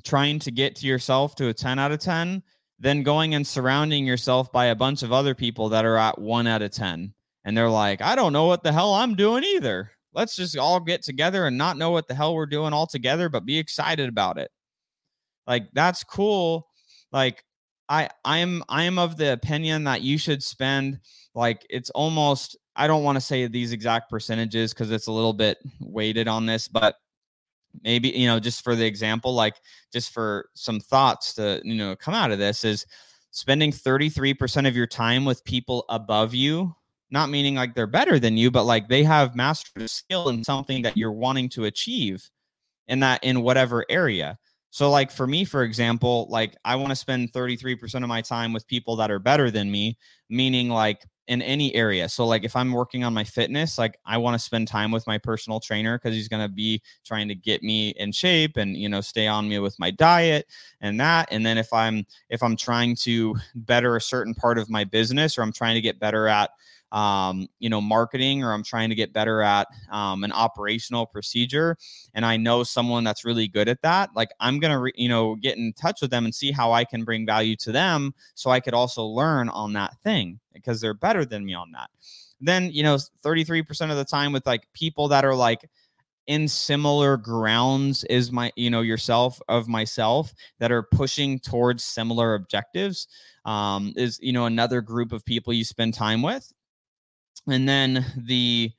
trying 0.04 0.40
to 0.40 0.52
get 0.52 0.76
to 0.78 0.88
yourself 0.88 1.36
to 1.36 1.50
a 1.50 1.54
10 1.54 1.80
out 1.80 1.92
of 1.92 2.00
10, 2.00 2.44
then 2.80 3.04
going 3.04 3.36
and 3.36 3.46
surrounding 3.46 4.06
yourself 4.06 4.52
by 4.52 4.66
a 4.68 4.76
bunch 4.76 5.04
of 5.04 5.12
other 5.12 5.36
people 5.36 5.70
that 5.70 5.86
are 5.86 5.98
at 5.98 6.20
one 6.20 6.48
out 6.48 6.62
of 6.62 6.72
10. 6.72 7.14
And 7.44 7.58
they're 7.58 7.70
like, 7.70 8.02
I 8.02 8.16
don't 8.16 8.34
know 8.34 8.46
what 8.46 8.64
the 8.64 8.72
hell 8.72 8.94
I'm 8.94 9.16
doing 9.16 9.44
either. 9.44 9.92
Let's 10.14 10.36
just 10.36 10.58
all 10.58 10.80
get 10.80 11.02
together 11.02 11.48
and 11.48 11.58
not 11.58 11.78
know 11.78 11.92
what 11.92 12.08
the 12.08 12.16
hell 12.16 12.36
we're 12.36 12.46
doing 12.46 12.74
all 12.74 12.88
together, 12.88 13.30
but 13.30 13.46
be 13.46 13.58
excited 13.58 14.10
about 14.10 14.38
it. 14.38 14.52
Like, 15.48 15.68
that's 15.74 16.04
cool. 16.04 16.68
Like, 17.12 17.44
I 17.92 18.10
I'm 18.24 18.64
I 18.70 18.84
am 18.84 18.98
of 18.98 19.18
the 19.18 19.34
opinion 19.34 19.84
that 19.84 20.02
you 20.02 20.18
should 20.18 20.42
spend 20.42 21.02
like 21.36 21.66
it's 21.70 21.90
almost 21.90 22.58
I 22.76 22.88
don't 22.88 23.04
want 23.04 23.18
to 23.18 23.22
say 23.22 23.48
these 23.48 23.74
exact 23.74 24.10
percentages 24.10 24.74
because 24.74 24.92
it's 24.92 25.08
a 25.08 25.12
little 25.12 25.34
bit 25.34 25.58
weighted 25.80 26.28
on 26.28 26.46
this, 26.46 26.68
but 26.68 26.96
maybe 27.84 28.10
you 28.10 28.28
know 28.28 28.40
just 28.40 28.64
for 28.64 28.76
the 28.76 28.86
example 28.86 29.34
like 29.34 29.56
just 29.94 30.12
for 30.12 30.50
some 30.56 30.80
thoughts 30.80 31.34
to 31.34 31.62
you 31.64 31.76
know 31.76 31.96
come 31.96 32.14
out 32.14 32.32
of 32.32 32.38
this 32.38 32.64
is 32.64 32.86
spending 33.32 33.72
33% 33.72 34.68
of 34.68 34.76
your 34.76 34.88
time 34.88 35.24
with 35.24 35.44
people 35.46 35.86
above 35.88 36.34
you 36.34 36.76
not 37.12 37.30
meaning 37.30 37.56
like 37.56 37.74
they're 37.74 37.88
better 37.88 38.20
than 38.20 38.36
you 38.36 38.52
but 38.52 38.66
like 38.66 38.90
they 38.90 39.04
have 39.04 39.36
mastered 39.36 39.90
skill 39.90 40.30
in 40.30 40.44
something 40.44 40.82
that 40.82 40.98
you're 40.98 41.12
wanting 41.12 41.48
to 41.48 41.66
achieve 41.66 42.30
in 42.88 43.00
that 43.00 43.24
in 43.24 43.42
whatever 43.42 43.86
area. 43.90 44.38
So 44.70 44.90
like 44.90 45.12
for 45.12 45.28
me 45.28 45.44
for 45.44 45.64
example 45.64 46.28
like 46.30 46.56
i 46.64 46.76
want 46.76 46.92
to 46.92 46.96
spend 46.96 47.34
33% 47.34 48.04
of 48.04 48.08
my 48.08 48.22
time 48.22 48.54
with 48.54 48.68
people 48.68 48.96
that 48.98 49.12
are 49.12 49.20
better 49.20 49.52
than 49.52 49.70
me 49.70 49.98
meaning 50.30 50.70
like 50.70 51.04
in 51.28 51.42
any 51.42 51.74
area. 51.76 52.10
So 52.10 52.26
like 52.26 52.44
if 52.44 52.56
I'm 52.56 52.72
working 52.72 53.04
on 53.04 53.14
my 53.14 53.24
fitness, 53.24 53.78
like 53.78 53.98
I 54.06 54.18
want 54.18 54.36
to 54.36 54.40
spend 54.40 54.68
time 54.68 54.92
with 54.92 55.06
my 55.08 55.18
personal 55.18 55.60
trainer 55.60 55.98
because 55.98 56.16
he's 56.16 56.28
going 56.28 56.44
to 56.44 56.54
be 56.54 56.82
trying 57.06 57.28
to 57.28 57.36
get 57.36 57.64
me 57.64 57.90
in 57.98 58.12
shape 58.12 58.58
and 58.58 58.76
you 58.76 58.90
know 58.90 59.02
stay 59.02 59.28
on 59.28 59.48
me 59.48 59.60
with 59.60 59.78
my 59.80 59.92
diet 59.92 60.48
and 60.82 61.00
that. 61.00 61.30
And 61.32 61.46
then 61.46 61.58
if 61.58 61.72
I'm 61.72 62.06
if 62.30 62.42
I'm 62.44 62.56
trying 62.56 62.96
to 62.98 63.36
better 63.56 63.96
a 63.96 64.02
certain 64.02 64.34
part 64.34 64.58
of 64.58 64.70
my 64.70 64.84
business 64.84 65.38
or 65.38 65.44
I'm 65.44 65.54
trying 65.54 65.76
to 65.76 65.82
get 65.82 66.00
better 66.00 66.28
at 66.28 66.52
um, 66.92 67.48
you 67.60 67.70
know, 67.70 67.82
marketing 67.82 68.44
or 68.44 68.54
I'm 68.54 68.64
trying 68.64 68.90
to 68.90 68.96
get 68.96 69.14
better 69.14 69.42
at 69.42 69.68
um, 69.92 70.24
an 70.24 70.32
operational 70.32 71.06
procedure 71.06 71.78
and 72.14 72.26
I 72.26 72.38
know 72.38 72.64
someone 72.64 73.04
that's 73.04 73.26
really 73.26 73.48
good 73.48 73.70
at 73.70 73.82
that, 73.82 74.10
like 74.16 74.32
I'm 74.40 74.60
to, 74.60 74.78
re- 74.78 74.94
you 74.96 75.10
know, 75.10 75.36
get 75.36 75.58
in 75.58 75.74
touch 75.74 76.02
with 76.02 76.12
them 76.12 76.26
and 76.26 76.36
see 76.36 76.52
how 76.52 76.72
I 76.72 76.84
can 76.84 77.04
bring 77.04 77.26
value 77.26 77.56
to 77.58 77.72
them 77.72 78.14
so 78.36 78.50
I 78.50 78.60
could 78.60 78.74
also 78.74 79.04
learn 79.04 79.50
on 79.50 79.74
that 79.74 79.98
thing 80.04 80.40
because 80.54 80.82
they're 80.82 80.94
better 80.94 81.26
than 81.26 81.46
me 81.46 81.54
on 81.54 81.72
that. 81.72 81.90
Then, 82.40 82.72
you 82.72 82.84
know, 82.84 82.98
33% 83.24 83.92
of 83.92 83.98
the 83.98 84.06
time 84.06 84.34
with 84.34 84.46
like 84.46 84.68
people 84.74 85.08
that 85.10 85.26
are 85.26 85.36
like, 85.36 85.70
in 86.28 86.48
similar 86.48 87.18
grounds 87.18 88.04
is 88.06 88.32
my 88.32 88.52
you 88.56 88.70
know 88.70 88.82
yourself 88.82 89.42
of 89.50 89.68
myself 89.68 90.34
that 90.60 90.72
are 90.72 90.84
pushing 90.84 91.40
towards 91.40 91.84
similar 91.84 92.36
objectives 92.36 93.08
um, 93.46 93.92
is 93.96 94.20
you 94.22 94.32
know 94.32 94.46
another 94.46 94.82
group 94.82 95.12
of 95.12 95.26
people 95.26 95.52
you 95.52 95.64
spend 95.64 95.94
time 95.94 96.22
with 96.22 96.54
and 97.48 97.68
then 97.68 98.06
the 98.18 98.72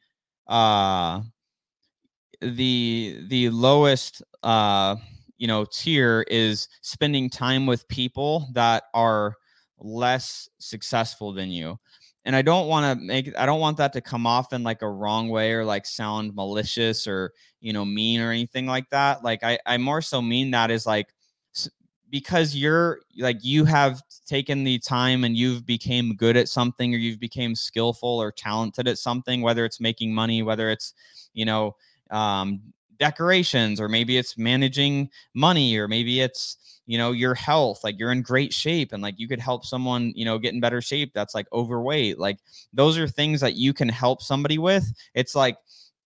uh 0.49 1.21
the 2.41 3.25
the 3.29 3.51
lowest 3.51 4.23
uh 4.43 4.97
you 5.39 5.47
know 5.47 5.65
tier 5.65 6.25
is 6.29 6.69
spending 6.81 7.31
time 7.31 7.67
with 7.67 7.87
people 7.89 8.49
that 8.53 8.85
are 8.95 9.35
less 9.79 10.49
successful 10.59 11.33
than 11.33 11.51
you 11.51 11.79
and 12.25 12.35
i 12.35 12.43
don't 12.43 12.69
want 12.69 12.99
to 12.99 13.05
make 13.05 13.33
i 13.39 13.47
don't 13.47 13.61
want 13.61 13.77
that 13.77 13.93
to 13.93 14.01
come 14.01 14.27
off 14.27 14.53
in 14.53 14.63
like 14.63 14.83
a 14.83 14.91
wrong 14.91 15.29
way 15.29 15.53
or 15.53 15.65
like 15.65 15.87
sound 15.87 16.35
malicious 16.35 17.07
or 17.07 17.33
you 17.61 17.73
know 17.73 17.85
mean 17.85 18.21
or 18.21 18.31
anything 18.31 18.67
like 18.67 18.89
that 18.91 19.23
like 19.23 19.43
i 19.45 19.59
i 19.67 19.77
more 19.77 20.01
so 20.03 20.21
mean 20.21 20.51
that 20.51 20.71
is 20.71 20.87
like 20.87 21.09
because 22.13 22.55
you're 22.55 23.01
like 23.19 23.39
you 23.43 23.65
have 23.65 24.01
taken 24.27 24.63
the 24.63 24.79
time 24.79 25.25
and 25.25 25.37
you've 25.37 25.67
became 25.67 26.15
good 26.15 26.37
at 26.37 26.49
something 26.49 26.95
or 26.95 26.99
you've 26.99 27.19
became 27.19 27.57
skillful 27.57 28.23
or 28.23 28.31
talented 28.31 28.87
at 28.87 28.99
something 28.99 29.43
whether 29.43 29.65
it's 29.65 29.81
making 29.81 30.15
money 30.15 30.45
whether 30.45 30.71
it's 30.71 30.95
you 31.35 31.45
know 31.45 31.75
um, 32.11 32.61
decorations 32.99 33.81
or 33.81 33.89
maybe 33.89 34.17
it's 34.19 34.39
managing 34.39 35.11
money 35.35 35.77
or 35.77 35.89
maybe 35.89 36.21
it's 36.21 36.81
you 36.87 36.99
know 36.99 37.13
your 37.13 37.35
health 37.35 37.83
like 37.83 37.99
you're 37.99 38.13
in 38.13 38.23
great 38.23 38.53
shape 38.53 38.93
and 38.93 39.03
like 39.03 39.19
you 39.19 39.27
could 39.27 39.41
help 39.41 39.65
someone 39.65 40.13
you 40.15 40.25
know 40.25 40.39
get 40.39 40.55
in 40.55 40.61
better 40.61 40.81
shape 40.81 41.13
that's 41.15 41.35
like 41.35 41.47
overweight 41.53 42.19
like 42.19 42.39
those 42.73 42.99
are 42.99 43.09
things 43.09 43.41
that 43.41 43.55
you 43.57 43.73
can 43.73 43.89
help 43.89 44.23
somebody 44.23 44.59
with. 44.59 44.93
It's 45.15 45.35
like 45.35 45.57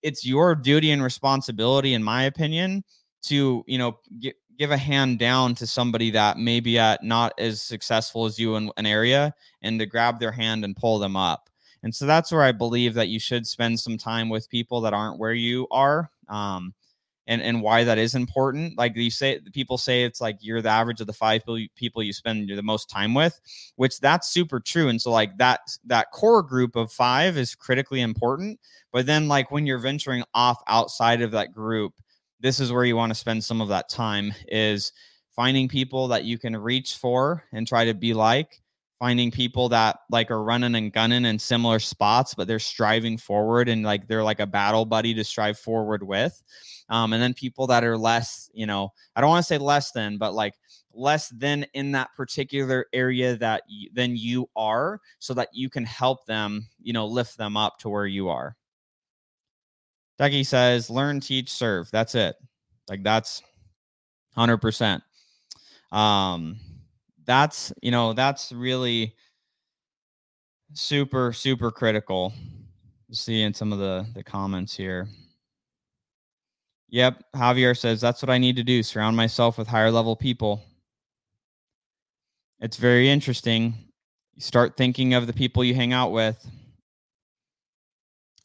it's 0.02 0.24
your 0.24 0.54
duty 0.54 0.90
and 0.90 1.02
responsibility 1.02 1.94
in 1.94 2.02
my 2.02 2.24
opinion 2.24 2.84
to 3.22 3.64
you 3.66 3.78
know 3.78 3.98
get, 4.20 4.36
give 4.58 4.70
a 4.70 4.76
hand 4.76 5.18
down 5.18 5.54
to 5.54 5.66
somebody 5.66 6.10
that 6.10 6.38
maybe 6.38 6.78
at 6.78 7.02
not 7.02 7.32
as 7.38 7.62
successful 7.62 8.24
as 8.24 8.38
you 8.38 8.56
in 8.56 8.70
an 8.76 8.86
area 8.86 9.34
and 9.62 9.78
to 9.78 9.86
grab 9.86 10.18
their 10.18 10.32
hand 10.32 10.64
and 10.64 10.76
pull 10.76 10.98
them 10.98 11.16
up 11.16 11.50
and 11.82 11.94
so 11.94 12.06
that's 12.06 12.32
where 12.32 12.42
i 12.42 12.52
believe 12.52 12.94
that 12.94 13.08
you 13.08 13.20
should 13.20 13.46
spend 13.46 13.78
some 13.78 13.98
time 13.98 14.28
with 14.28 14.48
people 14.50 14.80
that 14.80 14.94
aren't 14.94 15.18
where 15.18 15.34
you 15.34 15.66
are 15.70 16.10
um, 16.28 16.74
and 17.26 17.42
and 17.42 17.62
why 17.62 17.84
that 17.84 17.98
is 17.98 18.14
important. 18.14 18.78
Like 18.78 18.96
you 18.96 19.10
say, 19.10 19.40
people 19.52 19.78
say 19.78 20.04
it's 20.04 20.20
like 20.20 20.38
you're 20.40 20.62
the 20.62 20.68
average 20.68 21.00
of 21.00 21.06
the 21.06 21.12
five 21.12 21.42
people 21.74 22.02
you 22.02 22.12
spend 22.12 22.48
the 22.48 22.62
most 22.62 22.88
time 22.88 23.14
with, 23.14 23.40
which 23.76 24.00
that's 24.00 24.28
super 24.28 24.60
true. 24.60 24.88
And 24.88 25.00
so 25.00 25.10
like 25.10 25.36
that 25.38 25.60
that 25.84 26.10
core 26.12 26.42
group 26.42 26.76
of 26.76 26.92
five 26.92 27.36
is 27.36 27.54
critically 27.54 28.00
important. 28.00 28.60
But 28.92 29.06
then 29.06 29.28
like 29.28 29.50
when 29.50 29.66
you're 29.66 29.78
venturing 29.78 30.24
off 30.34 30.62
outside 30.68 31.20
of 31.20 31.32
that 31.32 31.52
group, 31.52 31.94
this 32.40 32.60
is 32.60 32.72
where 32.72 32.84
you 32.84 32.96
want 32.96 33.10
to 33.10 33.14
spend 33.14 33.42
some 33.42 33.60
of 33.60 33.68
that 33.68 33.88
time 33.88 34.32
is 34.48 34.92
finding 35.34 35.68
people 35.68 36.08
that 36.08 36.24
you 36.24 36.38
can 36.38 36.56
reach 36.56 36.96
for 36.96 37.44
and 37.52 37.66
try 37.66 37.84
to 37.84 37.94
be 37.94 38.14
like 38.14 38.62
finding 38.98 39.30
people 39.30 39.68
that 39.68 39.98
like 40.10 40.30
are 40.30 40.42
running 40.42 40.74
and 40.74 40.92
gunning 40.92 41.26
in 41.26 41.38
similar 41.38 41.78
spots 41.78 42.34
but 42.34 42.48
they're 42.48 42.58
striving 42.58 43.18
forward 43.18 43.68
and 43.68 43.82
like 43.82 44.08
they're 44.08 44.24
like 44.24 44.40
a 44.40 44.46
battle 44.46 44.86
buddy 44.86 45.12
to 45.12 45.22
strive 45.22 45.58
forward 45.58 46.02
with. 46.02 46.42
Um, 46.88 47.12
and 47.12 47.22
then 47.22 47.34
people 47.34 47.66
that 47.66 47.84
are 47.84 47.98
less 47.98 48.48
you 48.54 48.66
know 48.66 48.92
i 49.14 49.20
don't 49.20 49.30
want 49.30 49.42
to 49.42 49.46
say 49.46 49.58
less 49.58 49.90
than 49.92 50.18
but 50.18 50.34
like 50.34 50.54
less 50.92 51.28
than 51.28 51.66
in 51.74 51.92
that 51.92 52.14
particular 52.16 52.86
area 52.92 53.36
that 53.36 53.62
y- 53.68 53.88
than 53.92 54.16
you 54.16 54.48
are 54.56 55.00
so 55.18 55.34
that 55.34 55.48
you 55.52 55.68
can 55.68 55.84
help 55.84 56.24
them 56.26 56.66
you 56.80 56.92
know 56.92 57.06
lift 57.06 57.36
them 57.36 57.56
up 57.56 57.78
to 57.80 57.88
where 57.88 58.06
you 58.06 58.28
are 58.28 58.56
Dougie 60.18 60.46
says 60.46 60.90
learn 60.90 61.20
teach 61.20 61.50
serve 61.52 61.90
that's 61.90 62.14
it 62.14 62.36
like 62.88 63.02
that's 63.02 63.42
100% 64.36 65.02
um 65.92 66.58
that's 67.24 67.72
you 67.82 67.90
know 67.90 68.12
that's 68.12 68.52
really 68.52 69.14
super 70.72 71.32
super 71.32 71.70
critical 71.70 72.32
see 73.12 73.42
in 73.42 73.54
some 73.54 73.72
of 73.72 73.78
the 73.78 74.06
the 74.14 74.22
comments 74.22 74.74
here 74.74 75.08
Yep. 76.88 77.24
Javier 77.34 77.76
says 77.76 78.00
that's 78.00 78.22
what 78.22 78.30
I 78.30 78.38
need 78.38 78.56
to 78.56 78.62
do 78.62 78.82
surround 78.82 79.16
myself 79.16 79.58
with 79.58 79.66
higher 79.66 79.90
level 79.90 80.14
people. 80.14 80.62
It's 82.60 82.76
very 82.76 83.10
interesting. 83.10 83.74
You 84.34 84.42
start 84.42 84.76
thinking 84.76 85.14
of 85.14 85.26
the 85.26 85.32
people 85.32 85.64
you 85.64 85.74
hang 85.74 85.92
out 85.92 86.12
with. 86.12 86.48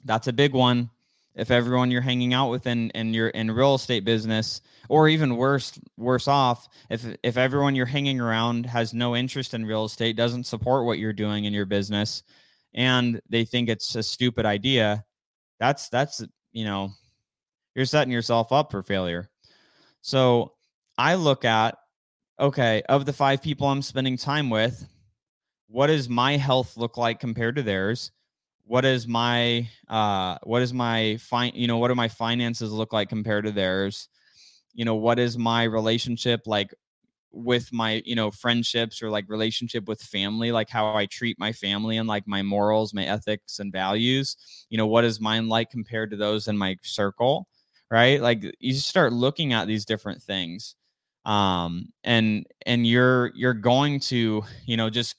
That's 0.04 0.28
a 0.28 0.34
big 0.34 0.54
one. 0.54 0.90
If 1.36 1.50
everyone 1.50 1.92
you're 1.92 2.02
hanging 2.02 2.34
out 2.34 2.50
with 2.50 2.68
in, 2.68 2.90
in 2.92 3.14
your 3.14 3.30
in 3.30 3.52
real 3.52 3.76
estate 3.76 4.04
business, 4.04 4.62
or 4.90 5.08
even 5.08 5.38
worse 5.38 5.80
worse 5.98 6.28
off, 6.28 6.68
if 6.90 7.06
if 7.24 7.38
everyone 7.38 7.76
you're 7.76 7.86
hanging 7.86 8.20
around 8.20 8.66
has 8.66 8.94
no 8.94 9.16
interest 9.16 9.54
in 9.54 9.66
real 9.66 9.86
estate, 9.86 10.18
doesn't 10.18 10.46
support 10.46 10.86
what 10.86 11.00
you're 11.00 11.14
doing 11.14 11.46
in 11.46 11.54
your 11.54 11.66
business, 11.66 12.24
and 12.74 13.22
they 13.30 13.46
think 13.46 13.70
it's 13.70 13.96
a 13.96 14.04
stupid 14.04 14.46
idea, 14.46 15.06
that's 15.60 15.90
that's 15.90 16.24
you 16.52 16.66
know 16.66 16.92
you're 17.76 17.86
setting 17.86 18.12
yourself 18.12 18.52
up 18.52 18.72
for 18.72 18.84
failure. 18.84 19.30
So 20.02 20.54
I 20.98 21.16
look 21.16 21.46
at, 21.46 21.78
okay, 22.40 22.82
of 22.90 23.06
the 23.06 23.14
five 23.14 23.42
people 23.42 23.68
I'm 23.68 23.82
spending 23.82 24.18
time 24.18 24.50
with, 24.50 24.88
what 25.68 25.88
does 25.88 26.10
my 26.10 26.38
health 26.38 26.76
look 26.76 26.98
like 26.98 27.20
compared 27.20 27.56
to 27.56 27.64
theirs? 27.64 28.12
What 28.72 28.86
is 28.86 29.06
my 29.08 29.68
uh 29.90 30.38
what 30.44 30.62
is 30.62 30.74
my 30.74 31.18
fine 31.18 31.52
you 31.56 31.68
know 31.68 31.78
what 31.78 31.90
do 31.90 31.96
my 31.96 32.08
finances 32.08 32.72
look 32.72 32.94
like 32.94 33.10
compared 33.10 33.44
to 33.46 33.52
theirs? 33.52 34.08
You 34.74 34.86
know, 34.86 34.96
what 34.96 35.20
is 35.20 35.38
my 35.38 35.64
relationship 35.66 36.42
like 36.48 36.74
with 37.32 37.72
my 37.74 38.02
you 38.06 38.16
know 38.16 38.32
friendships 38.32 39.02
or 39.04 39.10
like 39.10 39.26
relationship 39.30 39.88
with 39.88 40.02
family 40.02 40.52
like 40.52 40.70
how 40.70 40.96
i 40.96 41.06
treat 41.06 41.40
my 41.40 41.52
family 41.54 41.98
and 41.98 42.08
like 42.08 42.28
my 42.28 42.42
morals 42.44 42.94
my 42.94 43.06
ethics 43.06 43.60
and 43.60 43.72
values 43.74 44.38
you 44.70 44.78
know 44.78 44.88
what 44.88 45.06
is 45.06 45.22
mine 45.22 45.48
like 45.50 45.70
compared 45.70 46.12
to 46.12 46.18
those 46.18 46.48
in 46.48 46.58
my 46.58 46.76
circle 46.84 47.48
right 47.92 48.22
like 48.22 48.44
you 48.60 48.74
start 48.74 49.14
looking 49.14 49.54
at 49.54 49.68
these 49.68 49.86
different 49.86 50.22
things 50.22 50.76
um 51.26 51.86
and 52.04 52.46
and 52.66 52.88
you're 52.88 53.32
you're 53.36 53.54
going 53.54 54.00
to 54.00 54.44
you 54.66 54.78
know 54.78 54.90
just 54.90 55.16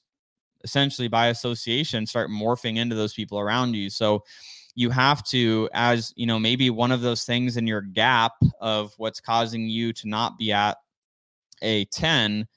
essentially 0.63 1.07
by 1.07 1.27
association 1.27 2.05
start 2.05 2.29
morphing 2.29 2.77
into 2.77 2.95
those 2.95 3.13
people 3.13 3.39
around 3.39 3.73
you. 3.75 3.89
So 3.89 4.23
you 4.75 4.89
have 4.89 5.23
to 5.23 5.69
as 5.73 6.13
you 6.15 6.25
know 6.25 6.39
maybe 6.39 6.69
one 6.69 6.91
of 6.91 7.01
those 7.01 7.25
things 7.25 7.57
in 7.57 7.67
your 7.67 7.81
gap 7.81 8.33
of 8.59 8.93
what's 8.97 9.19
causing 9.19 9.67
you 9.67 9.93
to 9.93 10.07
not 10.07 10.37
be 10.37 10.51
at 10.51 10.77
a 11.61 11.85
10 11.85 12.47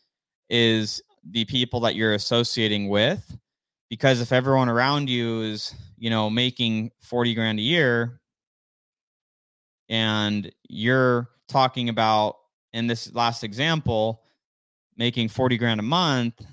is 0.48 1.02
the 1.30 1.44
people 1.44 1.80
that 1.80 1.94
you're 1.94 2.14
associating 2.14 2.88
with. 2.88 3.36
Because 3.88 4.20
if 4.20 4.32
everyone 4.32 4.68
around 4.68 5.08
you 5.10 5.42
is 5.42 5.74
you 5.98 6.10
know 6.10 6.30
making 6.30 6.90
40 7.00 7.34
grand 7.34 7.58
a 7.58 7.62
year 7.62 8.20
and 9.88 10.50
you're 10.68 11.28
talking 11.48 11.88
about 11.88 12.36
in 12.72 12.86
this 12.86 13.12
last 13.14 13.44
example 13.44 14.22
making 14.96 15.28
40 15.28 15.56
grand 15.58 15.80
a 15.80 15.84
month 15.84 16.44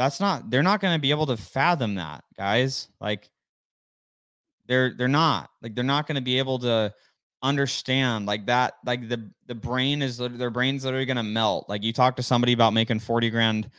that's 0.00 0.18
not 0.18 0.48
they're 0.48 0.62
not 0.62 0.80
going 0.80 0.94
to 0.94 0.98
be 0.98 1.10
able 1.10 1.26
to 1.26 1.36
fathom 1.36 1.96
that 1.96 2.24
guys 2.34 2.88
like 3.02 3.28
they're 4.66 4.94
they're 4.96 5.08
not 5.08 5.50
like 5.60 5.74
they're 5.74 5.84
not 5.84 6.06
going 6.06 6.14
to 6.14 6.22
be 6.22 6.38
able 6.38 6.58
to 6.58 6.90
understand 7.42 8.24
like 8.24 8.46
that 8.46 8.74
like 8.86 9.10
the 9.10 9.30
the 9.46 9.54
brain 9.54 10.00
is 10.00 10.16
their 10.16 10.48
brain's 10.48 10.86
literally 10.86 11.04
going 11.04 11.18
to 11.18 11.22
melt 11.22 11.68
like 11.68 11.82
you 11.82 11.92
talk 11.92 12.16
to 12.16 12.22
somebody 12.22 12.54
about 12.54 12.72
making 12.72 12.98
40 12.98 13.28
grand 13.28 13.70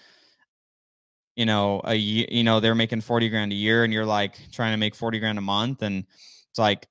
you 1.35 1.47
know 1.47 1.81
a 1.85 1.95
you 1.95 2.43
know 2.43 2.59
they're 2.59 2.75
making 2.75 3.01
40 3.01 3.27
grand 3.29 3.51
a 3.51 3.55
year 3.55 3.83
and 3.83 3.91
you're 3.91 4.05
like 4.05 4.37
trying 4.51 4.73
to 4.73 4.77
make 4.77 4.93
40 4.93 5.17
grand 5.17 5.39
a 5.39 5.41
month 5.41 5.81
and 5.81 6.05
it's 6.51 6.59
like 6.59 6.87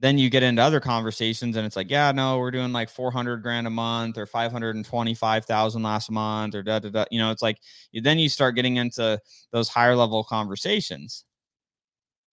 then 0.00 0.16
you 0.16 0.30
get 0.30 0.44
into 0.44 0.62
other 0.62 0.78
conversations 0.78 1.56
and 1.56 1.66
it's 1.66 1.74
like, 1.74 1.90
yeah, 1.90 2.12
no, 2.12 2.38
we're 2.38 2.52
doing 2.52 2.72
like 2.72 2.88
400 2.88 3.42
grand 3.42 3.66
a 3.66 3.70
month 3.70 4.16
or 4.16 4.26
525,000 4.26 5.82
last 5.82 6.10
month 6.10 6.54
or 6.54 6.62
da, 6.62 6.78
da, 6.78 6.88
da. 6.88 7.04
You 7.10 7.18
know, 7.18 7.32
it's 7.32 7.42
like, 7.42 7.58
then 7.92 8.18
you 8.18 8.28
start 8.28 8.54
getting 8.54 8.76
into 8.76 9.20
those 9.50 9.68
higher 9.68 9.96
level 9.96 10.22
conversations. 10.22 11.24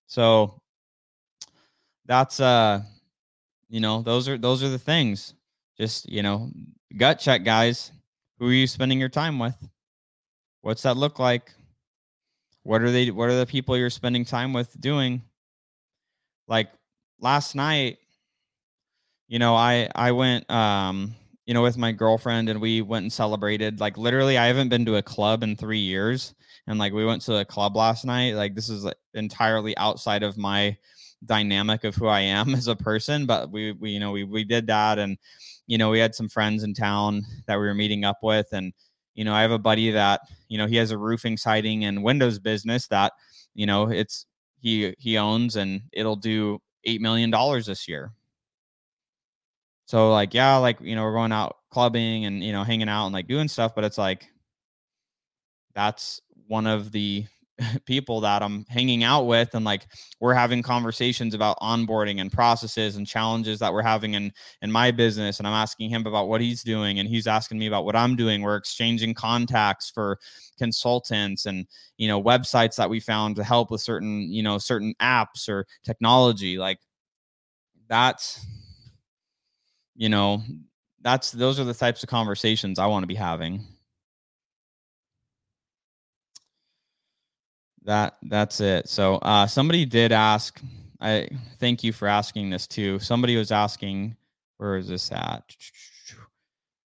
So 0.05 0.61
that's, 2.05 2.39
uh, 2.39 2.83
you 3.67 3.79
know, 3.79 4.03
those 4.03 4.29
are, 4.29 4.37
those 4.37 4.61
are 4.61 4.69
the 4.69 4.77
things. 4.77 5.33
Just, 5.75 6.07
you 6.07 6.21
know, 6.21 6.51
gut 6.97 7.19
check, 7.19 7.43
guys. 7.43 7.91
Who 8.37 8.47
are 8.49 8.53
you 8.53 8.67
spending 8.67 8.99
your 8.99 9.09
time 9.09 9.39
with? 9.39 9.55
What's 10.61 10.83
that 10.83 10.97
look 10.97 11.17
like? 11.17 11.51
What 12.61 12.83
are 12.83 12.91
they, 12.91 13.09
what 13.09 13.29
are 13.29 13.37
the 13.37 13.45
people 13.45 13.75
you're 13.75 13.89
spending 13.89 14.23
time 14.23 14.53
with 14.53 14.79
doing? 14.79 15.23
Like, 16.47 16.69
last 17.19 17.55
night, 17.55 17.97
you 19.27 19.39
know, 19.39 19.55
I 19.55 19.89
I 19.95 20.11
went 20.11 20.49
um, 20.49 21.15
you 21.45 21.53
know, 21.53 21.61
with 21.61 21.77
my 21.77 21.91
girlfriend 21.91 22.49
and 22.49 22.59
we 22.61 22.81
went 22.81 23.03
and 23.03 23.13
celebrated. 23.13 23.79
Like 23.79 23.97
literally 23.97 24.37
I 24.37 24.47
haven't 24.47 24.69
been 24.69 24.85
to 24.85 24.95
a 24.97 25.01
club 25.01 25.43
in 25.43 25.55
3 25.55 25.79
years 25.79 26.33
and 26.67 26.79
like 26.79 26.93
we 26.93 27.05
went 27.05 27.21
to 27.23 27.37
a 27.37 27.45
club 27.45 27.75
last 27.75 28.05
night. 28.05 28.35
Like 28.35 28.55
this 28.55 28.69
is 28.69 28.87
entirely 29.13 29.75
outside 29.77 30.23
of 30.23 30.37
my 30.37 30.77
dynamic 31.25 31.83
of 31.83 31.95
who 31.95 32.07
I 32.07 32.21
am 32.21 32.53
as 32.55 32.67
a 32.67 32.75
person, 32.75 33.25
but 33.25 33.51
we 33.51 33.71
we 33.73 33.91
you 33.91 33.99
know, 33.99 34.11
we 34.11 34.23
we 34.23 34.43
did 34.43 34.67
that 34.67 34.99
and 34.99 35.17
you 35.67 35.77
know, 35.77 35.89
we 35.89 35.99
had 35.99 36.13
some 36.15 36.29
friends 36.29 36.63
in 36.63 36.73
town 36.73 37.23
that 37.47 37.55
we 37.59 37.65
were 37.65 37.73
meeting 37.73 38.05
up 38.05 38.19
with 38.23 38.47
and 38.53 38.73
you 39.15 39.23
know, 39.23 39.33
I 39.33 39.41
have 39.43 39.51
a 39.51 39.57
buddy 39.59 39.91
that, 39.91 40.21
you 40.49 40.57
know, 40.57 40.67
he 40.67 40.75
has 40.75 40.91
a 40.91 40.97
roofing 40.97 41.37
siding 41.37 41.85
and 41.85 42.03
windows 42.03 42.37
business 42.37 42.85
that, 42.87 43.13
you 43.53 43.65
know, 43.65 43.89
it's 43.89 44.25
he 44.59 44.93
he 44.99 45.17
owns 45.17 45.55
and 45.55 45.81
it'll 45.93 46.17
do 46.17 46.59
eight 46.85 47.01
million 47.01 47.29
dollars 47.29 47.65
this 47.65 47.87
year. 47.87 48.11
So 49.87 50.11
like, 50.11 50.33
yeah, 50.33 50.57
like 50.57 50.79
you 50.81 50.95
know, 50.95 51.03
we're 51.03 51.13
going 51.13 51.31
out 51.31 51.57
clubbing 51.69 52.25
and 52.25 52.43
you 52.43 52.51
know, 52.51 52.63
hanging 52.63 52.89
out 52.89 53.05
and 53.05 53.13
like 53.13 53.27
doing 53.27 53.47
stuff, 53.47 53.75
but 53.75 53.83
it's 53.83 53.97
like 53.97 54.27
that's 55.73 56.21
one 56.47 56.67
of 56.67 56.91
the 56.91 57.25
people 57.85 58.21
that 58.21 58.43
I'm 58.43 58.65
hanging 58.67 59.03
out 59.03 59.27
with 59.27 59.53
and 59.53 59.63
like 59.63 59.87
we're 60.19 60.33
having 60.33 60.61
conversations 60.61 61.33
about 61.33 61.57
onboarding 61.59 62.19
and 62.19 62.31
processes 62.31 62.95
and 62.97 63.07
challenges 63.07 63.59
that 63.59 63.71
we're 63.71 63.81
having 63.81 64.13
in 64.13 64.31
in 64.61 64.71
my 64.71 64.91
business 64.91 65.39
and 65.39 65.47
I'm 65.47 65.53
asking 65.53 65.89
him 65.89 66.05
about 66.05 66.27
what 66.27 66.41
he's 66.41 66.63
doing 66.63 66.99
and 66.99 67.07
he's 67.07 67.27
asking 67.27 67.57
me 67.57 67.67
about 67.67 67.85
what 67.85 67.95
I'm 67.95 68.15
doing. 68.15 68.41
We're 68.41 68.57
exchanging 68.57 69.13
contacts 69.13 69.89
for 69.89 70.19
consultants 70.57 71.45
and 71.45 71.65
you 71.97 72.07
know 72.07 72.21
websites 72.21 72.75
that 72.75 72.89
we 72.89 72.99
found 72.99 73.35
to 73.37 73.43
help 73.43 73.71
with 73.71 73.81
certain 73.81 74.31
you 74.31 74.43
know 74.43 74.57
certain 74.57 74.93
apps 75.01 75.47
or 75.47 75.65
technology. 75.83 76.57
Like 76.57 76.79
that's 77.87 78.45
you 79.95 80.09
know 80.09 80.41
that's 81.01 81.31
those 81.31 81.59
are 81.59 81.63
the 81.63 81.73
types 81.73 82.03
of 82.03 82.09
conversations 82.09 82.79
i 82.79 82.85
want 82.85 83.03
to 83.03 83.07
be 83.07 83.15
having 83.15 83.63
that 87.85 88.17
that's 88.23 88.59
it. 88.59 88.89
So 88.89 89.15
uh 89.17 89.47
somebody 89.47 89.85
did 89.85 90.11
ask 90.11 90.61
i 91.01 91.27
thank 91.59 91.83
you 91.83 91.93
for 91.93 92.07
asking 92.07 92.49
this 92.49 92.67
too. 92.67 92.99
Somebody 92.99 93.35
was 93.37 93.51
asking 93.51 94.15
where 94.57 94.77
is 94.77 94.87
this 94.87 95.11
at? 95.11 95.43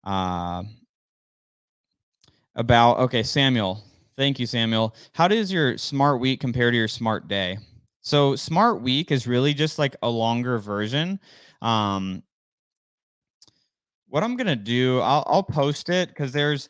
Uh 0.04 0.62
about 2.56 2.98
okay 2.98 3.22
samuel. 3.22 3.84
Thank 4.16 4.38
you 4.38 4.46
samuel. 4.46 4.94
How 5.12 5.28
does 5.28 5.52
your 5.52 5.78
smart 5.78 6.20
week 6.20 6.40
compare 6.40 6.70
to 6.70 6.76
your 6.76 6.88
smart 6.88 7.28
day? 7.28 7.58
So 8.02 8.36
smart 8.36 8.82
week 8.82 9.10
is 9.10 9.26
really 9.26 9.54
just 9.54 9.78
like 9.78 9.96
a 10.02 10.08
longer 10.08 10.58
version. 10.58 11.18
Um 11.62 12.22
what 14.10 14.24
i'm 14.24 14.36
gonna 14.36 14.56
do 14.56 14.98
i'll, 15.00 15.24
I'll 15.26 15.42
post 15.42 15.88
it 15.88 16.08
because 16.08 16.32
there's 16.32 16.68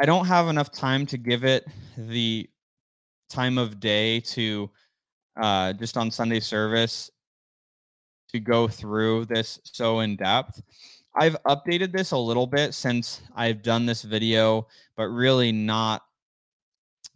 i 0.00 0.04
don't 0.04 0.26
have 0.26 0.48
enough 0.48 0.72
time 0.72 1.06
to 1.06 1.16
give 1.16 1.44
it 1.44 1.64
the 1.96 2.48
time 3.34 3.58
of 3.58 3.80
day 3.80 4.20
to 4.20 4.70
uh, 5.40 5.72
just 5.72 5.96
on 5.96 6.10
Sunday 6.10 6.38
service 6.38 7.10
to 8.28 8.38
go 8.38 8.68
through 8.68 9.24
this 9.24 9.58
so 9.64 10.00
in 10.00 10.16
depth. 10.16 10.62
I've 11.16 11.36
updated 11.44 11.92
this 11.92 12.12
a 12.12 12.16
little 12.16 12.46
bit 12.46 12.74
since 12.74 13.22
I've 13.34 13.62
done 13.62 13.86
this 13.86 14.02
video, 14.02 14.68
but 14.96 15.08
really 15.08 15.52
not 15.52 16.02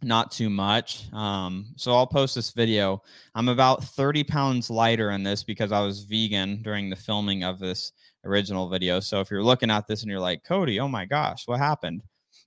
not 0.01 0.31
too 0.31 0.49
much. 0.49 1.11
Um, 1.13 1.67
so 1.75 1.93
I'll 1.93 2.07
post 2.07 2.35
this 2.35 2.51
video. 2.51 3.01
I'm 3.35 3.49
about 3.49 3.83
30 3.83 4.23
pounds 4.23 4.69
lighter 4.69 5.11
in 5.11 5.23
this 5.23 5.43
because 5.43 5.73
I 5.73 5.81
was 5.81 6.03
vegan 6.03 6.61
during 6.61 6.89
the 6.89 6.95
filming 6.95 7.43
of 7.43 7.59
this 7.59 7.91
original 8.23 8.69
video. 8.69 9.01
So 9.01 9.19
if 9.19 9.29
you're 9.29 9.43
looking 9.43 9.69
at 9.69 9.87
this 9.87 10.01
and 10.01 10.09
you're 10.09 10.19
like, 10.21 10.45
Cody, 10.45 10.79
oh 10.79 10.87
my 10.87 11.05
gosh, 11.05 11.43
what 11.47 11.59
happened? 11.59 12.01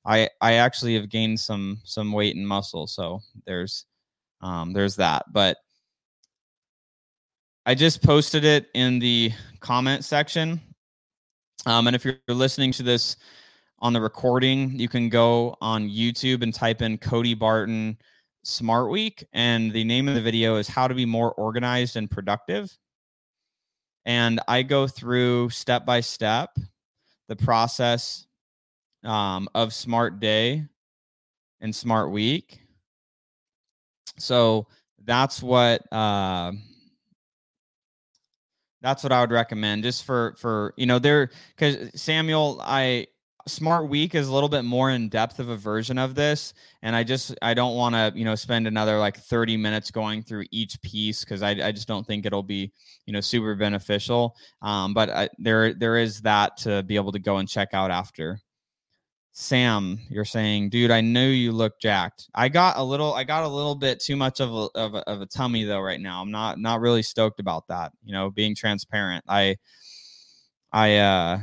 I 0.04 0.28
I 0.40 0.54
actually 0.54 0.94
have 0.94 1.08
gained 1.08 1.38
some 1.38 1.80
some 1.84 2.12
weight 2.12 2.36
and 2.36 2.46
muscle, 2.46 2.86
so 2.86 3.20
there's 3.46 3.86
um, 4.40 4.72
there's 4.72 4.96
that. 4.96 5.24
But 5.32 5.58
I 7.66 7.74
just 7.74 8.02
posted 8.02 8.44
it 8.44 8.68
in 8.74 8.98
the 8.98 9.32
comment 9.60 10.04
section, 10.04 10.60
um, 11.66 11.86
and 11.86 11.94
if 11.94 12.04
you're 12.04 12.18
listening 12.28 12.72
to 12.72 12.82
this 12.82 13.16
on 13.78 13.92
the 13.92 14.00
recording, 14.00 14.78
you 14.78 14.88
can 14.88 15.08
go 15.08 15.56
on 15.60 15.88
YouTube 15.88 16.42
and 16.42 16.52
type 16.52 16.82
in 16.82 16.98
Cody 16.98 17.34
Barton 17.34 17.96
Smart 18.44 18.90
Week, 18.90 19.24
and 19.32 19.72
the 19.72 19.84
name 19.84 20.08
of 20.08 20.14
the 20.14 20.20
video 20.20 20.56
is 20.56 20.66
"How 20.66 20.88
to 20.88 20.94
Be 20.94 21.06
More 21.06 21.32
Organized 21.34 21.96
and 21.96 22.10
Productive." 22.10 22.76
And 24.04 24.40
I 24.48 24.64
go 24.64 24.88
through 24.88 25.50
step 25.50 25.86
by 25.86 26.00
step 26.00 26.50
the 27.28 27.36
process 27.36 28.26
um, 29.04 29.48
of 29.54 29.72
Smart 29.72 30.20
Day 30.20 30.64
and 31.60 31.74
Smart 31.74 32.10
Week. 32.10 32.60
So 34.18 34.66
that's 35.04 35.42
what 35.42 35.90
uh, 35.92 36.52
that's 38.80 39.02
what 39.02 39.12
I 39.12 39.20
would 39.20 39.30
recommend, 39.30 39.84
just 39.84 40.04
for 40.04 40.34
for 40.38 40.74
you 40.76 40.86
know 40.86 40.98
there 40.98 41.30
because 41.56 42.00
Samuel, 42.00 42.60
I 42.62 43.06
Smart 43.48 43.88
Week 43.88 44.14
is 44.14 44.28
a 44.28 44.32
little 44.34 44.48
bit 44.48 44.64
more 44.64 44.90
in 44.90 45.08
depth 45.08 45.40
of 45.40 45.48
a 45.48 45.56
version 45.56 45.98
of 45.98 46.14
this, 46.14 46.54
and 46.82 46.94
I 46.94 47.02
just 47.02 47.34
I 47.42 47.54
don't 47.54 47.76
want 47.76 47.94
to 47.94 48.12
you 48.14 48.24
know 48.24 48.34
spend 48.34 48.66
another 48.66 48.98
like 48.98 49.16
thirty 49.16 49.56
minutes 49.56 49.90
going 49.90 50.22
through 50.22 50.44
each 50.50 50.80
piece 50.82 51.24
because 51.24 51.42
I 51.42 51.50
I 51.50 51.72
just 51.72 51.88
don't 51.88 52.06
think 52.06 52.26
it'll 52.26 52.42
be 52.42 52.72
you 53.06 53.12
know 53.12 53.20
super 53.20 53.54
beneficial. 53.54 54.36
Um, 54.60 54.94
but 54.94 55.10
I, 55.10 55.28
there 55.38 55.74
there 55.74 55.96
is 55.96 56.20
that 56.22 56.56
to 56.58 56.82
be 56.82 56.96
able 56.96 57.12
to 57.12 57.18
go 57.18 57.38
and 57.38 57.48
check 57.48 57.70
out 57.72 57.90
after. 57.90 58.40
Sam, 59.34 59.98
you're 60.10 60.26
saying, 60.26 60.68
dude, 60.68 60.90
I 60.90 61.00
knew 61.00 61.28
you 61.28 61.52
look 61.52 61.80
jacked. 61.80 62.28
I 62.34 62.50
got 62.50 62.76
a 62.76 62.84
little, 62.84 63.14
I 63.14 63.24
got 63.24 63.44
a 63.44 63.48
little 63.48 63.74
bit 63.74 63.98
too 63.98 64.14
much 64.14 64.40
of 64.40 64.52
a, 64.52 64.68
of 64.78 64.94
a, 64.94 64.98
of 65.08 65.22
a 65.22 65.26
tummy 65.26 65.64
though 65.64 65.80
right 65.80 66.00
now. 66.00 66.20
I'm 66.20 66.30
not 66.30 66.58
not 66.58 66.80
really 66.80 67.02
stoked 67.02 67.40
about 67.40 67.66
that. 67.68 67.92
You 68.04 68.12
know, 68.12 68.30
being 68.30 68.54
transparent. 68.54 69.24
I 69.26 69.56
I 70.70 70.98
uh 70.98 71.38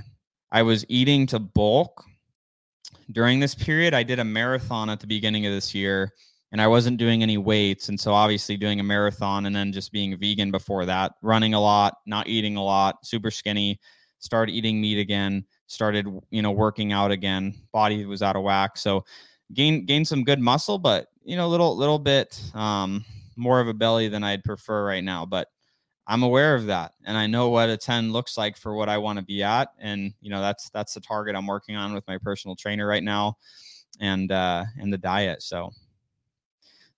I 0.51 0.61
was 0.61 0.85
eating 0.87 1.25
to 1.27 1.39
bulk 1.39 2.03
during 3.11 3.39
this 3.39 3.55
period. 3.55 3.95
I 3.95 4.03
did 4.03 4.19
a 4.19 4.23
marathon 4.23 4.89
at 4.91 4.99
the 4.99 5.07
beginning 5.07 5.47
of 5.47 5.53
this 5.53 5.73
year 5.73 6.11
and 6.51 6.61
I 6.61 6.67
wasn't 6.67 6.97
doing 6.97 7.23
any 7.23 7.37
weights. 7.37 7.89
And 7.89 7.99
so 7.99 8.13
obviously 8.13 8.55
doing 8.55 8.79
a 8.79 8.83
marathon 8.83 9.47
and 9.47 9.55
then 9.55 9.71
just 9.71 9.91
being 9.91 10.17
vegan 10.19 10.51
before 10.51 10.85
that, 10.85 11.13
running 11.23 11.55
a 11.55 11.59
lot, 11.59 11.95
not 12.05 12.27
eating 12.27 12.55
a 12.55 12.63
lot, 12.63 12.97
super 13.03 13.31
skinny, 13.31 13.79
started 14.19 14.53
eating 14.53 14.79
meat 14.79 14.99
again 14.99 15.43
started 15.69 16.07
you 16.31 16.41
know 16.41 16.51
working 16.51 16.91
out 16.91 17.11
again. 17.11 17.53
Body 17.71 18.05
was 18.05 18.21
out 18.21 18.35
of 18.35 18.43
whack. 18.43 18.75
So 18.75 19.05
gain 19.53 19.85
gain 19.85 20.05
some 20.05 20.23
good 20.23 20.39
muscle 20.39 20.77
but 20.77 21.07
you 21.23 21.35
know 21.35 21.47
a 21.47 21.49
little 21.49 21.75
little 21.75 21.97
bit 21.97 22.39
um 22.53 23.03
more 23.35 23.59
of 23.59 23.67
a 23.67 23.73
belly 23.73 24.07
than 24.07 24.23
i'd 24.23 24.43
prefer 24.43 24.85
right 24.85 25.03
now. 25.03 25.25
But 25.25 25.47
i'm 26.07 26.23
aware 26.23 26.55
of 26.55 26.65
that 26.65 26.93
and 27.05 27.15
i 27.15 27.27
know 27.27 27.49
what 27.49 27.69
a 27.69 27.77
10 27.77 28.11
looks 28.11 28.35
like 28.35 28.57
for 28.57 28.73
what 28.73 28.89
i 28.89 28.97
want 28.97 29.19
to 29.19 29.25
be 29.25 29.43
at. 29.43 29.69
And 29.79 30.13
you 30.21 30.29
know 30.29 30.41
that's 30.41 30.69
that's 30.71 30.93
the 30.93 31.01
target 31.01 31.35
i'm 31.35 31.47
working 31.47 31.75
on 31.75 31.93
with 31.93 32.05
my 32.07 32.17
personal 32.17 32.55
trainer 32.55 32.87
right 32.87 33.03
now 33.03 33.37
and 33.99 34.31
uh 34.31 34.65
and 34.79 34.91
the 34.91 34.97
diet. 34.97 35.43
So 35.43 35.69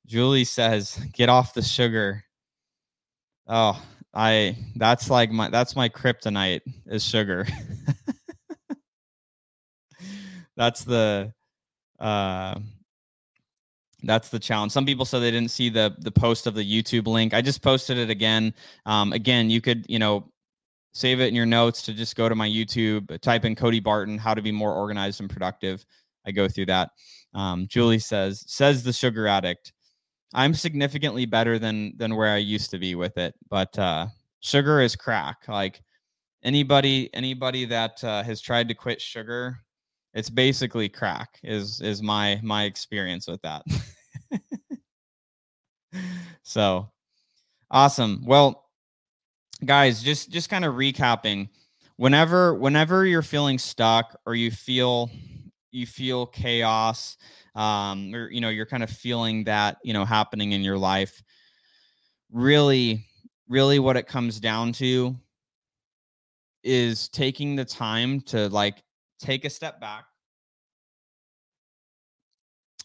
julie 0.06 0.46
says 0.46 1.00
get 1.14 1.30
off 1.30 1.54
the 1.54 1.62
sugar. 1.62 2.24
Oh 3.48 3.82
i 4.14 4.58
that's 4.76 5.10
like 5.10 5.32
my 5.32 5.50
that's 5.50 5.76
my 5.76 5.88
kryptonite 5.88 6.62
is 6.88 7.04
sugar 7.04 7.48
that's 10.62 10.84
the 10.84 11.34
uh 12.00 12.54
that's 14.04 14.30
the 14.30 14.40
challenge. 14.40 14.72
Some 14.72 14.86
people 14.86 15.06
said 15.06 15.20
they 15.20 15.32
didn't 15.32 15.50
see 15.50 15.70
the 15.70 15.96
the 16.00 16.12
post 16.12 16.46
of 16.46 16.54
the 16.54 16.64
YouTube 16.64 17.08
link. 17.08 17.34
I 17.34 17.42
just 17.42 17.64
posted 17.64 17.98
it 17.98 18.12
again. 18.12 18.54
Um, 18.86 19.12
again, 19.12 19.50
you 19.50 19.60
could 19.60 19.86
you 19.90 19.98
know 19.98 20.32
save 20.94 21.20
it 21.20 21.28
in 21.30 21.36
your 21.36 21.48
notes 21.48 21.82
to 21.84 21.94
just 21.94 22.16
go 22.16 22.30
to 22.30 22.36
my 22.36 22.48
YouTube, 22.48 23.20
type 23.22 23.44
in 23.46 23.56
Cody 23.56 23.80
Barton, 23.80 24.20
how 24.20 24.36
to 24.36 24.42
be 24.42 24.52
more 24.52 24.74
organized 24.76 25.20
and 25.20 25.30
productive. 25.30 25.84
I 26.28 26.32
go 26.32 26.48
through 26.48 26.68
that. 26.68 26.92
Um, 27.34 27.66
Julie 27.68 27.98
says 27.98 28.44
says 28.48 28.84
the 28.84 28.94
sugar 28.94 29.28
addict. 29.28 29.74
I'm 30.36 30.54
significantly 30.54 31.26
better 31.26 31.58
than 31.58 31.98
than 31.98 32.16
where 32.16 32.30
I 32.30 32.38
used 32.38 32.70
to 32.72 32.78
be 32.78 32.94
with 32.94 33.18
it, 33.18 33.34
but 33.50 33.78
uh, 33.80 34.08
sugar 34.42 34.80
is 34.80 34.96
crack. 34.96 35.38
Like 35.48 35.82
anybody 36.44 37.10
anybody 37.16 37.66
that 37.66 38.04
uh, 38.04 38.22
has 38.22 38.42
tried 38.42 38.68
to 38.68 38.76
quit 38.76 39.02
sugar 39.02 39.58
it's 40.14 40.30
basically 40.30 40.90
crack 40.90 41.40
is 41.44 41.82
is 41.82 42.02
my 42.02 42.40
my 42.44 42.64
experience 42.64 43.28
with 43.28 43.42
that. 43.42 43.64
So 46.44 46.90
awesome. 47.70 48.24
Well 48.26 48.66
guys 49.66 50.02
just 50.02 50.32
just 50.32 50.50
kind 50.50 50.66
of 50.66 50.74
recapping 50.76 51.48
whenever 51.98 52.56
whenever 52.56 53.06
you're 53.06 53.22
feeling 53.22 53.60
stuck 53.60 54.20
or 54.26 54.34
you 54.34 54.50
feel 54.50 55.10
you 55.72 55.86
feel 55.86 56.26
chaos 56.26 57.16
um 57.56 58.14
or 58.16 58.30
you 58.32 58.42
know 58.42 58.50
you're 58.50 58.66
kind 58.66 58.82
of 58.82 58.90
feeling 58.90 59.44
that 59.44 59.78
you 59.84 59.94
know 59.94 60.04
happening 60.04 60.54
in 60.54 60.62
your 60.62 60.80
life 60.80 61.22
really 62.32 63.06
really 63.48 63.78
what 63.78 63.96
it 63.98 64.08
comes 64.08 64.40
down 64.40 64.72
to 64.72 65.16
is 66.64 67.08
taking 67.10 67.56
the 67.56 67.66
time 67.66 68.20
to 68.22 68.50
like 68.50 68.82
take 69.22 69.46
a 69.46 69.50
step 69.50 69.80
back. 69.80 70.06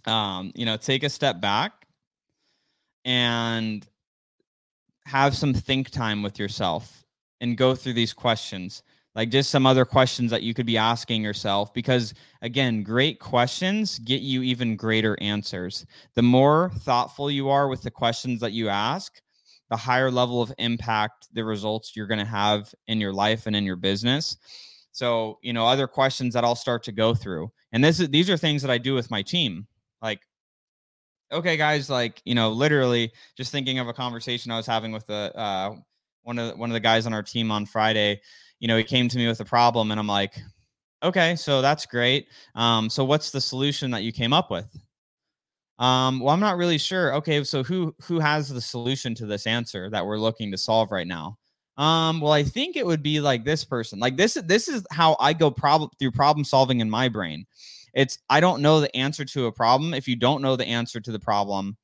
Um, 0.07 0.53
you 0.55 0.66
know, 0.66 0.76
take 0.76 1.03
a 1.03 1.09
step 1.09 1.41
back 1.41 1.87
and 3.05 3.87
have 5.05 5.37
some 5.37 5.55
think 5.55 5.91
time 5.91 6.22
with 6.22 6.39
yourself 6.39 7.05
and 7.41 7.57
go 7.57 7.74
through 7.74 7.95
these 7.95 8.12
questions 8.12 8.82
like 9.16 9.30
just 9.30 9.51
some 9.51 9.64
other 9.64 9.87
questions 9.87 10.30
that 10.30 10.43
you 10.43 10.53
could 10.53 10.66
be 10.66 10.76
asking 10.76 11.22
yourself 11.22 11.72
because 11.72 12.14
again 12.43 12.82
great 12.82 13.18
questions 13.18 13.99
get 14.01 14.20
you 14.20 14.43
even 14.43 14.76
greater 14.76 15.16
answers 15.20 15.87
the 16.14 16.22
more 16.22 16.70
thoughtful 16.80 17.30
you 17.30 17.49
are 17.49 17.68
with 17.68 17.82
the 17.82 17.91
questions 17.91 18.41
that 18.41 18.53
you 18.53 18.68
ask 18.68 19.20
the 19.70 19.76
higher 19.76 20.11
level 20.11 20.41
of 20.43 20.53
impact 20.59 21.28
the 21.32 21.45
results 21.45 21.97
you're 21.97 22.07
going 22.07 22.18
to 22.18 22.24
have 22.24 22.72
in 22.87 23.01
your 23.01 23.12
life 23.12 23.47
and 23.47 23.57
in 23.57 23.64
your 23.64 23.76
business 23.76 24.37
so, 24.97 25.38
you 25.42 25.53
know, 25.53 25.66
other 25.66 25.86
questions 25.86 26.32
that 26.32 26.42
I'll 26.42 26.57
start 26.57 26.82
to 26.84 26.92
go 26.92 27.14
through. 27.14 27.53
And 27.72 27.84
this 27.84 28.01
is 28.01 28.09
these 28.09 28.30
are 28.30 28.38
things 28.38 28.62
that 28.62 28.70
I 28.70 28.78
do 28.78 28.94
with 28.94 29.11
my 29.11 29.20
team. 29.20 29.66
Like, 30.01 30.20
okay, 31.30 31.59
guys, 31.59 31.90
like, 31.90 32.22
you 32.24 32.34
know, 32.34 32.49
literally 32.51 33.12
just 33.36 33.53
thinking 33.53 33.78
of 33.78 33.88
a 33.88 33.92
conversation 33.92 34.51
I 34.51 34.57
was 34.57 34.66
having 34.66 34.92
with 34.92 35.07
the 35.07 35.36
uh 35.36 35.74
one 36.22 36.38
of 36.38 36.49
the, 36.49 36.57
one 36.57 36.70
of 36.70 36.72
the 36.72 36.80
guys 36.80 37.05
on 37.05 37.12
our 37.12 37.22
team 37.22 37.51
on 37.51 37.66
Friday. 37.66 38.22
You 38.59 38.68
know, 38.68 38.78
he 38.78 38.84
came 38.84 39.07
to 39.09 39.18
me 39.18 39.26
with 39.26 39.38
a 39.40 39.44
problem 39.44 39.90
and 39.90 40.01
I'm 40.01 40.07
like, 40.07 40.32
okay, 41.03 41.36
so 41.36 41.61
that's 41.61 41.84
great. 41.84 42.28
Um, 42.55 42.88
so 42.88 43.05
what's 43.05 43.30
the 43.30 43.40
solution 43.40 43.90
that 43.90 44.03
you 44.03 44.12
came 44.12 44.32
up 44.32 44.51
with? 44.51 44.74
Um, 45.78 46.20
well, 46.20 46.32
I'm 46.32 46.40
not 46.40 46.57
really 46.57 46.78
sure. 46.78 47.12
Okay, 47.16 47.44
so 47.44 47.62
who 47.62 47.94
who 48.01 48.18
has 48.18 48.49
the 48.49 48.62
solution 48.62 49.14
to 49.16 49.26
this 49.26 49.47
answer 49.47 49.90
that 49.90 50.07
we're 50.07 50.18
looking 50.18 50.51
to 50.53 50.57
solve 50.57 50.90
right 50.90 51.07
now? 51.07 51.36
Um, 51.77 52.20
well, 52.20 52.33
I 52.33 52.43
think 52.43 52.77
it 52.77 52.87
would 52.87 53.03
be 53.03 53.20
like 53.20 53.45
this 53.45 53.64
person. 53.64 53.99
Like 53.99 54.16
this 54.16 54.35
this 54.47 54.68
is 54.68 54.87
how 54.91 55.16
I 55.20 55.33
go 55.33 55.51
problem 55.51 55.91
through 55.99 56.12
problem 56.12 56.45
solving 56.45 56.81
in 56.81 56.89
my 56.89 57.09
brain. 57.09 57.47
It's 57.93 58.18
I 58.31 58.41
don't 58.41 58.62
know 58.62 58.81
the 58.81 58.95
answer 58.97 59.24
to 59.27 59.47
a 59.47 59.53
problem. 59.53 59.93
If 59.95 60.09
you 60.09 60.16
don't 60.16 60.43
know 60.43 60.57
the 60.57 60.66
answer 60.66 61.01
to 61.01 61.12
the 61.12 61.18
problem, 61.18 61.77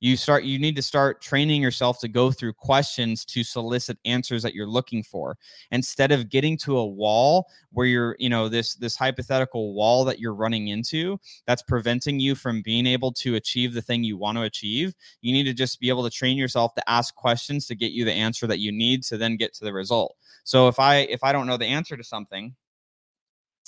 you 0.00 0.16
start 0.16 0.44
you 0.44 0.58
need 0.58 0.74
to 0.76 0.82
start 0.82 1.20
training 1.20 1.60
yourself 1.62 2.00
to 2.00 2.08
go 2.08 2.32
through 2.32 2.54
questions 2.54 3.24
to 3.26 3.44
solicit 3.44 3.98
answers 4.06 4.42
that 4.42 4.54
you're 4.54 4.66
looking 4.66 5.02
for. 5.02 5.36
Instead 5.70 6.10
of 6.10 6.30
getting 6.30 6.56
to 6.58 6.78
a 6.78 6.86
wall 6.86 7.46
where 7.72 7.86
you're 7.86 8.16
you 8.18 8.28
know 8.28 8.48
this 8.48 8.74
this 8.74 8.96
hypothetical 8.96 9.74
wall 9.74 10.04
that 10.04 10.18
you're 10.18 10.34
running 10.34 10.68
into 10.68 11.18
that's 11.46 11.62
preventing 11.62 12.18
you 12.18 12.34
from 12.34 12.62
being 12.62 12.86
able 12.86 13.12
to 13.12 13.34
achieve 13.36 13.74
the 13.74 13.82
thing 13.82 14.02
you 14.02 14.16
want 14.16 14.36
to 14.38 14.42
achieve 14.42 14.94
you 15.20 15.32
need 15.32 15.44
to 15.44 15.52
just 15.52 15.78
be 15.80 15.88
able 15.88 16.02
to 16.02 16.10
train 16.10 16.36
yourself 16.36 16.74
to 16.74 16.90
ask 16.90 17.14
questions 17.14 17.66
to 17.66 17.74
get 17.74 17.92
you 17.92 18.04
the 18.04 18.12
answer 18.12 18.46
that 18.46 18.58
you 18.58 18.72
need 18.72 19.02
to 19.02 19.16
then 19.18 19.36
get 19.36 19.54
to 19.54 19.64
the 19.64 19.72
result. 19.72 20.16
So 20.44 20.68
if 20.68 20.78
i 20.78 20.96
if 20.96 21.22
i 21.22 21.32
don't 21.32 21.46
know 21.46 21.58
the 21.58 21.66
answer 21.66 21.96
to 21.96 22.04
something 22.04 22.54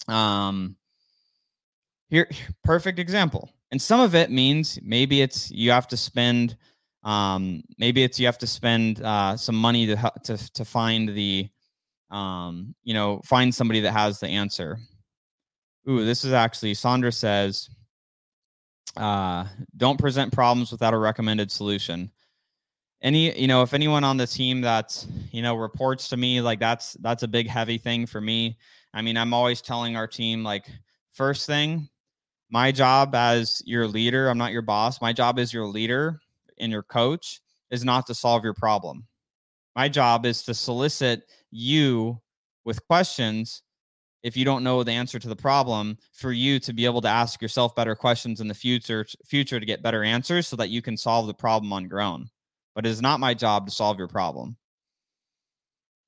um 0.09 0.77
here 2.09 2.29
perfect 2.65 2.99
example 2.99 3.51
and 3.73 3.81
some 3.81 4.01
of 4.01 4.15
it 4.15 4.31
means 4.31 4.79
maybe 4.83 5.23
it's 5.23 5.51
you 5.51 5.71
have 5.71 5.89
to 5.89 5.97
spend 5.97 6.57
um, 7.05 7.65
maybe 7.79 8.05
it's 8.05 8.21
you 8.21 8.27
have 8.27 8.39
to 8.39 8.47
spend 8.47 9.03
uh, 9.03 9.37
some 9.37 9.57
money 9.57 9.87
to 9.87 10.13
to 10.25 10.53
to 10.53 10.65
find 10.65 11.09
the 11.09 11.49
um, 12.11 12.75
you 12.85 12.93
know 12.95 13.21
find 13.25 13.53
somebody 13.53 13.81
that 13.81 13.93
has 13.93 14.21
the 14.21 14.29
answer. 14.29 14.79
Ooh 15.89 16.05
this 16.05 16.25
is 16.25 16.33
actually 16.33 16.75
sandra 16.75 17.11
says 17.11 17.71
uh, 18.97 19.47
don't 19.77 19.99
present 19.99 20.33
problems 20.33 20.71
without 20.71 20.95
a 20.95 20.99
recommended 20.99 21.51
solution. 21.51 22.11
Any 23.01 23.37
you 23.41 23.49
know 23.49 23.63
if 23.63 23.73
anyone 23.73 24.05
on 24.05 24.19
the 24.19 24.27
team 24.27 24.61
that 24.61 25.05
you 25.33 25.41
know 25.41 25.57
reports 25.57 26.09
to 26.11 26.19
me 26.19 26.43
like 26.43 26.61
that's 26.61 26.93
that's 27.01 27.23
a 27.23 27.29
big 27.29 27.49
heavy 27.49 27.79
thing 27.79 28.05
for 28.05 28.21
me. 28.21 28.59
I 28.93 29.01
mean 29.01 29.17
i'm 29.17 29.33
always 29.33 29.63
telling 29.63 29.97
our 29.97 30.07
team 30.07 30.45
like 30.45 30.67
first 31.15 31.47
thing 31.47 31.89
my 32.53 32.71
job 32.71 33.15
as 33.15 33.63
your 33.65 33.89
leader, 33.89 34.29
I'm 34.29 34.37
not 34.37 34.53
your 34.53 34.63
boss. 34.63 35.01
My 35.01 35.15
job 35.15 35.39
as 35.39 35.55
your 35.55 35.67
leader 35.67 36.21
and 36.59 36.71
your 36.71 36.83
coach 36.83 37.41
is 37.71 37.83
not 37.83 38.07
to 38.07 38.15
solve 38.15 38.45
your 38.45 38.53
problem. 38.53 39.07
My 39.75 39.89
job 39.89 40.27
is 40.27 40.43
to 40.45 40.53
solicit 40.53 41.23
you 41.51 42.21
with 42.67 42.87
questions 42.87 43.63
if 44.23 44.37
you 44.37 44.45
don't 44.45 44.63
know 44.63 44.85
the 44.85 44.93
answer 44.93 45.19
to 45.19 45.29
the 45.29 45.35
problem 45.35 45.97
for 46.13 46.31
you 46.31 46.61
to 46.61 46.75
be 46.75 46.85
able 46.85 47.01
to 47.01 47.09
ask 47.09 47.41
yourself 47.41 47.75
better 47.75 47.97
questions 47.97 48.41
in 48.41 48.49
the 48.49 48.55
future 48.55 49.07
future 49.25 49.59
to 49.59 49.67
get 49.67 49.83
better 49.83 50.05
answers 50.05 50.47
so 50.47 50.55
that 50.57 50.69
you 50.69 50.83
can 50.83 50.97
solve 50.97 51.27
the 51.27 51.35
problem 51.35 51.73
on 51.73 51.89
your 51.89 52.03
own. 52.03 52.29
But 52.75 52.85
it 52.85 52.91
is 52.91 53.01
not 53.01 53.19
my 53.19 53.33
job 53.33 53.67
to 53.67 53.73
solve 53.73 53.99
your 53.99 54.09
problem 54.09 54.59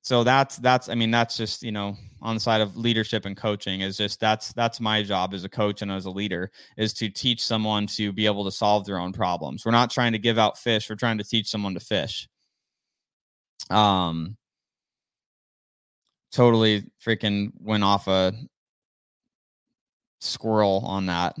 so 0.05 0.23
that's 0.23 0.57
that's 0.57 0.87
i 0.87 0.93
mean 0.93 1.09
that's 1.09 1.35
just 1.35 1.63
you 1.63 1.71
know 1.71 1.97
on 2.21 2.35
the 2.35 2.39
side 2.39 2.61
of 2.61 2.77
leadership 2.77 3.25
and 3.25 3.35
coaching 3.35 3.81
is 3.81 3.97
just 3.97 4.19
that's 4.19 4.53
that's 4.53 4.79
my 4.79 5.01
job 5.01 5.33
as 5.33 5.43
a 5.43 5.49
coach 5.49 5.81
and 5.81 5.91
as 5.91 6.05
a 6.05 6.11
leader 6.11 6.51
is 6.77 6.93
to 6.93 7.09
teach 7.09 7.43
someone 7.43 7.87
to 7.87 8.13
be 8.13 8.27
able 8.27 8.45
to 8.45 8.51
solve 8.51 8.85
their 8.85 8.99
own 8.99 9.11
problems. 9.11 9.65
We're 9.65 9.71
not 9.71 9.89
trying 9.89 10.11
to 10.11 10.19
give 10.19 10.37
out 10.37 10.59
fish 10.59 10.89
we're 10.89 10.95
trying 10.95 11.17
to 11.17 11.23
teach 11.23 11.47
someone 11.47 11.73
to 11.73 11.79
fish. 11.79 12.29
Um 13.71 14.37
totally 16.31 16.83
freaking 17.03 17.51
went 17.59 17.83
off 17.83 18.07
a 18.07 18.31
squirrel 20.19 20.83
on 20.85 21.07
that 21.07 21.35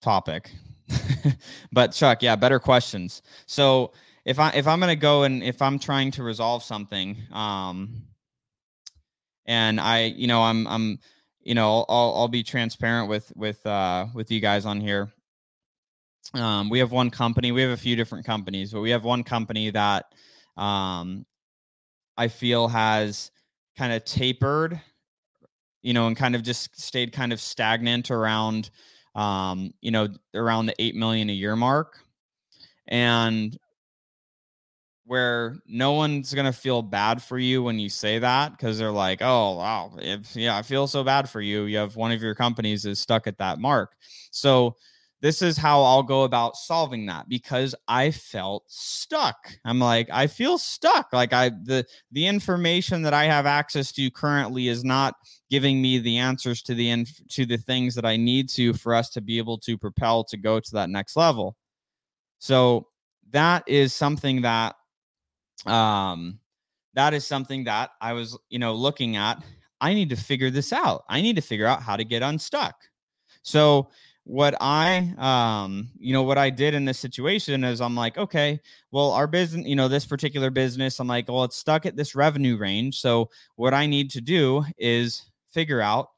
topic. 0.00 0.52
But 1.72 1.92
chuck 1.92 2.22
yeah 2.22 2.36
better 2.36 2.60
questions. 2.60 3.22
So 3.46 3.92
if 4.26 4.40
I 4.40 4.50
if 4.50 4.66
I'm 4.66 4.80
gonna 4.80 4.96
go 4.96 5.22
and 5.22 5.42
if 5.42 5.62
I'm 5.62 5.78
trying 5.78 6.10
to 6.12 6.24
resolve 6.24 6.64
something, 6.64 7.16
um, 7.32 8.02
and 9.46 9.80
I 9.80 10.06
you 10.06 10.26
know 10.26 10.42
I'm 10.42 10.66
I'm 10.66 10.98
you 11.40 11.54
know 11.54 11.86
I'll 11.88 12.12
I'll 12.16 12.28
be 12.28 12.42
transparent 12.42 13.08
with 13.08 13.32
with 13.36 13.64
uh 13.64 14.06
with 14.14 14.30
you 14.32 14.40
guys 14.40 14.66
on 14.66 14.80
here. 14.80 15.10
Um, 16.34 16.68
we 16.68 16.80
have 16.80 16.90
one 16.90 17.08
company. 17.08 17.52
We 17.52 17.62
have 17.62 17.70
a 17.70 17.76
few 17.76 17.94
different 17.94 18.26
companies, 18.26 18.72
but 18.72 18.80
we 18.80 18.90
have 18.90 19.04
one 19.04 19.22
company 19.22 19.70
that 19.70 20.06
um, 20.56 21.24
I 22.16 22.26
feel 22.26 22.66
has 22.66 23.30
kind 23.78 23.92
of 23.92 24.04
tapered, 24.04 24.80
you 25.82 25.94
know, 25.94 26.08
and 26.08 26.16
kind 26.16 26.34
of 26.34 26.42
just 26.42 26.80
stayed 26.80 27.12
kind 27.12 27.32
of 27.32 27.40
stagnant 27.40 28.10
around, 28.10 28.70
um, 29.14 29.72
you 29.80 29.92
know, 29.92 30.08
around 30.34 30.66
the 30.66 30.74
eight 30.80 30.96
million 30.96 31.30
a 31.30 31.32
year 31.32 31.54
mark. 31.54 32.00
And 32.88 33.56
where 35.06 35.56
no 35.66 35.92
one's 35.92 36.34
gonna 36.34 36.52
feel 36.52 36.82
bad 36.82 37.22
for 37.22 37.38
you 37.38 37.62
when 37.62 37.78
you 37.78 37.88
say 37.88 38.18
that 38.18 38.50
because 38.52 38.76
they're 38.78 38.90
like, 38.90 39.22
oh 39.22 39.56
wow, 39.56 39.92
if 39.98 40.34
yeah, 40.34 40.56
I 40.56 40.62
feel 40.62 40.86
so 40.86 41.04
bad 41.04 41.30
for 41.30 41.40
you. 41.40 41.62
You 41.64 41.78
have 41.78 41.96
one 41.96 42.12
of 42.12 42.20
your 42.20 42.34
companies 42.34 42.84
is 42.84 42.98
stuck 42.98 43.26
at 43.26 43.38
that 43.38 43.60
mark. 43.60 43.94
So 44.32 44.76
this 45.22 45.42
is 45.42 45.56
how 45.56 45.82
I'll 45.82 46.02
go 46.02 46.24
about 46.24 46.56
solving 46.56 47.06
that 47.06 47.28
because 47.28 47.74
I 47.88 48.10
felt 48.10 48.64
stuck. 48.66 49.50
I'm 49.64 49.78
like, 49.78 50.08
I 50.12 50.26
feel 50.26 50.58
stuck. 50.58 51.12
Like 51.12 51.32
I 51.32 51.50
the 51.50 51.86
the 52.10 52.26
information 52.26 53.02
that 53.02 53.14
I 53.14 53.24
have 53.24 53.46
access 53.46 53.92
to 53.92 54.10
currently 54.10 54.68
is 54.68 54.84
not 54.84 55.14
giving 55.50 55.80
me 55.80 55.98
the 55.98 56.18
answers 56.18 56.62
to 56.62 56.74
the 56.74 56.90
inf- 56.90 57.26
to 57.28 57.46
the 57.46 57.58
things 57.58 57.94
that 57.94 58.04
I 58.04 58.16
need 58.16 58.48
to 58.50 58.74
for 58.74 58.94
us 58.94 59.08
to 59.10 59.20
be 59.20 59.38
able 59.38 59.58
to 59.58 59.78
propel 59.78 60.24
to 60.24 60.36
go 60.36 60.58
to 60.58 60.70
that 60.72 60.90
next 60.90 61.16
level. 61.16 61.56
So 62.38 62.88
that 63.30 63.64
is 63.66 63.92
something 63.94 64.42
that 64.42 64.74
um, 65.64 66.38
that 66.94 67.14
is 67.14 67.26
something 67.26 67.64
that 67.64 67.90
I 68.00 68.12
was, 68.12 68.38
you 68.48 68.58
know, 68.58 68.74
looking 68.74 69.16
at. 69.16 69.42
I 69.80 69.94
need 69.94 70.08
to 70.10 70.16
figure 70.16 70.50
this 70.50 70.72
out. 70.72 71.04
I 71.08 71.20
need 71.20 71.36
to 71.36 71.42
figure 71.42 71.66
out 71.66 71.82
how 71.82 71.96
to 71.96 72.04
get 72.04 72.22
unstuck. 72.22 72.74
So 73.42 73.88
what 74.26 74.56
I 74.60 75.14
um 75.18 75.88
you 75.96 76.12
know 76.12 76.24
what 76.24 76.36
I 76.36 76.50
did 76.50 76.74
in 76.74 76.84
this 76.84 76.98
situation 76.98 77.62
is 77.62 77.80
I'm 77.80 77.94
like 77.94 78.18
okay 78.18 78.60
well 78.90 79.12
our 79.12 79.28
business 79.28 79.64
you 79.68 79.76
know 79.76 79.86
this 79.86 80.04
particular 80.04 80.50
business 80.50 80.98
I'm 80.98 81.06
like 81.06 81.28
well 81.28 81.44
it's 81.44 81.56
stuck 81.56 81.86
at 81.86 81.94
this 81.94 82.16
revenue 82.16 82.56
range 82.56 82.98
so 82.98 83.30
what 83.54 83.72
I 83.72 83.86
need 83.86 84.10
to 84.10 84.20
do 84.20 84.64
is 84.78 85.22
figure 85.52 85.80
out 85.80 86.08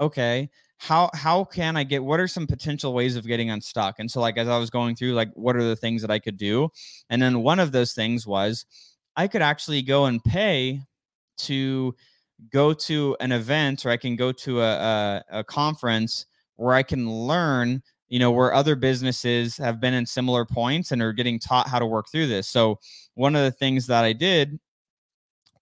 okay 0.00 0.48
how 0.78 1.10
how 1.12 1.44
can 1.44 1.76
I 1.76 1.84
get 1.84 2.02
what 2.02 2.20
are 2.20 2.28
some 2.28 2.46
potential 2.46 2.94
ways 2.94 3.16
of 3.16 3.26
getting 3.26 3.50
unstuck? 3.50 3.96
And 3.98 4.10
so 4.10 4.20
like 4.20 4.38
as 4.38 4.48
I 4.48 4.58
was 4.58 4.70
going 4.70 4.94
through 4.96 5.12
like 5.12 5.30
what 5.34 5.56
are 5.56 5.64
the 5.64 5.76
things 5.76 6.02
that 6.02 6.10
I 6.10 6.18
could 6.18 6.36
do? 6.36 6.70
And 7.10 7.20
then 7.20 7.42
one 7.42 7.58
of 7.58 7.72
those 7.72 7.92
things 7.92 8.26
was 8.26 8.64
I 9.16 9.26
could 9.26 9.42
actually 9.42 9.82
go 9.82 10.06
and 10.06 10.22
pay 10.22 10.80
to 11.38 11.94
go 12.52 12.72
to 12.72 13.16
an 13.20 13.32
event 13.32 13.84
or 13.84 13.90
I 13.90 13.96
can 13.96 14.14
go 14.14 14.30
to 14.30 14.62
a, 14.62 14.72
a, 14.72 15.24
a 15.40 15.44
conference 15.44 16.26
where 16.56 16.74
I 16.74 16.84
can 16.84 17.10
learn 17.10 17.82
you 18.08 18.18
know 18.18 18.30
where 18.30 18.54
other 18.54 18.74
businesses 18.74 19.56
have 19.56 19.80
been 19.80 19.94
in 19.94 20.06
similar 20.06 20.44
points 20.44 20.92
and 20.92 21.02
are 21.02 21.12
getting 21.12 21.38
taught 21.38 21.68
how 21.68 21.78
to 21.78 21.86
work 21.86 22.06
through 22.10 22.26
this 22.26 22.48
so 22.48 22.78
one 23.14 23.36
of 23.36 23.44
the 23.44 23.50
things 23.50 23.86
that 23.86 24.04
i 24.04 24.12
did 24.12 24.58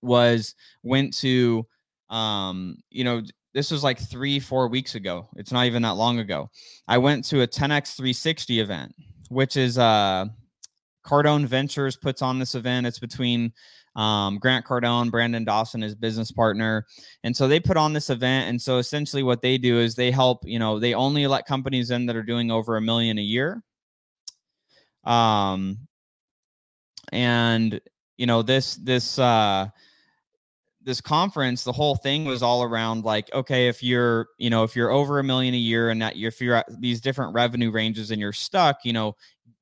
was 0.01 0.55
went 0.83 1.13
to 1.13 1.67
um 2.09 2.77
you 2.91 3.03
know 3.03 3.21
this 3.57 3.71
was 3.71 3.83
like 3.83 3.99
three, 3.99 4.39
four 4.39 4.69
weeks 4.69 4.97
ago. 4.97 5.27
It's 5.35 5.51
not 5.51 5.65
even 5.65 5.81
that 5.81 5.97
long 5.97 6.19
ago. 6.19 6.51
I 6.89 6.99
went 6.99 7.25
to 7.29 7.41
a 7.41 7.47
10x 7.47 7.97
360 7.97 8.61
event, 8.61 8.95
which 9.31 9.57
is 9.57 9.79
uh, 9.79 10.27
Cardone 11.07 11.47
Ventures 11.47 11.97
puts 11.97 12.21
on 12.21 12.39
this 12.39 12.55
event. 12.55 12.87
It's 12.87 12.99
between 12.99 13.51
um, 13.95 14.39
Grant 14.39 14.67
Cardone, 14.67 15.11
Brandon 15.11 15.43
Dawson, 15.43 15.81
his 15.81 15.95
business 15.95 16.31
partner. 16.31 16.85
And 17.25 17.35
so 17.35 17.49
they 17.49 17.59
put 17.59 17.79
on 17.79 17.95
this 17.95 18.11
event. 18.11 18.51
And 18.51 18.61
so 18.61 18.77
essentially 18.77 19.23
what 19.23 19.41
they 19.41 19.57
do 19.57 19.79
is 19.79 19.95
they 19.95 20.11
help, 20.11 20.41
you 20.45 20.59
know, 20.59 20.79
they 20.79 20.93
only 20.93 21.27
let 21.27 21.47
companies 21.47 21.91
in 21.91 22.05
that 22.07 22.17
are 22.17 22.23
doing 22.23 22.51
over 22.51 22.77
a 22.77 22.83
million 22.83 23.17
a 23.17 23.23
year. 23.23 23.63
Um, 25.05 25.79
and 27.11 27.81
you 28.19 28.27
know, 28.27 28.43
this, 28.43 28.75
this, 28.75 29.19
uh, 29.19 29.69
this 30.87 31.01
conference, 31.01 31.65
the 31.65 31.73
whole 31.73 31.97
thing 31.97 32.25
was 32.25 32.45
all 32.45 32.63
around 32.63 33.05
like, 33.05 33.29
okay, 33.35 33.67
if 33.67 33.83
you're, 33.83 34.29
you 34.39 34.49
know, 34.49 34.63
if 34.63 34.77
you're 34.77 34.93
over 34.93 35.19
a 35.19 35.25
million 35.25 35.53
a 35.53 35.59
year 35.59 35.91
and 35.91 36.01
that 36.01 36.17
you're, 36.17 36.29
if 36.29 36.41
you're 36.41 36.55
at 36.55 36.81
these 36.81 37.01
different 37.01 37.35
revenue 37.35 37.73
ranges 37.73 38.13
and 38.13 38.21
you're 38.21 38.33
stuck, 38.33 38.85
you 38.85 38.93
know, 38.93 39.17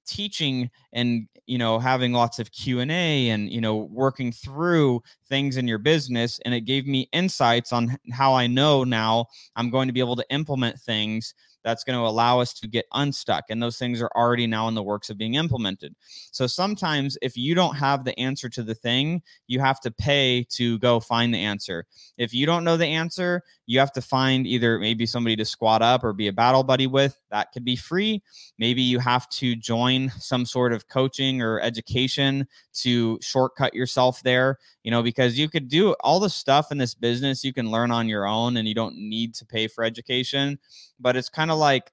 teaching 0.06 0.70
and 0.92 1.26
you 1.46 1.56
know 1.56 1.78
having 1.78 2.12
lots 2.12 2.38
of 2.38 2.50
q&a 2.52 2.84
and 3.30 3.50
you 3.50 3.60
know 3.60 3.88
working 3.90 4.30
through 4.30 5.02
things 5.28 5.56
in 5.56 5.66
your 5.66 5.78
business 5.78 6.38
and 6.44 6.54
it 6.54 6.62
gave 6.62 6.86
me 6.86 7.08
insights 7.12 7.72
on 7.72 7.96
how 8.12 8.34
i 8.34 8.46
know 8.46 8.84
now 8.84 9.24
i'm 9.56 9.70
going 9.70 9.86
to 9.86 9.92
be 9.92 10.00
able 10.00 10.16
to 10.16 10.24
implement 10.30 10.78
things 10.78 11.34
that's 11.64 11.82
going 11.82 11.98
to 11.98 12.06
allow 12.06 12.40
us 12.40 12.52
to 12.54 12.68
get 12.68 12.86
unstuck. 12.92 13.44
And 13.48 13.62
those 13.62 13.78
things 13.78 14.00
are 14.02 14.10
already 14.14 14.46
now 14.46 14.68
in 14.68 14.74
the 14.74 14.82
works 14.82 15.10
of 15.10 15.18
being 15.18 15.34
implemented. 15.34 15.94
So 16.30 16.46
sometimes 16.46 17.18
if 17.22 17.36
you 17.36 17.54
don't 17.54 17.74
have 17.74 18.04
the 18.04 18.18
answer 18.18 18.48
to 18.50 18.62
the 18.62 18.74
thing, 18.74 19.22
you 19.46 19.60
have 19.60 19.80
to 19.80 19.90
pay 19.90 20.44
to 20.50 20.78
go 20.78 21.00
find 21.00 21.32
the 21.34 21.42
answer. 21.42 21.86
If 22.18 22.34
you 22.34 22.46
don't 22.46 22.64
know 22.64 22.76
the 22.76 22.86
answer, 22.86 23.42
you 23.66 23.78
have 23.78 23.92
to 23.92 24.02
find 24.02 24.46
either 24.46 24.78
maybe 24.78 25.06
somebody 25.06 25.36
to 25.36 25.44
squad 25.44 25.82
up 25.82 26.04
or 26.04 26.12
be 26.12 26.28
a 26.28 26.32
battle 26.32 26.62
buddy 26.62 26.86
with. 26.86 27.18
That 27.30 27.50
could 27.52 27.64
be 27.64 27.76
free. 27.76 28.22
Maybe 28.58 28.82
you 28.82 28.98
have 28.98 29.28
to 29.30 29.56
join 29.56 30.10
some 30.18 30.44
sort 30.44 30.72
of 30.72 30.88
coaching 30.88 31.40
or 31.40 31.60
education 31.60 32.46
to 32.74 33.18
shortcut 33.22 33.74
yourself 33.74 34.22
there, 34.22 34.58
you 34.84 34.90
know, 34.90 35.02
because 35.02 35.36
you 35.38 35.48
could 35.48 35.68
do 35.68 35.94
all 36.00 36.20
the 36.20 36.30
stuff 36.30 36.70
in 36.70 36.78
this 36.78 36.94
business 36.94 37.42
you 37.42 37.52
can 37.52 37.70
learn 37.70 37.90
on 37.90 38.08
your 38.08 38.26
own 38.26 38.56
and 38.58 38.68
you 38.68 38.74
don't 38.74 38.96
need 38.96 39.34
to 39.34 39.46
pay 39.46 39.66
for 39.66 39.82
education. 39.82 40.58
But 41.00 41.16
it's 41.16 41.28
kind 41.28 41.50
of 41.50 41.58
like, 41.58 41.90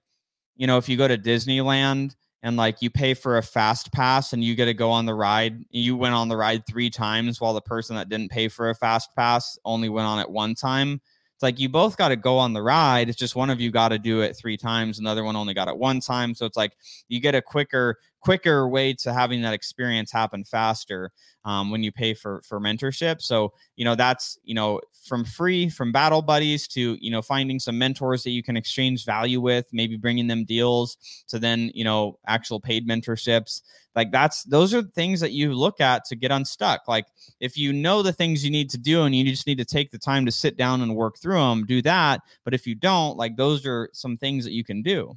you 0.58 0.68
know, 0.68 0.78
if 0.78 0.88
you 0.88 0.98
go 0.98 1.08
to 1.08 1.18
Disneyland 1.18 2.16
and 2.44 2.58
like 2.58 2.82
you 2.82 2.90
pay 2.92 3.14
for 3.14 3.38
a 3.38 3.44
fast 3.44 3.92
pass 3.94 4.34
and 4.34 4.44
you 4.44 4.56
get 4.56 4.66
to 4.66 4.74
go 4.74 4.92
on 4.92 5.06
the 5.06 5.16
ride, 5.16 5.64
you 5.72 5.96
went 5.96 6.14
on 6.14 6.28
the 6.28 6.38
ride 6.38 6.68
three 6.68 6.90
times 6.90 7.42
while 7.42 7.54
the 7.54 7.62
person 7.62 7.96
that 7.96 8.10
didn't 8.10 8.30
pay 8.30 8.50
for 8.50 8.70
a 8.70 8.76
fast 8.76 9.16
pass 9.16 9.58
only 9.66 9.90
went 9.90 10.06
on 10.06 10.20
it 10.20 10.30
one 10.30 10.54
time 10.54 11.02
it's 11.42 11.44
like 11.44 11.60
you 11.60 11.70
both 11.70 11.98
got 11.98 12.10
to 12.10 12.16
go 12.16 12.38
on 12.38 12.54
the 12.54 12.62
ride. 12.62 13.10
It's 13.10 13.18
just 13.18 13.36
one 13.36 13.50
of 13.50 13.60
you 13.60 13.72
got 13.72 13.90
to 13.90 13.98
do 13.98 14.22
it 14.22 14.38
three 14.38 14.58
times, 14.58 15.00
another 15.00 15.24
one 15.24 15.36
only 15.36 15.56
got 15.56 15.68
it 15.68 15.76
one 15.76 16.00
time. 16.00 16.36
So 16.36 16.46
it's 16.46 16.56
like 16.56 16.74
you 17.08 17.20
get 17.20 17.34
a 17.34 17.42
quicker, 17.42 17.98
quicker 18.22 18.70
way 18.70 18.94
to 18.94 19.12
having 19.12 19.42
that 19.42 19.54
experience 19.54 20.12
happen 20.12 20.44
faster 20.44 21.12
um, 21.44 21.72
when 21.72 21.84
you 21.84 21.92
pay 21.92 22.14
for 22.14 22.42
for 22.44 22.60
mentorship. 22.60 23.22
So 23.22 23.54
you 23.76 23.84
know 23.84 23.96
that's 23.96 24.38
you 24.44 24.56
know 24.56 24.80
from 25.06 25.26
free 25.26 25.70
from 25.70 25.92
battle 25.92 26.22
buddies 26.22 26.68
to 26.70 26.98
you 27.02 27.12
know 27.12 27.22
finding 27.22 27.60
some 27.60 27.78
mentors 27.78 28.24
that 28.24 28.30
you 28.30 28.44
can 28.44 28.56
exchange 28.56 29.06
value 29.06 29.42
with, 29.42 29.66
maybe 29.74 29.98
bringing 29.98 30.28
them 30.28 30.46
deals 30.46 30.98
to 31.28 31.40
then 31.40 31.72
you 31.74 31.84
know 31.84 32.18
actual 32.28 32.60
paid 32.60 32.88
mentorships. 32.88 33.62
Like 33.96 34.12
that's 34.12 34.44
those 34.44 34.74
are 34.74 34.84
things 34.84 35.20
that 35.20 35.32
you 35.32 35.54
look 35.54 35.82
at 35.82 36.06
to 36.06 36.16
get 36.16 36.32
unstuck. 36.32 36.88
Like 36.88 37.08
if 37.40 37.58
you 37.58 37.74
know 37.74 38.04
the 38.04 38.14
things 38.14 38.46
you 38.46 38.52
need 38.52 38.70
to 38.70 38.78
do 38.78 39.04
and 39.04 39.14
you 39.14 39.26
just 39.26 39.48
need 39.48 39.58
to 39.58 39.66
take 39.66 39.92
the 39.92 39.98
time 39.98 40.26
to 40.26 40.32
sit 40.32 40.56
down 40.56 40.82
and 40.82 40.96
work 40.96 41.18
through 41.18 41.40
them 41.40 41.66
do 41.66 41.82
that. 41.82 42.22
But 42.46 42.54
if 42.54 42.66
you 42.66 42.76
don't 42.76 43.18
like 43.18 43.36
those 43.36 43.66
are 43.66 43.90
some 43.94 44.18
things 44.18 44.46
that 44.46 44.54
you 44.54 44.64
can 44.64 44.82
do 44.82 45.14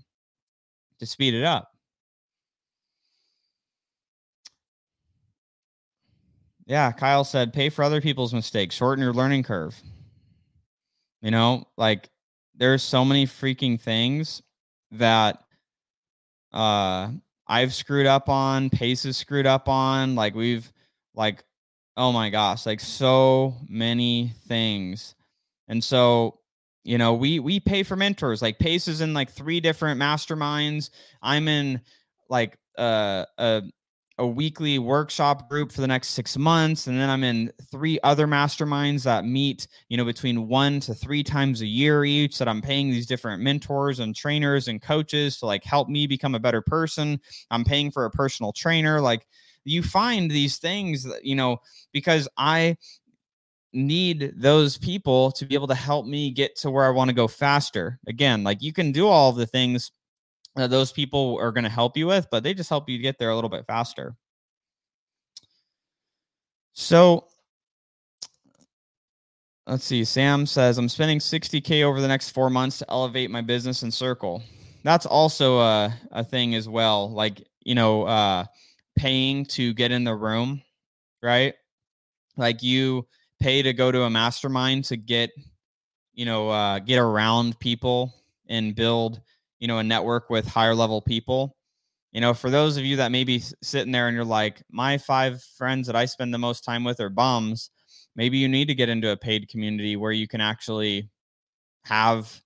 to 0.98 1.06
speed 1.06 1.34
it 1.34 1.44
up 1.44 1.73
yeah 6.66 6.92
kyle 6.92 7.24
said 7.24 7.52
pay 7.52 7.68
for 7.68 7.82
other 7.82 8.00
people's 8.00 8.34
mistakes 8.34 8.74
shorten 8.74 9.02
your 9.02 9.12
learning 9.12 9.42
curve 9.42 9.80
you 11.22 11.30
know 11.30 11.64
like 11.76 12.08
there's 12.56 12.82
so 12.82 13.04
many 13.04 13.26
freaking 13.26 13.80
things 13.80 14.42
that 14.92 15.42
uh 16.52 17.08
I've 17.46 17.74
screwed 17.74 18.06
up 18.06 18.28
on, 18.28 18.70
Pace 18.70 19.02
screwed 19.16 19.46
up 19.46 19.68
on. 19.68 20.14
Like 20.14 20.34
we've 20.34 20.70
like, 21.14 21.44
oh 21.96 22.12
my 22.12 22.30
gosh, 22.30 22.66
like 22.66 22.80
so 22.80 23.54
many 23.68 24.32
things. 24.48 25.14
And 25.68 25.82
so, 25.82 26.38
you 26.84 26.98
know, 26.98 27.14
we 27.14 27.38
we 27.38 27.60
pay 27.60 27.82
for 27.82 27.96
mentors. 27.96 28.42
Like 28.42 28.58
Pace 28.58 28.88
is 28.88 29.00
in 29.00 29.14
like 29.14 29.30
three 29.30 29.60
different 29.60 30.00
masterminds. 30.00 30.90
I'm 31.22 31.48
in 31.48 31.80
like 32.28 32.58
uh, 32.78 33.26
a 33.38 33.62
a 34.18 34.26
weekly 34.26 34.78
workshop 34.78 35.48
group 35.50 35.72
for 35.72 35.80
the 35.80 35.86
next 35.86 36.10
six 36.10 36.36
months 36.36 36.86
and 36.86 37.00
then 37.00 37.10
i'm 37.10 37.24
in 37.24 37.50
three 37.70 37.98
other 38.04 38.28
masterminds 38.28 39.02
that 39.02 39.24
meet 39.24 39.66
you 39.88 39.96
know 39.96 40.04
between 40.04 40.46
one 40.46 40.78
to 40.78 40.94
three 40.94 41.22
times 41.22 41.62
a 41.62 41.66
year 41.66 42.04
each 42.04 42.38
that 42.38 42.46
i'm 42.46 42.62
paying 42.62 42.90
these 42.90 43.06
different 43.06 43.42
mentors 43.42 43.98
and 43.98 44.14
trainers 44.14 44.68
and 44.68 44.80
coaches 44.80 45.38
to 45.38 45.46
like 45.46 45.64
help 45.64 45.88
me 45.88 46.06
become 46.06 46.34
a 46.34 46.40
better 46.40 46.62
person. 46.62 47.20
I'm 47.50 47.64
paying 47.64 47.90
for 47.90 48.04
a 48.04 48.10
personal 48.10 48.52
trainer. 48.52 49.00
Like 49.00 49.26
you 49.64 49.82
find 49.82 50.30
these 50.30 50.58
things 50.58 51.04
that 51.04 51.24
you 51.24 51.34
know 51.34 51.58
because 51.92 52.28
i 52.36 52.76
need 53.72 54.32
those 54.36 54.78
people 54.78 55.32
to 55.32 55.44
be 55.44 55.54
able 55.54 55.66
to 55.66 55.74
help 55.74 56.06
me 56.06 56.30
get 56.30 56.54
to 56.56 56.70
where 56.70 56.84
i 56.84 56.90
want 56.90 57.08
to 57.08 57.14
go 57.14 57.26
faster. 57.26 57.98
Again 58.06 58.44
like 58.44 58.62
you 58.62 58.72
can 58.72 58.92
do 58.92 59.08
all 59.08 59.32
the 59.32 59.46
things 59.46 59.90
that 60.56 60.70
those 60.70 60.92
people 60.92 61.38
are 61.40 61.52
going 61.52 61.64
to 61.64 61.70
help 61.70 61.96
you 61.96 62.06
with, 62.06 62.28
but 62.30 62.42
they 62.42 62.54
just 62.54 62.70
help 62.70 62.88
you 62.88 62.98
get 62.98 63.18
there 63.18 63.30
a 63.30 63.34
little 63.34 63.50
bit 63.50 63.66
faster. 63.66 64.14
So 66.72 67.26
let's 69.66 69.84
see. 69.84 70.04
Sam 70.04 70.46
says, 70.46 70.78
I'm 70.78 70.88
spending 70.88 71.18
60K 71.18 71.82
over 71.82 72.00
the 72.00 72.08
next 72.08 72.30
four 72.30 72.50
months 72.50 72.78
to 72.78 72.90
elevate 72.90 73.30
my 73.30 73.40
business 73.40 73.82
and 73.82 73.92
circle. 73.92 74.42
That's 74.82 75.06
also 75.06 75.58
a, 75.58 75.94
a 76.12 76.22
thing 76.22 76.54
as 76.54 76.68
well. 76.68 77.10
Like, 77.10 77.46
you 77.64 77.74
know, 77.74 78.04
uh, 78.04 78.44
paying 78.96 79.44
to 79.46 79.72
get 79.74 79.90
in 79.90 80.04
the 80.04 80.14
room, 80.14 80.62
right? 81.22 81.54
Like 82.36 82.62
you 82.62 83.06
pay 83.40 83.62
to 83.62 83.72
go 83.72 83.90
to 83.90 84.02
a 84.02 84.10
mastermind 84.10 84.84
to 84.84 84.96
get, 84.96 85.30
you 86.12 86.26
know, 86.26 86.50
uh, 86.50 86.78
get 86.80 86.98
around 86.98 87.58
people 87.58 88.12
and 88.48 88.74
build 88.74 89.20
you 89.64 89.68
know, 89.68 89.78
a 89.78 89.82
network 89.82 90.28
with 90.28 90.46
higher 90.46 90.74
level 90.74 91.00
people. 91.00 91.56
You 92.12 92.20
know, 92.20 92.34
for 92.34 92.50
those 92.50 92.76
of 92.76 92.84
you 92.84 92.96
that 92.96 93.10
may 93.10 93.24
be 93.24 93.42
sitting 93.62 93.92
there 93.92 94.08
and 94.08 94.14
you're 94.14 94.22
like, 94.22 94.62
my 94.70 94.98
five 94.98 95.42
friends 95.56 95.86
that 95.86 95.96
I 95.96 96.04
spend 96.04 96.34
the 96.34 96.38
most 96.38 96.64
time 96.64 96.84
with 96.84 97.00
are 97.00 97.08
bums, 97.08 97.70
maybe 98.14 98.36
you 98.36 98.46
need 98.46 98.66
to 98.66 98.74
get 98.74 98.90
into 98.90 99.10
a 99.10 99.16
paid 99.16 99.48
community 99.48 99.96
where 99.96 100.12
you 100.12 100.28
can 100.28 100.42
actually 100.42 101.08
have 101.86 102.42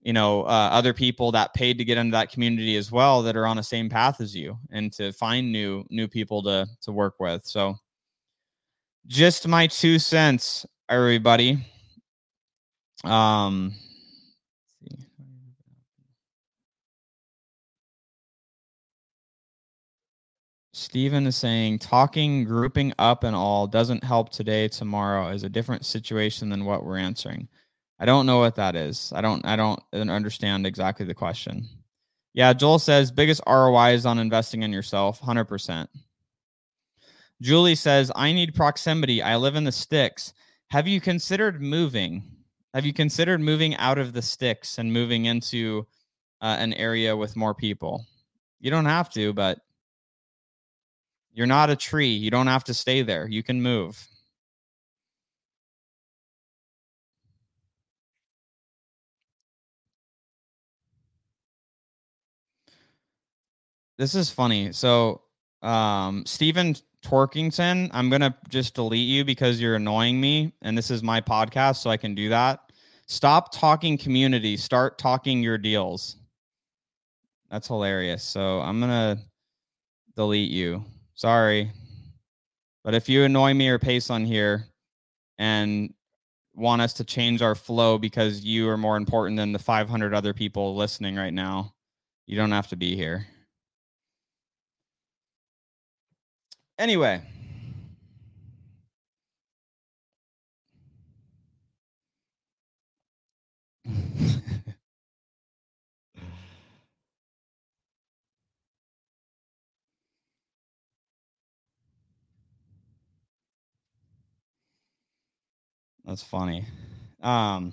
you 0.00 0.12
know 0.12 0.44
uh, 0.44 0.68
other 0.70 0.94
people 0.94 1.32
that 1.32 1.52
paid 1.54 1.76
to 1.78 1.84
get 1.84 1.98
into 1.98 2.12
that 2.12 2.30
community 2.30 2.76
as 2.76 2.92
well 2.92 3.20
that 3.22 3.36
are 3.36 3.48
on 3.48 3.56
the 3.56 3.64
same 3.64 3.88
path 3.88 4.20
as 4.20 4.36
you 4.36 4.56
and 4.70 4.92
to 4.92 5.12
find 5.12 5.50
new 5.50 5.84
new 5.90 6.06
people 6.06 6.40
to 6.40 6.66
to 6.80 6.92
work 6.92 7.14
with 7.18 7.44
so 7.44 7.74
just 9.08 9.46
my 9.46 9.66
two 9.66 9.98
cents 9.98 10.64
everybody 10.88 11.58
um 13.04 13.74
Steven 20.80 21.26
is 21.26 21.36
saying 21.36 21.78
talking, 21.78 22.42
grouping 22.44 22.94
up 22.98 23.22
and 23.22 23.36
all 23.36 23.66
doesn't 23.66 24.02
help 24.02 24.30
today, 24.30 24.66
tomorrow 24.66 25.28
is 25.28 25.44
a 25.44 25.48
different 25.48 25.84
situation 25.84 26.48
than 26.48 26.64
what 26.64 26.84
we're 26.84 26.96
answering. 26.96 27.46
I 27.98 28.06
don't 28.06 28.24
know 28.24 28.38
what 28.38 28.54
that 28.54 28.74
is. 28.74 29.12
I 29.14 29.20
don't 29.20 29.44
I 29.44 29.56
don't 29.56 29.78
understand 29.92 30.66
exactly 30.66 31.04
the 31.04 31.14
question. 31.14 31.68
Yeah, 32.32 32.54
Joel 32.54 32.78
says 32.78 33.12
biggest 33.12 33.42
ROI 33.46 33.92
is 33.92 34.06
on 34.06 34.18
investing 34.18 34.62
in 34.62 34.72
yourself, 34.72 35.20
100%. 35.20 35.86
Julie 37.42 37.74
says, 37.74 38.10
I 38.16 38.32
need 38.32 38.54
proximity. 38.54 39.22
I 39.22 39.36
live 39.36 39.56
in 39.56 39.64
the 39.64 39.72
sticks. 39.72 40.32
Have 40.68 40.88
you 40.88 40.98
considered 40.98 41.60
moving? 41.60 42.22
Have 42.72 42.86
you 42.86 42.94
considered 42.94 43.42
moving 43.42 43.76
out 43.76 43.98
of 43.98 44.14
the 44.14 44.22
sticks 44.22 44.78
and 44.78 44.90
moving 44.90 45.26
into 45.26 45.86
uh, 46.40 46.56
an 46.58 46.72
area 46.72 47.14
with 47.14 47.36
more 47.36 47.54
people? 47.54 48.06
You 48.60 48.70
don't 48.70 48.86
have 48.86 49.10
to, 49.10 49.34
but 49.34 49.58
you're 51.32 51.46
not 51.46 51.70
a 51.70 51.76
tree. 51.76 52.10
You 52.10 52.30
don't 52.30 52.46
have 52.46 52.64
to 52.64 52.74
stay 52.74 53.02
there. 53.02 53.28
You 53.28 53.42
can 53.42 53.62
move. 53.62 54.06
This 63.98 64.14
is 64.14 64.30
funny. 64.30 64.72
So, 64.72 65.20
um, 65.60 66.24
Stephen 66.24 66.74
Torkington, 67.04 67.90
I'm 67.92 68.08
going 68.08 68.22
to 68.22 68.34
just 68.48 68.74
delete 68.74 69.06
you 69.06 69.26
because 69.26 69.60
you're 69.60 69.76
annoying 69.76 70.18
me. 70.18 70.54
And 70.62 70.76
this 70.76 70.90
is 70.90 71.02
my 71.02 71.20
podcast, 71.20 71.76
so 71.76 71.90
I 71.90 71.98
can 71.98 72.14
do 72.14 72.30
that. 72.30 72.72
Stop 73.06 73.52
talking 73.52 73.98
community. 73.98 74.56
Start 74.56 74.96
talking 74.96 75.42
your 75.42 75.58
deals. 75.58 76.16
That's 77.50 77.66
hilarious. 77.66 78.24
So, 78.24 78.60
I'm 78.60 78.80
going 78.80 78.90
to 78.90 79.22
delete 80.16 80.50
you. 80.50 80.82
Sorry. 81.20 81.70
But 82.82 82.94
if 82.94 83.06
you 83.06 83.24
annoy 83.24 83.52
me 83.52 83.68
or 83.68 83.78
pace 83.78 84.08
on 84.08 84.24
here 84.24 84.64
and 85.38 85.92
want 86.54 86.80
us 86.80 86.94
to 86.94 87.04
change 87.04 87.42
our 87.42 87.54
flow 87.54 87.98
because 87.98 88.42
you 88.42 88.70
are 88.70 88.78
more 88.78 88.96
important 88.96 89.36
than 89.36 89.52
the 89.52 89.58
500 89.58 90.14
other 90.14 90.32
people 90.32 90.74
listening 90.76 91.16
right 91.16 91.34
now, 91.34 91.74
you 92.26 92.38
don't 92.38 92.52
have 92.52 92.68
to 92.68 92.76
be 92.76 92.96
here. 92.96 93.26
Anyway. 96.78 97.20
That's 116.10 116.24
funny. 116.24 116.66
Um, 117.22 117.72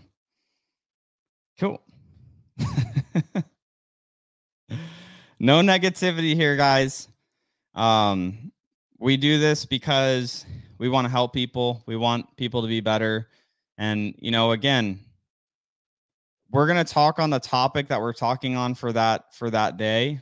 cool. 1.59 1.81
no 5.39 5.61
negativity 5.61 6.35
here, 6.35 6.55
guys. 6.55 7.07
Um, 7.73 8.51
we 8.99 9.17
do 9.17 9.39
this 9.39 9.65
because 9.65 10.45
we 10.77 10.87
want 10.87 11.05
to 11.05 11.09
help 11.09 11.33
people. 11.33 11.81
We 11.87 11.95
want 11.95 12.37
people 12.37 12.61
to 12.61 12.67
be 12.67 12.79
better. 12.79 13.27
And, 13.79 14.13
you 14.19 14.29
know, 14.29 14.51
again, 14.51 14.99
we're 16.51 16.67
going 16.67 16.85
to 16.85 16.93
talk 16.93 17.17
on 17.17 17.31
the 17.31 17.39
topic 17.39 17.87
that 17.87 17.99
we're 17.99 18.13
talking 18.13 18.55
on 18.55 18.75
for 18.75 18.93
that 18.93 19.33
for 19.33 19.49
that 19.49 19.77
day. 19.77 20.21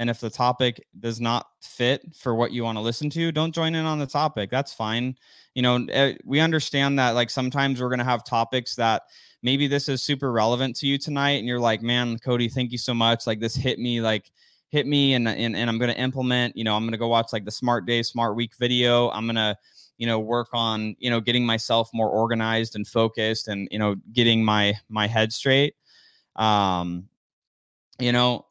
And 0.00 0.08
if 0.08 0.18
the 0.18 0.30
topic 0.30 0.86
does 0.98 1.20
not 1.20 1.46
fit 1.60 2.02
for 2.16 2.34
what 2.34 2.52
you 2.52 2.64
want 2.64 2.78
to 2.78 2.82
listen 2.82 3.10
to, 3.10 3.30
don't 3.30 3.54
join 3.54 3.74
in 3.74 3.84
on 3.84 3.98
the 3.98 4.06
topic. 4.06 4.48
That's 4.50 4.72
fine. 4.72 5.14
You 5.54 5.60
know, 5.60 5.86
eh, 5.90 6.14
we 6.24 6.40
understand 6.40 6.98
that 6.98 7.10
like 7.10 7.28
sometimes 7.28 7.82
we're 7.82 7.90
going 7.90 7.98
to 7.98 8.04
have 8.06 8.24
topics 8.24 8.74
that 8.76 9.02
maybe 9.42 9.66
this 9.66 9.90
is 9.90 10.02
super 10.02 10.32
relevant 10.32 10.74
to 10.76 10.86
you 10.86 10.96
tonight 10.96 11.32
and 11.32 11.46
you're 11.46 11.60
like, 11.60 11.82
"Man, 11.82 12.18
Cody, 12.18 12.48
thank 12.48 12.72
you 12.72 12.78
so 12.78 12.94
much. 12.94 13.26
Like 13.26 13.40
this 13.40 13.54
hit 13.54 13.78
me 13.78 14.00
like 14.00 14.30
hit 14.70 14.86
me 14.86 15.12
and 15.12 15.28
and, 15.28 15.54
and 15.54 15.68
I'm 15.68 15.76
going 15.76 15.92
to 15.92 16.00
implement, 16.00 16.56
you 16.56 16.64
know, 16.64 16.74
I'm 16.74 16.84
going 16.84 16.92
to 16.92 16.98
go 16.98 17.08
watch 17.08 17.34
like 17.34 17.44
the 17.44 17.50
smart 17.50 17.84
day 17.84 18.02
smart 18.02 18.36
week 18.36 18.54
video. 18.58 19.10
I'm 19.10 19.26
going 19.26 19.36
to 19.36 19.54
you 19.98 20.06
know 20.06 20.18
work 20.18 20.48
on 20.54 20.96
you 20.98 21.10
know 21.10 21.20
getting 21.20 21.44
myself 21.44 21.90
more 21.92 22.08
organized 22.08 22.74
and 22.74 22.88
focused 22.88 23.48
and 23.48 23.68
you 23.70 23.78
know 23.78 23.96
getting 24.14 24.42
my 24.42 24.72
my 24.88 25.06
head 25.06 25.30
straight 25.30 25.74
um 26.36 27.06
you 27.98 28.10
know 28.10 28.46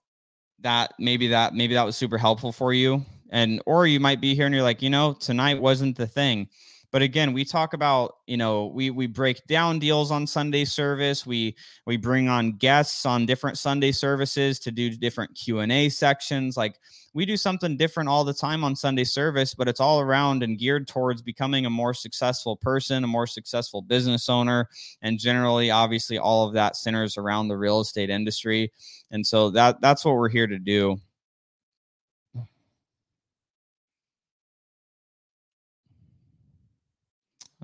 that 0.62 0.94
maybe 1.00 1.28
that 1.28 1.54
maybe 1.54 1.74
that 1.74 1.84
was 1.84 1.96
super 1.96 2.18
helpful 2.18 2.52
for 2.52 2.74
you. 2.74 3.06
And 3.32 3.62
or 3.66 3.86
you 3.86 4.00
might 4.00 4.22
be 4.22 4.34
here 4.34 4.46
and 4.46 4.56
you're 4.56 4.64
like 4.64 4.82
you 4.82 4.90
know 4.90 5.14
tonight 5.14 5.62
wasn't 5.62 5.98
the 5.98 6.08
thing 6.08 6.50
but 6.92 7.02
again 7.02 7.34
we 7.34 7.46
talk 7.46 7.74
about 7.74 8.16
you 8.28 8.38
know 8.38 8.68
we 8.68 8.90
we 8.90 9.08
break 9.08 9.46
down 9.48 9.80
deals 9.80 10.12
on 10.12 10.26
sunday 10.26 10.66
service. 10.66 11.26
We 11.26 11.56
we 11.86 11.98
bring 11.98 12.28
on 12.28 12.54
guests 12.54 13.06
on 13.06 13.26
different 13.26 13.58
sunday 13.58 13.92
services 13.92 14.60
to 14.60 14.72
do 14.72 14.90
different 14.90 15.36
q&a 15.36 15.90
sections. 15.90 16.58
Like 16.58 16.80
we 17.14 17.26
do 17.26 17.38
something 17.38 17.78
different 17.78 18.10
all 18.10 18.24
the 18.24 18.34
time 18.34 18.64
on 18.64 18.76
sunday 18.76 19.04
service 19.04 19.54
but 19.56 19.68
it's 19.68 19.80
all 19.80 20.00
around 20.00 20.44
and 20.44 20.60
geared 20.60 20.88
towards 20.88 21.22
becoming 21.22 21.66
a 21.66 21.70
more 21.70 21.94
successful 21.94 22.56
person 22.56 23.04
a 23.04 23.08
more 23.08 23.28
successful 23.28 23.82
business 23.82 24.30
owner 24.30 24.70
and 25.02 25.20
generally 25.20 25.72
obviously 25.72 26.18
all 26.18 26.48
of 26.48 26.54
that 26.54 26.76
centers 26.76 27.18
around 27.18 27.48
the 27.48 27.58
real 27.58 27.80
estate 27.80 28.10
industry. 28.10 28.72
And 29.12 29.26
so 29.26 29.50
that 29.52 29.82
that's 29.82 30.06
what 30.06 30.16
we're 30.16 30.30
here 30.30 30.48
to 30.48 30.60
do 30.60 31.00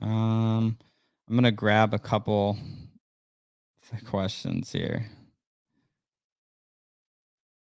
Um, 0.02 0.78
I'm 1.28 1.36
gonna 1.36 1.52
grab 1.52 1.94
a 1.94 2.00
couple 2.00 2.58
questions 4.06 4.72
here. 4.72 5.10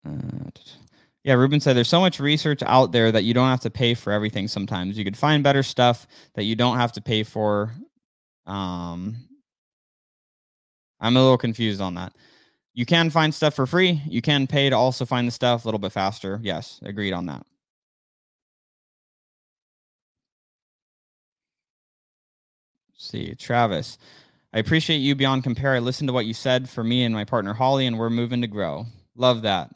Uh, 0.06 0.50
yeah, 1.24 1.34
Ruben 1.34 1.60
said 1.60 1.76
there's 1.76 1.88
so 1.88 2.00
much 2.00 2.20
research 2.20 2.64
out 2.64 2.92
there 2.92 3.12
that 3.12 3.24
you 3.24 3.34
don't 3.34 3.50
have 3.50 3.60
to 3.62 3.70
pay 3.70 3.94
for 3.94 4.12
everything. 4.12 4.48
Sometimes 4.48 4.98
you 4.98 5.04
could 5.04 5.18
find 5.18 5.44
better 5.44 5.62
stuff 5.62 6.08
that 6.34 6.44
you 6.44 6.56
don't 6.56 6.78
have 6.78 6.92
to 6.94 7.02
pay 7.02 7.24
for. 7.24 7.72
Um, 8.48 9.18
I'm 11.00 11.16
a 11.16 11.22
little 11.22 11.38
confused 11.38 11.82
on 11.82 11.94
that. 11.96 12.14
You 12.74 12.86
can 12.86 13.10
find 13.10 13.34
stuff 13.34 13.54
for 13.54 13.68
free. 13.68 14.02
You 14.08 14.22
can 14.22 14.48
pay 14.48 14.70
to 14.70 14.76
also 14.76 15.06
find 15.06 15.28
the 15.28 15.32
stuff 15.32 15.64
a 15.64 15.68
little 15.68 15.80
bit 15.80 15.92
faster. 15.92 16.40
Yes, 16.42 16.80
agreed 16.84 17.14
on 17.14 17.28
that. 17.28 17.46
See, 23.02 23.36
Travis. 23.36 23.98
I 24.54 24.60
appreciate 24.60 24.98
you 24.98 25.16
beyond 25.16 25.44
compare. 25.44 25.74
I 25.74 25.80
listened 25.80 26.10
to 26.10 26.14
what 26.14 26.26
you 26.26 26.34
said 26.34 26.70
for 26.70 26.84
me 26.84 27.04
and 27.04 27.16
my 27.16 27.24
partner 27.24 27.54
Holly, 27.54 27.88
and 27.88 27.98
we're 27.98 28.10
moving 28.10 28.42
to 28.42 28.48
grow. 28.48 28.86
Love 29.16 29.42
that. 29.44 29.72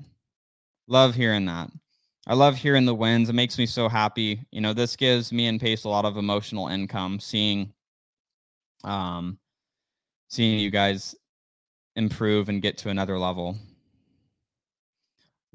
Love 0.88 1.16
hearing 1.16 1.46
that. 1.46 1.70
I 2.28 2.34
love 2.34 2.56
hearing 2.56 2.86
the 2.86 2.96
wins. 2.96 3.30
It 3.30 3.34
makes 3.34 3.58
me 3.58 3.66
so 3.66 3.88
happy. 3.88 4.46
You 4.52 4.62
know, 4.62 4.74
this 4.74 4.96
gives 4.96 5.32
me 5.32 5.48
and 5.48 5.62
Pace 5.62 5.84
a 5.84 5.90
lot 5.90 6.06
of 6.06 6.18
emotional 6.18 6.68
income 6.68 7.20
seeing 7.20 7.72
um 8.84 9.38
seeing 10.30 10.60
you 10.60 10.70
guys 10.70 11.16
improve 11.96 12.50
and 12.50 12.62
get 12.62 12.78
to 12.80 12.90
another 12.90 13.18
level. 13.18 13.58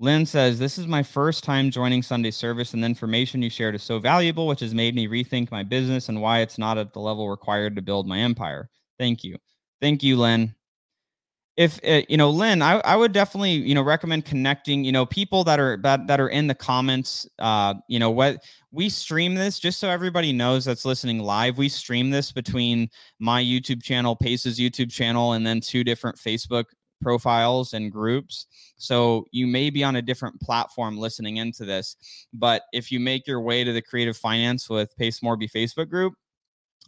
Lynn 0.01 0.25
says, 0.25 0.59
This 0.59 0.79
is 0.79 0.87
my 0.87 1.03
first 1.03 1.45
time 1.45 1.71
joining 1.71 2.03
Sunday 2.03 2.31
service, 2.31 2.73
and 2.73 2.83
the 2.83 2.87
information 2.87 3.43
you 3.43 3.51
shared 3.51 3.75
is 3.75 3.83
so 3.83 3.99
valuable, 3.99 4.47
which 4.47 4.61
has 4.61 4.75
made 4.75 4.95
me 4.95 5.07
rethink 5.07 5.51
my 5.51 5.63
business 5.63 6.09
and 6.09 6.23
why 6.23 6.41
it's 6.41 6.57
not 6.57 6.79
at 6.79 6.95
the 6.95 6.99
level 6.99 7.29
required 7.29 7.77
to 7.77 7.83
build 7.83 8.09
my 8.09 8.19
empire. 8.19 8.71
Thank 8.99 9.23
you. 9.23 9.37
Thank 9.83 10.03
you, 10.03 10.17
Lynn. 10.17 10.55
If 11.59 11.79
uh, 11.87 12.01
you 12.09 12.17
know, 12.17 12.31
Lynn, 12.31 12.63
I, 12.63 12.81
I 12.81 12.97
would 12.97 13.13
definitely 13.13 13.53
you 13.53 13.75
know 13.75 13.83
recommend 13.83 14.25
connecting. 14.25 14.85
You 14.85 14.93
know, 14.93 15.05
people 15.05 15.45
that 15.45 15.61
are 15.61 15.77
that, 15.83 16.07
that 16.07 16.19
are 16.19 16.31
in 16.31 16.47
the 16.47 16.55
comments. 16.55 17.29
Uh, 17.39 17.75
you 17.87 17.99
know 17.99 18.11
what 18.11 18.43
we 18.73 18.89
stream 18.89 19.35
this 19.35 19.59
just 19.59 19.81
so 19.81 19.91
everybody 19.91 20.33
knows 20.33 20.65
that's 20.65 20.87
listening 20.87 21.19
live. 21.19 21.59
We 21.59 21.69
stream 21.69 22.09
this 22.09 22.33
between 22.33 22.89
my 23.19 23.43
YouTube 23.43 23.83
channel, 23.83 24.17
Pace's 24.17 24.59
YouTube 24.59 24.91
channel, 24.91 25.35
and 25.35 25.47
then 25.47 25.61
two 25.61 25.85
different 25.85 26.17
Facebook 26.17 26.65
profiles 27.01 27.75
and 27.75 27.91
groups. 27.91 28.47
So 28.77 29.27
you 29.31 29.47
may 29.47 29.71
be 29.71 29.85
on 29.85 29.97
a 29.97 30.03
different 30.03 30.41
platform 30.41 30.99
listening 30.99 31.39
into 31.39 31.65
this. 31.65 31.97
But 32.33 32.63
if 32.73 32.91
you 32.93 33.01
make 33.01 33.27
your 33.27 33.41
way 33.41 33.65
to 33.65 33.73
the 33.73 33.83
Creative 33.83 34.17
Finance 34.17 34.69
with 34.69 34.97
Pace 34.97 35.21
Morby 35.21 35.51
Facebook 35.51 35.89
group, 35.89 36.15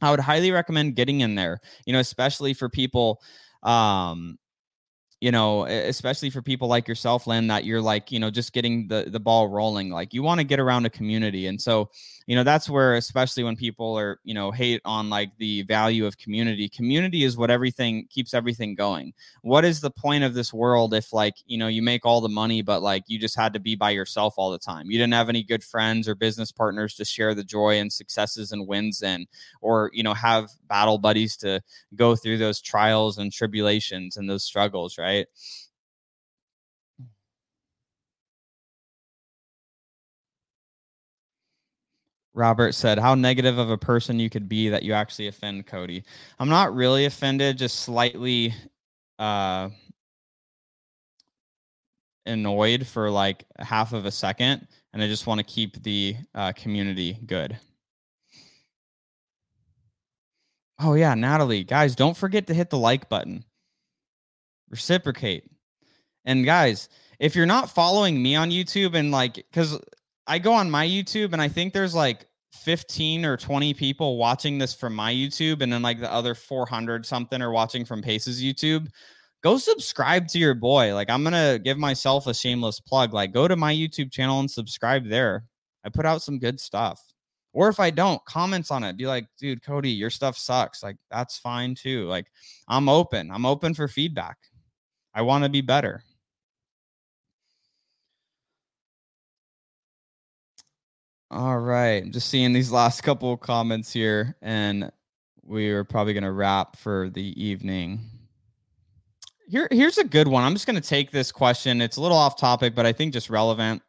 I 0.00 0.10
would 0.10 0.20
highly 0.20 0.50
recommend 0.50 0.96
getting 0.96 1.20
in 1.20 1.34
there, 1.34 1.60
you 1.86 1.92
know, 1.92 2.00
especially 2.00 2.54
for 2.54 2.68
people 2.68 3.20
um 3.62 4.38
you 5.22 5.30
know, 5.30 5.66
especially 5.66 6.30
for 6.30 6.42
people 6.42 6.66
like 6.66 6.88
yourself, 6.88 7.28
Lynn, 7.28 7.46
that 7.46 7.64
you're 7.64 7.80
like, 7.80 8.10
you 8.10 8.18
know, 8.18 8.28
just 8.28 8.52
getting 8.52 8.88
the 8.88 9.04
the 9.06 9.20
ball 9.20 9.46
rolling. 9.46 9.88
Like 9.88 10.12
you 10.12 10.20
want 10.20 10.40
to 10.40 10.44
get 10.44 10.58
around 10.58 10.84
a 10.84 10.90
community, 10.90 11.46
and 11.46 11.62
so, 11.62 11.90
you 12.26 12.36
know, 12.36 12.44
that's 12.44 12.70
where, 12.70 12.94
especially 12.94 13.44
when 13.44 13.56
people 13.56 13.98
are, 13.98 14.20
you 14.24 14.34
know, 14.34 14.50
hate 14.50 14.80
on 14.84 15.10
like 15.10 15.30
the 15.38 15.62
value 15.62 16.06
of 16.06 16.18
community. 16.18 16.68
Community 16.68 17.24
is 17.24 17.36
what 17.36 17.50
everything 17.50 18.06
keeps 18.10 18.34
everything 18.34 18.74
going. 18.74 19.12
What 19.42 19.64
is 19.64 19.80
the 19.80 19.90
point 19.90 20.24
of 20.24 20.34
this 20.34 20.52
world 20.52 20.94
if, 20.94 21.12
like, 21.12 21.34
you 21.46 21.58
know, 21.58 21.68
you 21.68 21.82
make 21.82 22.06
all 22.06 22.20
the 22.20 22.28
money, 22.28 22.62
but 22.62 22.82
like 22.82 23.04
you 23.06 23.18
just 23.18 23.36
had 23.36 23.52
to 23.54 23.60
be 23.60 23.74
by 23.74 23.90
yourself 23.90 24.34
all 24.36 24.50
the 24.50 24.58
time? 24.58 24.90
You 24.90 24.98
didn't 24.98 25.14
have 25.14 25.28
any 25.28 25.42
good 25.42 25.64
friends 25.64 26.08
or 26.08 26.14
business 26.14 26.52
partners 26.52 26.94
to 26.96 27.04
share 27.04 27.34
the 27.34 27.44
joy 27.44 27.78
and 27.78 27.92
successes 27.92 28.52
and 28.52 28.66
wins 28.66 29.02
in, 29.02 29.26
or 29.60 29.90
you 29.92 30.02
know, 30.02 30.14
have 30.14 30.50
battle 30.68 30.98
buddies 30.98 31.36
to 31.38 31.60
go 31.94 32.14
through 32.16 32.38
those 32.38 32.60
trials 32.60 33.18
and 33.18 33.32
tribulations 33.32 34.16
and 34.16 34.28
those 34.28 34.44
struggles, 34.44 34.98
right? 34.98 35.26
Robert 42.35 42.74
said, 42.74 42.99
How 42.99 43.14
negative 43.14 43.59
of 43.59 43.70
a 43.70 43.78
person 43.78 44.18
you 44.18 44.30
could 44.30 44.49
be 44.49 44.68
that 44.68 44.83
you 44.83 44.93
actually 44.93 45.28
offend 45.28 45.66
Cody. 45.66 46.05
I'm 46.39 46.49
not 46.49 46.74
really 46.74 47.05
offended, 47.05 47.59
just 47.59 47.80
slightly 47.80 48.55
uh, 49.18 49.68
annoyed 52.26 52.87
for 52.87 53.11
like 53.11 53.45
half 53.59 53.93
of 53.93 54.07
a 54.07 54.11
second. 54.11 54.66
And 54.93 55.03
I 55.03 55.09
just 55.09 55.26
want 55.26 55.39
to 55.39 55.45
keep 55.45 55.83
the 55.83 56.16
uh, 56.35 56.53
community 56.53 57.18
good. 57.26 57.59
Oh, 60.78 60.95
yeah, 60.95 61.14
Natalie. 61.14 61.64
Guys, 61.64 61.95
don't 61.95 62.16
forget 62.16 62.47
to 62.49 62.55
hit 62.55 62.70
the 62.70 62.78
like 62.78 63.09
button 63.09 63.45
reciprocate. 64.72 65.45
And 66.24 66.45
guys, 66.45 66.89
if 67.20 67.37
you're 67.37 67.47
not 67.47 67.70
following 67.70 68.20
me 68.20 68.35
on 68.35 68.51
YouTube 68.51 68.95
and 68.95 69.12
like, 69.12 69.35
because 69.35 69.78
I 70.26 70.38
go 70.38 70.52
on 70.52 70.70
my 70.70 70.86
YouTube 70.86 71.32
and 71.32 71.42
I 71.42 71.48
think 71.48 71.72
there's 71.72 71.94
like 71.94 72.26
15 72.52 73.24
or 73.24 73.36
20 73.36 73.74
people 73.74 74.18
watching 74.18 74.58
this 74.58 74.74
from 74.74 74.94
my 74.94 75.12
YouTube, 75.12 75.62
and 75.62 75.72
then 75.72 75.82
like 75.82 76.00
the 76.00 76.12
other 76.12 76.34
400 76.34 77.04
something 77.06 77.40
are 77.40 77.50
watching 77.50 77.84
from 77.84 78.02
Pace's 78.02 78.42
YouTube. 78.42 78.88
Go 79.42 79.58
subscribe 79.58 80.28
to 80.28 80.38
your 80.38 80.54
boy. 80.54 80.94
Like, 80.94 81.10
I'm 81.10 81.24
gonna 81.24 81.58
give 81.58 81.78
myself 81.78 82.26
a 82.28 82.34
shameless 82.34 82.78
plug. 82.78 83.12
Like, 83.12 83.32
go 83.32 83.48
to 83.48 83.56
my 83.56 83.74
YouTube 83.74 84.12
channel 84.12 84.38
and 84.38 84.50
subscribe 84.50 85.08
there. 85.08 85.44
I 85.84 85.88
put 85.88 86.06
out 86.06 86.22
some 86.22 86.38
good 86.38 86.60
stuff. 86.60 87.00
Or 87.52 87.68
if 87.68 87.80
I 87.80 87.90
don't, 87.90 88.24
comments 88.24 88.70
on 88.70 88.84
it. 88.84 88.96
Be 88.96 89.06
like, 89.06 89.26
dude, 89.38 89.62
Cody, 89.62 89.90
your 89.90 90.10
stuff 90.10 90.38
sucks. 90.38 90.82
Like, 90.82 90.96
that's 91.10 91.38
fine 91.38 91.74
too. 91.74 92.06
Like, 92.06 92.26
I'm 92.68 92.88
open. 92.88 93.30
I'm 93.30 93.44
open 93.44 93.74
for 93.74 93.88
feedback. 93.88 94.38
I 95.14 95.22
want 95.22 95.44
to 95.44 95.50
be 95.50 95.60
better. 95.60 96.02
All 101.33 101.59
right. 101.59 102.11
Just 102.11 102.28
seeing 102.28 102.53
these 102.53 102.70
last 102.70 103.01
couple 103.01 103.33
of 103.33 103.41
comments 103.41 103.91
here, 103.91 104.37
and 104.43 104.93
we 105.43 105.70
are 105.70 105.83
probably 105.83 106.12
going 106.12 106.24
to 106.24 106.30
wrap 106.33 106.76
for 106.76 107.09
the 107.09 107.43
evening. 107.43 108.01
Here, 109.49 109.66
here's 109.70 109.97
a 109.97 110.05
good 110.05 110.28
one. 110.28 110.45
I'm 110.45 110.53
just 110.53 110.66
going 110.66 110.80
to 110.80 110.87
take 110.87 111.11
this 111.11 111.33
question. 111.33 111.80
It's 111.80 111.97
a 111.97 112.03
little 112.03 112.18
off 112.18 112.37
topic, 112.37 112.74
but 112.74 112.85
I 112.85 112.93
think 112.93 113.14
just 113.14 113.30
relevant 113.30 113.80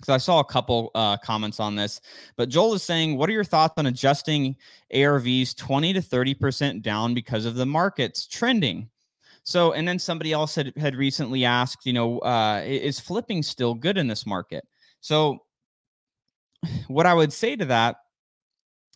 because 0.00 0.08
I 0.08 0.16
saw 0.16 0.40
a 0.40 0.44
couple 0.44 0.90
uh, 0.94 1.18
comments 1.18 1.60
on 1.60 1.76
this. 1.76 2.00
But 2.38 2.48
Joel 2.48 2.72
is 2.72 2.82
saying, 2.82 3.18
What 3.18 3.28
are 3.28 3.34
your 3.34 3.44
thoughts 3.44 3.74
on 3.76 3.84
adjusting 3.84 4.56
ARVs 4.94 5.54
20 5.54 5.92
to 5.92 6.00
30% 6.00 6.80
down 6.80 7.12
because 7.12 7.44
of 7.44 7.56
the 7.56 7.66
markets 7.66 8.26
trending? 8.26 8.88
So, 9.42 9.74
and 9.74 9.86
then 9.86 9.98
somebody 9.98 10.32
else 10.32 10.54
had 10.54 10.72
had 10.78 10.96
recently 10.96 11.44
asked, 11.44 11.84
you 11.84 11.92
know, 11.92 12.20
uh, 12.20 12.62
is 12.64 12.98
flipping 12.98 13.42
still 13.42 13.74
good 13.74 13.98
in 13.98 14.08
this 14.08 14.24
market? 14.24 14.66
So, 15.02 15.40
what 16.88 17.06
I 17.06 17.14
would 17.14 17.32
say 17.32 17.56
to 17.56 17.64
that 17.66 17.96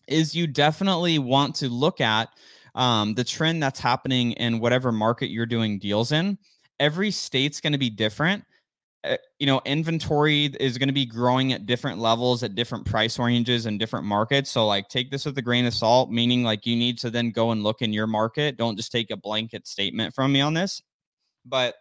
is 0.07 0.35
you 0.35 0.47
definitely 0.47 1.19
want 1.19 1.55
to 1.57 1.69
look 1.69 2.01
at 2.01 2.29
um, 2.75 3.15
the 3.15 3.25
trend 3.25 3.63
that's 3.63 3.81
happening 3.81 4.33
in 4.33 4.61
whatever 4.61 4.93
market 4.93 5.31
you're 5.31 5.47
doing 5.47 5.79
deals 5.79 6.13
in. 6.13 6.39
Every 6.79 7.11
state's 7.11 7.61
going 7.61 7.73
to 7.73 7.79
be 7.79 7.91
different. 7.91 8.45
Uh, 9.03 9.17
you 9.39 9.47
know, 9.47 9.63
inventory 9.65 10.47
is 10.61 10.77
going 10.77 10.89
to 10.89 10.95
be 10.95 11.07
growing 11.07 11.53
at 11.53 11.65
different 11.65 11.99
levels 11.99 12.43
at 12.43 12.55
different 12.55 12.85
price 12.85 13.19
ranges 13.19 13.67
and 13.67 13.79
different 13.79 14.05
markets. 14.05 14.51
So, 14.51 14.67
like, 14.67 14.89
take 14.89 15.11
this 15.11 15.25
with 15.25 15.39
a 15.39 15.43
grain 15.43 15.65
of 15.65 15.75
salt, 15.75 16.11
meaning 16.11 16.43
like 16.43 16.67
you 16.67 16.77
need 16.77 16.99
to 16.99 17.11
then 17.11 17.31
go 17.31 17.51
and 17.51 17.63
look 17.63 17.81
in 17.81 17.93
your 17.93 18.07
market. 18.07 18.59
Don't 18.59 18.77
just 18.77 18.93
take 18.93 19.11
a 19.11 19.17
blanket 19.17 19.67
statement 19.67 20.15
from 20.15 20.33
me 20.33 20.43
on 20.43 20.53
this. 20.53 20.83
But 21.47 21.77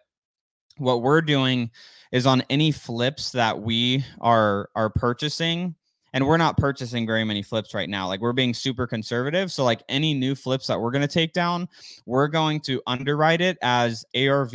what 0.78 1.02
we're 1.02 1.20
doing 1.20 1.70
is 2.12 2.26
on 2.26 2.42
any 2.50 2.72
flips 2.72 3.32
that 3.32 3.60
we 3.60 4.04
are 4.20 4.68
are 4.74 4.90
purchasing 4.90 5.74
and 6.12 6.26
we're 6.26 6.36
not 6.36 6.56
purchasing 6.56 7.06
very 7.06 7.24
many 7.24 7.42
flips 7.42 7.74
right 7.74 7.88
now. 7.88 8.08
Like 8.08 8.20
we're 8.20 8.32
being 8.32 8.54
super 8.54 8.86
conservative. 8.86 9.52
So 9.52 9.64
like 9.64 9.82
any 9.88 10.14
new 10.14 10.34
flips 10.34 10.66
that 10.66 10.80
we're 10.80 10.90
going 10.90 11.06
to 11.06 11.08
take 11.08 11.32
down, 11.32 11.68
we're 12.06 12.28
going 12.28 12.60
to 12.62 12.82
underwrite 12.86 13.40
it 13.40 13.58
as 13.62 14.04
ARV 14.16 14.52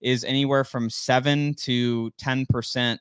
is 0.00 0.24
anywhere 0.24 0.64
from 0.64 0.88
7 0.88 1.54
to 1.54 2.10
10% 2.12 2.98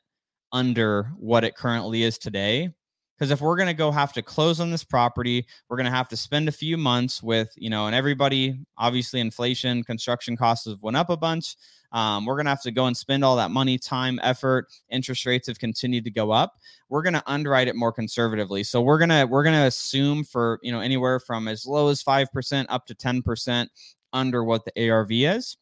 under 0.51 1.11
what 1.17 1.43
it 1.43 1.55
currently 1.55 2.03
is 2.03 2.17
today. 2.17 2.69
Because 3.17 3.31
if 3.31 3.41
we're 3.41 3.55
going 3.55 3.67
to 3.67 3.73
go 3.73 3.91
have 3.91 4.11
to 4.13 4.21
close 4.21 4.59
on 4.59 4.71
this 4.71 4.83
property, 4.83 5.45
we're 5.69 5.77
going 5.77 5.85
to 5.85 5.91
have 5.91 6.07
to 6.09 6.17
spend 6.17 6.47
a 6.47 6.51
few 6.51 6.77
months 6.77 7.21
with, 7.21 7.53
you 7.55 7.69
know, 7.69 7.85
and 7.85 7.95
everybody, 7.95 8.59
obviously, 8.77 9.19
inflation, 9.19 9.83
construction 9.83 10.35
costs 10.35 10.67
have 10.67 10.81
went 10.81 10.97
up 10.97 11.09
a 11.09 11.17
bunch. 11.17 11.55
Um, 11.91 12.25
we're 12.25 12.35
going 12.35 12.45
to 12.45 12.49
have 12.49 12.63
to 12.63 12.71
go 12.71 12.87
and 12.87 12.97
spend 12.97 13.23
all 13.23 13.35
that 13.35 13.51
money, 13.51 13.77
time, 13.77 14.19
effort. 14.23 14.67
Interest 14.89 15.25
rates 15.27 15.47
have 15.47 15.59
continued 15.59 16.05
to 16.05 16.11
go 16.11 16.31
up. 16.31 16.55
We're 16.89 17.03
going 17.03 17.13
to 17.13 17.23
underwrite 17.27 17.67
it 17.67 17.75
more 17.75 17.91
conservatively. 17.91 18.63
So 18.63 18.81
we're 18.81 18.97
going 18.97 19.09
to 19.09 19.25
we're 19.25 19.43
going 19.43 19.55
to 19.55 19.67
assume 19.67 20.23
for 20.23 20.59
you 20.63 20.71
know 20.71 20.79
anywhere 20.79 21.19
from 21.19 21.47
as 21.47 21.67
low 21.67 21.89
as 21.89 22.01
five 22.01 22.31
percent 22.33 22.71
up 22.71 22.87
to 22.87 22.95
ten 22.95 23.21
percent 23.21 23.69
under 24.11 24.43
what 24.43 24.65
the 24.65 24.89
ARV 24.89 25.11
is 25.11 25.55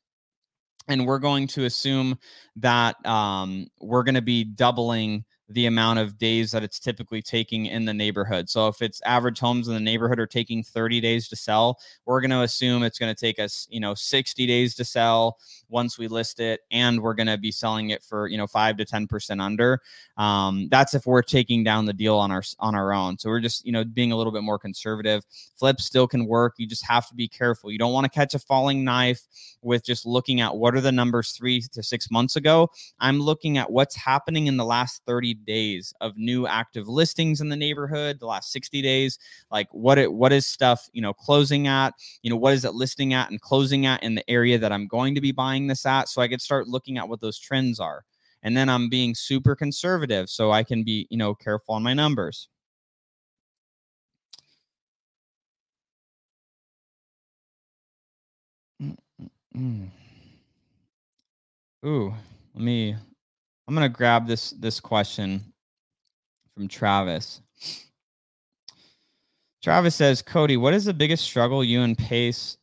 and 0.88 1.06
we're 1.06 1.20
going 1.20 1.48
to 1.48 1.66
assume 1.66 2.18
that 2.58 3.04
um, 3.06 3.68
we're 3.80 4.04
going 4.04 4.16
to 4.16 4.22
be 4.22 4.44
doubling 4.44 5.24
the 5.54 5.66
amount 5.66 6.00
of 6.00 6.18
days 6.18 6.52
that 6.52 6.64
it's 6.64 6.80
typically 6.80 7.22
taking 7.22 7.66
in 7.66 7.86
the 7.86 7.94
neighborhood. 7.94 8.50
So 8.50 8.68
if 8.68 8.82
it's 8.82 9.02
average 9.02 9.40
homes 9.40 9.68
in 9.68 9.74
the 9.74 9.80
neighborhood 9.80 10.20
are 10.20 10.28
taking 10.28 10.64
30 10.64 11.02
days 11.02 11.28
to 11.30 11.36
sell, 11.36 11.80
we're 12.06 12.22
going 12.22 12.32
to 12.32 12.42
assume 12.42 12.84
it's 12.84 13.00
going 13.00 13.14
to 13.14 13.20
take 13.20 13.40
us, 13.40 13.68
you 13.70 13.80
know, 13.80 13.94
60 13.94 14.46
days 14.46 14.76
to 14.76 14.86
sell 14.86 15.38
once 15.70 15.98
we 15.98 16.08
list 16.08 16.40
it 16.40 16.62
and 16.72 17.02
we're 17.02 17.14
going 17.14 17.28
to 17.28 17.38
be 17.38 17.52
selling 17.52 17.90
it 17.90 18.04
for, 18.04 18.28
you 18.28 18.38
know, 18.38 18.48
5 18.48 18.78
to 18.78 18.86
10% 18.86 19.42
under. 19.42 19.82
Um, 20.18 20.68
that's 20.70 20.94
if 20.94 21.06
we're 21.06 21.22
taking 21.22 21.64
down 21.64 21.86
the 21.86 21.94
deal 21.94 22.18
on 22.18 22.32
our 22.32 22.44
on 22.60 22.76
our 22.76 22.94
own. 22.94 23.18
So 23.18 23.30
we're 23.30 23.40
just, 23.40 23.66
you 23.66 23.72
know, 23.72 23.84
being 23.84 24.12
a 24.12 24.18
little 24.18 24.34
bit 24.34 24.44
more 24.44 24.60
conservative. 24.60 25.26
Flip 25.58 25.80
still 25.80 26.08
can 26.08 26.26
work. 26.26 26.56
You 26.58 26.68
just 26.68 26.86
have 26.86 27.08
to 27.08 27.16
be 27.16 27.28
careful. 27.28 27.72
You 27.72 27.78
don't 27.78 27.94
want 27.94 28.06
to 28.06 28.10
catch 28.10 28.34
a 28.34 28.40
falling 28.40 28.84
knife 28.84 29.22
with 29.62 29.86
just 29.86 30.06
looking 30.06 30.42
at 30.42 30.56
what 30.56 30.76
are 30.76 30.82
the 30.82 30.92
numbers 30.92 31.32
3 31.32 31.62
to 31.74 31.84
6 31.84 32.12
months 32.12 32.36
ago. 32.36 32.70
I'm 33.00 33.20
looking 33.20 33.58
at 33.58 33.72
what's 33.72 33.96
happening 33.96 34.48
in 34.48 34.58
the 34.58 34.66
last 34.66 35.02
30 35.06 35.36
days 35.46 35.94
of 36.02 36.18
new 36.18 36.48
active 36.48 36.88
listings 36.88 37.42
in 37.42 37.50
the 37.50 37.56
neighborhood, 37.56 38.20
the 38.20 38.26
last 38.26 38.52
60 38.52 38.82
days, 38.82 39.18
like 39.52 39.68
what 39.72 39.98
it 39.98 40.12
what 40.12 40.32
is 40.34 40.46
stuff, 40.46 40.90
you 40.94 41.02
know, 41.02 41.14
closing 41.14 41.68
at, 41.68 41.94
you 42.24 42.30
know, 42.30 42.36
what 42.38 42.54
is 42.54 42.66
it 42.66 42.74
listing 42.74 43.14
at 43.14 43.30
and 43.32 43.42
closing 43.42 43.86
at 43.86 44.04
in 44.04 44.16
the 44.16 44.30
area 44.30 44.58
that 44.58 44.72
I'm 44.72 44.88
going 44.88 45.16
to 45.16 45.22
be 45.22 45.32
buying 45.32 45.68
this 45.68 45.86
at 45.86 46.10
so 46.10 46.22
I 46.22 46.28
could 46.28 46.42
start 46.42 46.68
looking 46.68 46.98
at 46.98 47.08
what 47.10 47.22
those 47.22 47.40
trends 47.40 47.80
are. 47.80 48.04
And 48.44 48.58
then 48.58 48.70
I'm 48.70 48.90
being 48.90 49.14
super 49.16 49.56
conservative 49.56 50.30
so 50.30 50.52
I 50.52 50.64
can 50.64 50.84
be, 50.84 51.08
you 51.10 51.18
know, 51.18 51.36
careful 51.36 51.76
on 51.76 51.84
my 51.84 51.94
numbers. 51.94 52.48
Mm-mm. 59.56 59.92
Ooh, 61.86 62.14
let 62.56 62.64
me 62.64 62.96
I'm 63.72 63.76
gonna 63.76 63.88
grab 63.88 64.28
this 64.28 64.50
this 64.52 64.82
question 64.82 65.42
from 66.54 66.68
Travis. 66.68 67.40
Travis 69.64 69.96
says, 69.96 70.22
Cody, 70.22 70.58
what 70.58 70.74
is 70.74 70.84
the 70.84 70.94
biggest 70.94 71.24
struggle 71.24 71.64
you 71.64 71.80
and 71.80 71.98
Pace 71.98 72.58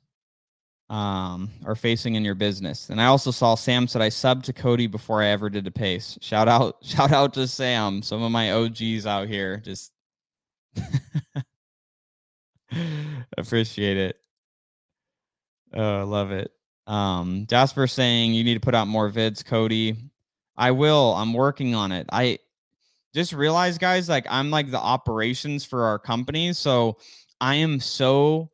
um, 0.90 1.48
are 1.64 1.74
facing 1.74 2.16
in 2.16 2.26
your 2.26 2.34
business? 2.34 2.90
And 2.90 3.00
I 3.00 3.06
also 3.06 3.30
saw 3.30 3.54
Sam 3.54 3.88
said 3.88 4.02
I 4.02 4.11
subbed 4.11 4.42
to 4.42 4.52
Cody 4.52 4.86
before 4.86 5.22
I 5.22 5.28
ever 5.28 5.48
did 5.48 5.64
the 5.64 5.70
Pace. 5.70 6.18
Shout 6.20 6.46
out, 6.46 6.76
shout 6.82 7.11
out 7.11 7.32
to 7.34 7.48
Sam. 7.48 8.02
Some 8.02 8.22
of 8.22 8.30
my 8.30 8.52
OGs 8.52 9.06
out 9.06 9.28
here 9.28 9.62
just 9.64 9.90
appreciate 13.38 13.96
it. 13.96 14.18
Oh, 15.72 16.00
I 16.00 16.02
love 16.02 16.32
it. 16.32 16.50
Um, 16.86 17.46
Jasper 17.48 17.86
saying 17.86 18.34
you 18.34 18.44
need 18.44 18.56
to 18.56 18.61
put 18.61 18.74
out 18.74 18.88
more 18.88 19.11
vids, 19.11 19.42
Cody. 19.42 19.96
I 20.59 20.72
will. 20.72 21.14
I'm 21.14 21.32
working 21.32 21.74
on 21.74 21.92
it. 21.92 22.06
I 22.12 22.40
just 23.14 23.32
realize, 23.32 23.78
guys, 23.78 24.09
like 24.09 24.26
I'm 24.28 24.50
like 24.50 24.70
the 24.70 24.80
operations 24.80 25.64
for 25.64 25.84
our 25.84 25.98
company. 25.98 26.52
So 26.52 26.98
I 27.40 27.54
am 27.54 27.80
so 27.80 28.50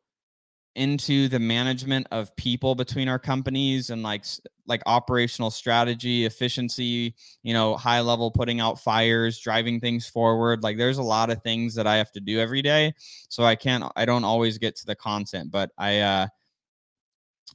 into 0.75 1.29
the 1.29 1.39
management 1.39 2.05
of 2.11 2.35
people 2.35 2.75
between 2.75 3.07
our 3.07 3.19
companies 3.19 3.89
and 3.89 4.03
like 4.03 4.25
like 4.67 4.81
operational 4.85 5.49
strategy 5.49 6.25
efficiency 6.25 7.15
you 7.43 7.53
know 7.53 7.77
high 7.77 8.01
level 8.01 8.29
putting 8.29 8.59
out 8.59 8.77
fires 8.77 9.39
driving 9.39 9.79
things 9.79 10.05
forward 10.05 10.63
like 10.63 10.75
there's 10.77 10.97
a 10.97 11.03
lot 11.03 11.29
of 11.29 11.41
things 11.43 11.73
that 11.73 11.87
i 11.87 11.95
have 11.95 12.11
to 12.11 12.19
do 12.19 12.39
every 12.39 12.61
day 12.61 12.93
so 13.29 13.43
i 13.43 13.55
can't 13.55 13.85
i 13.95 14.03
don't 14.03 14.25
always 14.25 14.57
get 14.57 14.75
to 14.75 14.85
the 14.85 14.95
content 14.95 15.49
but 15.49 15.71
i 15.77 15.99
uh 15.99 16.27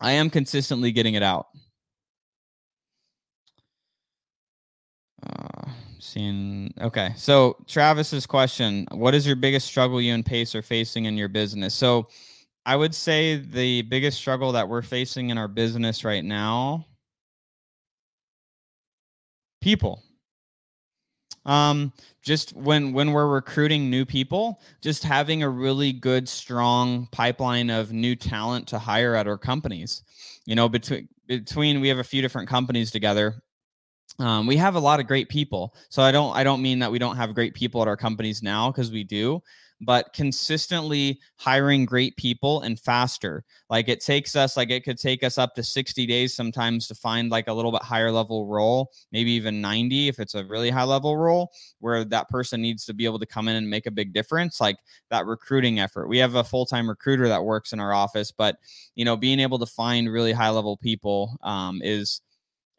i 0.01 0.13
am 0.13 0.31
consistently 0.31 0.91
getting 0.91 1.13
it 1.13 1.23
out 1.23 1.49
uh, 5.27 5.69
seeing 5.99 6.73
okay 6.81 7.11
so 7.17 7.57
travis's 7.67 8.27
question 8.27 8.87
what 8.93 9.15
is 9.15 9.27
your 9.27 9.37
biggest 9.37 9.67
struggle 9.67 10.01
you 10.01 10.15
and 10.15 10.25
pace 10.25 10.55
are 10.55 10.63
facing 10.63 11.05
in 11.05 11.17
your 11.17 11.29
business? 11.29 11.75
So 11.75 12.09
i 12.67 12.77
would 12.77 12.95
say 12.95 13.37
the 13.37 13.83
biggest 13.83 14.19
struggle 14.19 14.53
that 14.53 14.69
we're 14.69 14.83
facing 14.83 15.31
in 15.31 15.39
our 15.39 15.49
business 15.49 16.05
right 16.05 16.25
now 16.25 16.87
people. 19.61 20.03
Um 21.47 21.93
just 22.23 22.55
when 22.55 22.93
when 22.93 23.13
we're 23.13 23.27
recruiting 23.27 23.89
new 23.89 24.05
people 24.05 24.61
just 24.83 25.03
having 25.03 25.43
a 25.43 25.49
really 25.49 25.93
good 25.93 26.29
strong 26.29 27.09
pipeline 27.13 27.71
of 27.71 27.93
new 27.93 28.15
talent 28.15 28.69
to 28.69 28.79
hire 28.79 29.15
at 29.15 29.27
our 29.27 29.39
companies. 29.39 30.03
You 30.45 30.55
know 30.55 30.69
between 30.69 31.09
between 31.27 31.81
we 31.81 31.89
have 31.89 31.99
a 31.99 32.05
few 32.05 32.21
different 32.21 32.49
companies 32.49 32.91
together 32.91 33.43
um, 34.19 34.47
we 34.47 34.57
have 34.57 34.75
a 34.75 34.81
lot 34.81 35.01
of 35.01 35.07
great 35.07 35.29
people. 35.29 35.75
So 35.89 36.03
i 36.03 36.11
don't 36.13 36.35
i 36.37 36.45
don't 36.45 36.63
mean 36.63 36.79
that 36.81 36.91
we 36.91 36.99
don't 36.99 37.17
have 37.17 37.35
great 37.35 37.55
people 37.55 37.83
at 37.83 37.89
our 37.89 37.97
companies 37.97 38.43
now 38.43 38.71
because 38.71 38.91
we 38.91 39.05
do 39.05 39.43
but 39.81 40.13
consistently 40.13 41.21
hiring 41.37 41.87
great 41.87 42.17
people 42.17 42.61
and 42.61 42.79
faster. 42.79 43.45
Like 43.71 43.89
it 43.89 44.01
takes 44.01 44.37
us 44.37 44.57
like 44.57 44.71
it 44.71 44.85
could 44.85 44.99
take 44.99 45.25
us 45.25 45.39
up 45.39 45.55
to 45.55 45.63
60 45.63 46.07
days 46.07 46.35
sometimes 46.35 46.87
to 46.89 46.95
find 46.95 47.31
like 47.31 47.49
a 47.49 47.53
little 47.53 47.73
bit 47.73 47.83
higher 47.83 48.13
level 48.13 48.47
role 48.47 48.91
maybe 49.13 49.31
even 49.33 49.61
90 49.61 50.09
if 50.09 50.19
it's 50.19 50.35
a 50.35 50.45
really 50.45 50.71
high 50.71 50.85
level 50.85 51.17
role 51.17 51.51
where 51.79 52.05
that 52.05 52.29
person 52.29 52.61
needs 52.61 52.85
to 52.85 52.95
be 52.95 53.05
able 53.05 53.19
to 53.19 53.27
come 53.27 53.49
in 53.49 53.57
and 53.57 53.69
make 53.69 53.87
a 53.87 53.91
big 53.91 54.13
difference 54.13 54.61
like 54.61 54.77
that 55.11 55.27
recruiting 55.27 55.81
effort. 55.81 56.09
We 56.09 56.19
have 56.19 56.35
a 56.35 56.45
full-time 56.45 56.89
recruiter 56.89 57.29
that 57.29 57.45
works 57.45 57.73
in 57.73 57.81
our 57.81 57.95
office 57.95 58.31
but 58.31 58.57
you 58.95 59.05
know 59.05 59.17
being 59.17 59.41
able 59.41 59.59
to 59.59 59.67
find 59.67 60.13
really 60.13 60.33
high 60.33 60.51
level 60.51 60.77
people 60.77 61.39
um, 61.43 61.81
is 61.83 62.21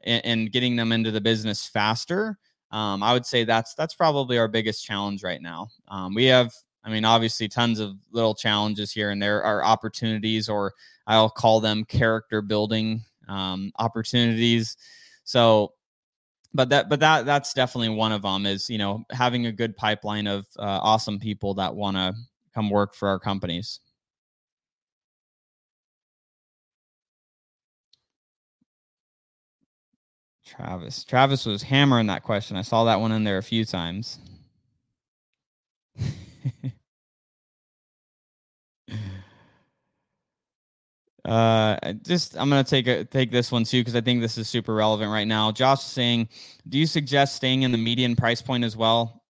and, 0.04 0.26
and 0.26 0.52
getting 0.52 0.76
them 0.76 0.92
into 0.92 1.12
the 1.12 1.22
business 1.22 1.66
faster 1.68 2.38
um, 2.72 3.04
i 3.04 3.14
would 3.14 3.26
say 3.26 3.44
that's 3.44 3.74
that's 3.76 3.96
probably 3.96 4.38
our 4.38 4.48
biggest 4.48 4.86
challenge 4.86 5.24
right 5.24 5.42
now. 5.42 5.68
Um, 5.88 6.14
we 6.14 6.26
have 6.26 6.54
i 6.84 6.90
mean 6.90 7.06
obviously 7.06 7.48
tons 7.48 7.80
of 7.80 7.96
little 8.12 8.36
challenges 8.36 8.92
here 8.92 9.12
and 9.12 9.22
there 9.22 9.44
are 9.44 9.64
opportunities 9.64 10.50
or 10.50 10.74
i'll 11.08 11.30
call 11.30 11.60
them 11.60 11.84
character 11.86 12.42
building 12.42 13.04
um, 13.32 13.72
opportunities. 13.80 14.78
So 15.24 15.74
but 16.54 16.70
that 16.70 16.90
but 16.90 17.00
that 17.00 17.26
that's 17.26 17.54
definitely 17.54 17.90
one 17.90 18.12
of 18.12 18.24
them 18.24 18.46
is 18.46 18.70
you 18.70 18.78
know 18.78 19.04
having 19.12 19.46
a 19.46 19.52
good 19.52 19.76
pipeline 19.78 20.28
of 20.28 20.46
uh, 20.60 20.80
awesome 20.82 21.20
people 21.20 21.54
that 21.54 21.74
want 21.74 21.96
to 21.96 22.14
come 22.54 22.70
work 22.70 22.94
for 22.94 23.08
our 23.08 23.20
companies 23.20 23.80
Travis. 30.52 31.04
Travis 31.06 31.46
was 31.46 31.64
hammering 31.64 32.08
that 32.08 32.24
question. 32.24 32.58
I 32.58 32.62
saw 32.62 32.84
that 32.84 33.00
one 33.00 33.14
in 33.14 33.24
there 33.24 33.38
a 33.38 33.44
few 33.44 33.64
times. 33.64 34.20
uh 41.26 41.94
just 42.02 42.36
i'm 42.36 42.50
gonna 42.50 42.64
take 42.64 42.88
a 42.88 43.06
take 43.06 43.30
this 43.30 43.52
one 43.52 43.64
too 43.64 43.82
because 43.82 43.96
i 43.96 44.02
think 44.02 44.20
this 44.22 44.40
is 44.40 44.50
super 44.50 44.74
relevant 44.74 45.12
right 45.12 45.28
now 45.28 45.52
josh 45.52 45.78
is 45.80 45.86
saying 45.86 46.28
do 46.68 46.80
you 46.80 46.88
suggest 46.88 47.36
staying 47.36 47.62
in 47.62 47.72
the 47.72 47.78
median 47.78 48.16
price 48.16 48.42
point 48.42 48.64
as 48.64 48.76
well 48.76 49.22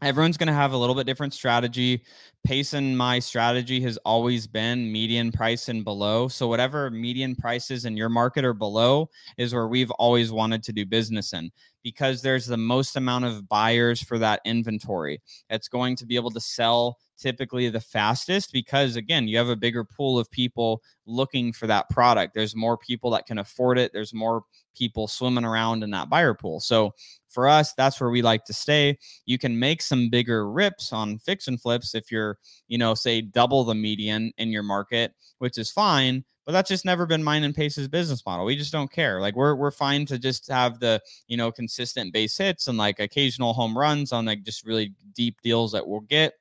everyone's 0.00 0.38
to 0.38 0.54
have 0.54 0.72
a 0.72 0.76
little 0.76 0.94
bit 0.94 1.06
different 1.06 1.34
strategy 1.34 2.02
and 2.48 2.96
my 2.96 3.18
strategy 3.18 3.80
has 3.82 3.98
always 4.06 4.46
been 4.46 4.90
median 4.90 5.30
price 5.30 5.68
and 5.68 5.84
below. 5.84 6.28
So 6.28 6.48
whatever 6.48 6.90
median 6.90 7.36
prices 7.36 7.84
in 7.84 7.96
your 7.96 8.08
market 8.08 8.44
or 8.44 8.54
below 8.54 9.10
is 9.36 9.52
where 9.52 9.68
we've 9.68 9.90
always 9.92 10.32
wanted 10.32 10.62
to 10.62 10.72
do 10.72 10.86
business 10.86 11.34
in 11.34 11.50
because 11.82 12.20
there's 12.20 12.46
the 12.46 12.56
most 12.56 12.96
amount 12.96 13.24
of 13.24 13.48
buyers 13.48 14.02
for 14.02 14.18
that 14.18 14.40
inventory. 14.44 15.20
It's 15.48 15.68
going 15.68 15.96
to 15.96 16.06
be 16.06 16.16
able 16.16 16.30
to 16.32 16.40
sell 16.40 16.98
typically 17.16 17.70
the 17.70 17.80
fastest 17.80 18.52
because 18.52 18.96
again 18.96 19.26
you 19.26 19.36
have 19.36 19.48
a 19.48 19.56
bigger 19.56 19.84
pool 19.84 20.18
of 20.18 20.30
people 20.30 20.82
looking 21.06 21.50
for 21.52 21.66
that 21.66 21.88
product. 21.88 22.34
There's 22.34 22.54
more 22.54 22.76
people 22.76 23.10
that 23.12 23.26
can 23.26 23.38
afford 23.38 23.78
it. 23.78 23.92
There's 23.94 24.12
more 24.12 24.42
people 24.76 25.08
swimming 25.08 25.46
around 25.46 25.82
in 25.82 25.90
that 25.92 26.10
buyer 26.10 26.34
pool. 26.34 26.60
So 26.60 26.92
for 27.28 27.48
us 27.48 27.72
that's 27.72 28.00
where 28.00 28.10
we 28.10 28.20
like 28.20 28.44
to 28.44 28.52
stay. 28.52 28.98
You 29.24 29.38
can 29.38 29.58
make 29.58 29.80
some 29.80 30.10
bigger 30.10 30.50
rips 30.50 30.92
on 30.92 31.18
fix 31.18 31.48
and 31.48 31.60
flips 31.60 31.94
if 31.94 32.12
you're 32.12 32.27
you 32.66 32.76
know 32.76 32.94
say 32.94 33.20
double 33.20 33.64
the 33.64 33.74
median 33.74 34.32
in 34.38 34.50
your 34.50 34.62
market 34.62 35.14
which 35.38 35.56
is 35.56 35.70
fine 35.70 36.24
but 36.44 36.52
that's 36.52 36.70
just 36.70 36.86
never 36.86 37.04
been 37.04 37.22
mine 37.22 37.44
and 37.44 37.54
pace's 37.54 37.88
business 37.88 38.24
model. 38.24 38.46
We 38.46 38.56
just 38.56 38.72
don't 38.72 38.90
care. 38.90 39.20
Like 39.20 39.36
we're, 39.36 39.54
we're 39.54 39.70
fine 39.70 40.06
to 40.06 40.18
just 40.18 40.48
have 40.48 40.80
the 40.80 40.98
you 41.26 41.36
know 41.36 41.52
consistent 41.52 42.10
base 42.10 42.38
hits 42.38 42.68
and 42.68 42.78
like 42.78 43.00
occasional 43.00 43.52
home 43.52 43.76
runs 43.76 44.14
on 44.14 44.24
like 44.24 44.44
just 44.44 44.64
really 44.64 44.94
deep 45.14 45.42
deals 45.42 45.72
that 45.72 45.86
we'll 45.86 46.00
get 46.00 46.32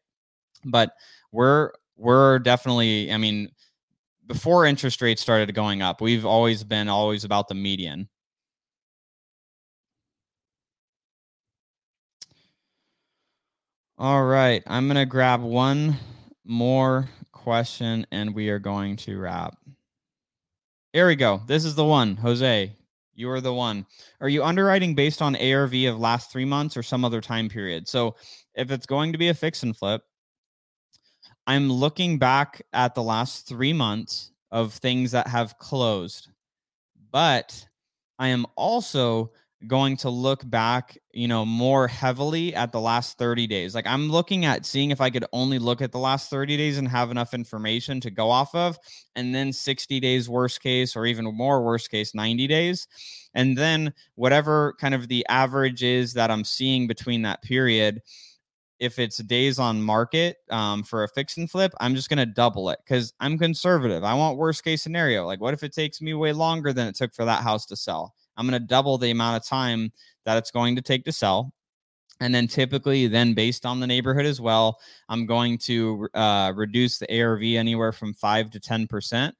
but 0.63 0.93
we're 1.31 1.71
we're 1.95 2.39
definitely 2.39 3.11
i 3.11 3.17
mean 3.17 3.49
before 4.27 4.65
interest 4.65 5.01
rates 5.01 5.21
started 5.21 5.53
going 5.53 5.81
up 5.81 6.01
we've 6.01 6.25
always 6.25 6.63
been 6.63 6.87
always 6.87 7.23
about 7.23 7.47
the 7.47 7.55
median 7.55 8.07
all 13.97 14.23
right 14.23 14.63
i'm 14.67 14.87
going 14.87 14.95
to 14.95 15.05
grab 15.05 15.41
one 15.41 15.95
more 16.45 17.07
question 17.47 18.05
and 18.11 18.35
we 18.35 18.49
are 18.49 18.59
going 18.59 18.97
to 18.97 19.17
wrap. 19.17 19.55
Here 20.91 21.07
we 21.07 21.15
go. 21.15 21.41
This 21.47 21.63
is 21.63 21.75
the 21.75 21.85
one. 21.85 22.17
Jose 22.17 22.75
you 23.15 23.31
are 23.31 23.41
the 23.41 23.53
one. 23.53 23.85
Are 24.21 24.29
you 24.29 24.43
underwriting 24.43 24.93
based 24.93 25.23
on 25.23 25.35
arv 25.35 25.73
of 25.73 25.99
last 25.99 26.31
three 26.31 26.45
months 26.45 26.77
or 26.77 26.83
some 26.83 27.03
other 27.03 27.19
time 27.19 27.49
period? 27.49 27.87
So 27.87 28.15
if 28.53 28.69
it's 28.69 28.85
going 28.85 29.11
to 29.11 29.17
be 29.17 29.29
a 29.29 29.33
fix 29.33 29.63
and 29.63 29.75
flip 29.75 30.03
I'm 31.47 31.71
looking 31.71 32.19
back 32.19 32.61
at 32.73 32.93
the 32.93 33.01
last 33.01 33.47
three 33.47 33.73
months 33.73 34.31
of 34.51 34.73
things 34.73 35.11
that 35.11 35.27
have 35.27 35.57
closed, 35.57 36.27
but 37.11 37.65
I 38.19 38.27
am 38.27 38.45
also 38.57 39.31
going 39.65 39.97
to 39.97 40.09
look 40.09 40.47
back, 40.47 40.97
you 41.13 41.27
know, 41.27 41.43
more 41.43 41.87
heavily 41.87 42.53
at 42.53 42.71
the 42.71 42.79
last 42.79 43.17
30 43.17 43.47
days. 43.47 43.73
Like 43.73 43.87
I'm 43.87 44.09
looking 44.09 44.45
at 44.45 44.65
seeing 44.65 44.91
if 44.91 45.01
I 45.01 45.09
could 45.09 45.25
only 45.33 45.57
look 45.57 45.81
at 45.81 45.91
the 45.91 45.97
last 45.97 46.29
30 46.29 46.57
days 46.57 46.77
and 46.77 46.87
have 46.87 47.09
enough 47.09 47.33
information 47.33 47.99
to 48.01 48.11
go 48.11 48.29
off 48.29 48.53
of, 48.53 48.77
and 49.15 49.33
then 49.33 49.51
60 49.51 49.99
days 49.99 50.29
worst 50.29 50.61
case, 50.61 50.95
or 50.95 51.07
even 51.07 51.25
more 51.25 51.63
worst 51.63 51.89
case, 51.89 52.13
90 52.13 52.45
days. 52.45 52.87
And 53.33 53.57
then 53.57 53.93
whatever 54.15 54.75
kind 54.79 54.93
of 54.93 55.07
the 55.07 55.25
average 55.27 55.81
is 55.81 56.13
that 56.13 56.29
I'm 56.29 56.43
seeing 56.43 56.85
between 56.85 57.23
that 57.23 57.41
period, 57.41 58.01
if 58.79 58.99
it's 58.99 59.17
days 59.17 59.57
on 59.57 59.81
market 59.81 60.37
um, 60.51 60.83
for 60.83 61.03
a 61.03 61.07
fix 61.07 61.37
and 61.37 61.49
flip, 61.49 61.73
I'm 61.79 61.95
just 61.95 62.09
going 62.09 62.19
to 62.19 62.27
double 62.27 62.69
it 62.69 62.77
because 62.85 63.11
I'm 63.19 63.39
conservative. 63.39 64.03
I 64.03 64.13
want 64.13 64.37
worst 64.37 64.63
case 64.63 64.83
scenario. 64.83 65.25
Like, 65.25 65.41
what 65.41 65.55
if 65.55 65.63
it 65.63 65.73
takes 65.73 65.99
me 65.99 66.13
way 66.13 66.31
longer 66.31 66.73
than 66.73 66.87
it 66.87 66.95
took 66.95 67.13
for 67.15 67.25
that 67.25 67.41
house 67.41 67.65
to 67.67 67.75
sell? 67.75 68.13
I'm 68.37 68.47
going 68.47 68.59
to 68.59 68.65
double 68.65 68.97
the 68.97 69.11
amount 69.11 69.37
of 69.37 69.47
time 69.47 69.91
that 70.25 70.37
it's 70.37 70.51
going 70.51 70.75
to 70.75 70.81
take 70.81 71.05
to 71.05 71.11
sell. 71.11 71.53
And 72.19 72.33
then 72.33 72.47
typically, 72.47 73.07
then 73.07 73.33
based 73.33 73.65
on 73.65 73.79
the 73.79 73.87
neighborhood 73.87 74.25
as 74.25 74.41
well, 74.41 74.79
I'm 75.09 75.25
going 75.25 75.57
to 75.59 76.07
uh, 76.13 76.53
reduce 76.55 76.97
the 76.97 77.21
ARV 77.21 77.43
anywhere 77.43 77.91
from 77.91 78.13
five 78.13 78.49
to 78.51 78.59
10%. 78.59 79.31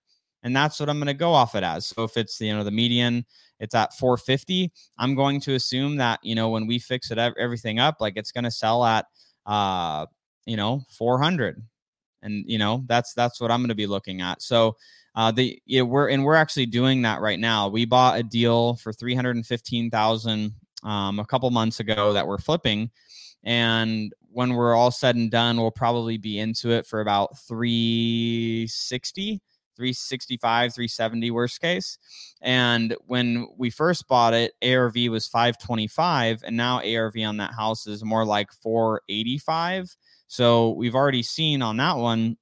And 0.43 0.55
that's 0.55 0.79
what 0.79 0.89
I'm 0.89 0.97
going 0.97 1.07
to 1.07 1.13
go 1.15 1.33
off 1.33 1.55
it 1.55 1.63
as. 1.63 1.87
So 1.87 2.03
if 2.03 2.17
it's, 2.17 2.39
you 2.39 2.55
know, 2.55 2.63
the 2.63 2.71
median, 2.71 3.25
it's 3.59 3.73
at 3.73 3.97
450, 3.97 4.71
I'm 4.99 5.15
going 5.15 5.41
to 5.41 5.55
assume 5.55 5.97
that, 5.97 6.19
you 6.21 6.35
know, 6.35 6.49
when 6.49 6.67
we 6.67 6.77
fix 6.77 7.09
it, 7.09 7.17
everything 7.17 7.79
up, 7.79 7.95
like 7.99 8.13
it's 8.15 8.31
going 8.31 8.43
to 8.43 8.51
sell 8.51 8.85
at 8.85 9.05
uh, 9.47 10.05
you 10.45 10.57
know, 10.57 10.83
400. 10.89 11.61
And, 12.21 12.43
you 12.47 12.57
know, 12.57 12.83
that's, 12.87 13.13
that's 13.13 13.39
what 13.39 13.51
I'm 13.51 13.61
going 13.61 13.69
to 13.69 13.75
be 13.75 13.87
looking 13.87 14.21
at. 14.21 14.41
So, 14.41 14.75
uh, 15.17 15.31
the, 15.31 15.59
yeah, 15.65 15.81
we're, 15.81 16.09
and 16.09 16.23
we're 16.23 16.35
actually 16.35 16.67
doing 16.67 17.01
that 17.01 17.21
right 17.21 17.39
now. 17.39 17.67
We 17.67 17.85
bought 17.85 18.19
a 18.19 18.23
deal 18.23 18.75
for 18.75 18.93
315,000, 18.93 20.53
um, 20.83 21.19
a 21.19 21.25
couple 21.25 21.49
months 21.49 21.79
ago 21.79 22.13
that 22.13 22.27
we're 22.27 22.37
flipping. 22.37 22.91
And 23.43 24.13
when 24.31 24.53
we're 24.53 24.75
all 24.75 24.91
said 24.91 25.15
and 25.15 25.31
done, 25.31 25.57
we'll 25.57 25.71
probably 25.71 26.17
be 26.17 26.37
into 26.37 26.69
it 26.69 26.85
for 26.85 27.01
about 27.01 27.39
360 27.39 29.41
365, 29.75 30.73
370 30.73 31.31
worst 31.31 31.61
case. 31.61 31.97
And 32.41 32.95
when 33.05 33.47
we 33.57 33.69
first 33.69 34.07
bought 34.07 34.33
it, 34.33 34.53
ARV 34.63 34.95
was 35.09 35.27
525, 35.27 36.43
and 36.43 36.57
now 36.57 36.81
ARV 36.81 37.15
on 37.25 37.37
that 37.37 37.53
house 37.53 37.85
is 37.85 38.03
more 38.03 38.25
like 38.25 38.51
485. 38.51 39.95
So 40.27 40.71
we've 40.71 40.95
already 40.95 41.23
seen 41.23 41.61
on 41.61 41.77
that 41.77 41.97
one 41.97 42.37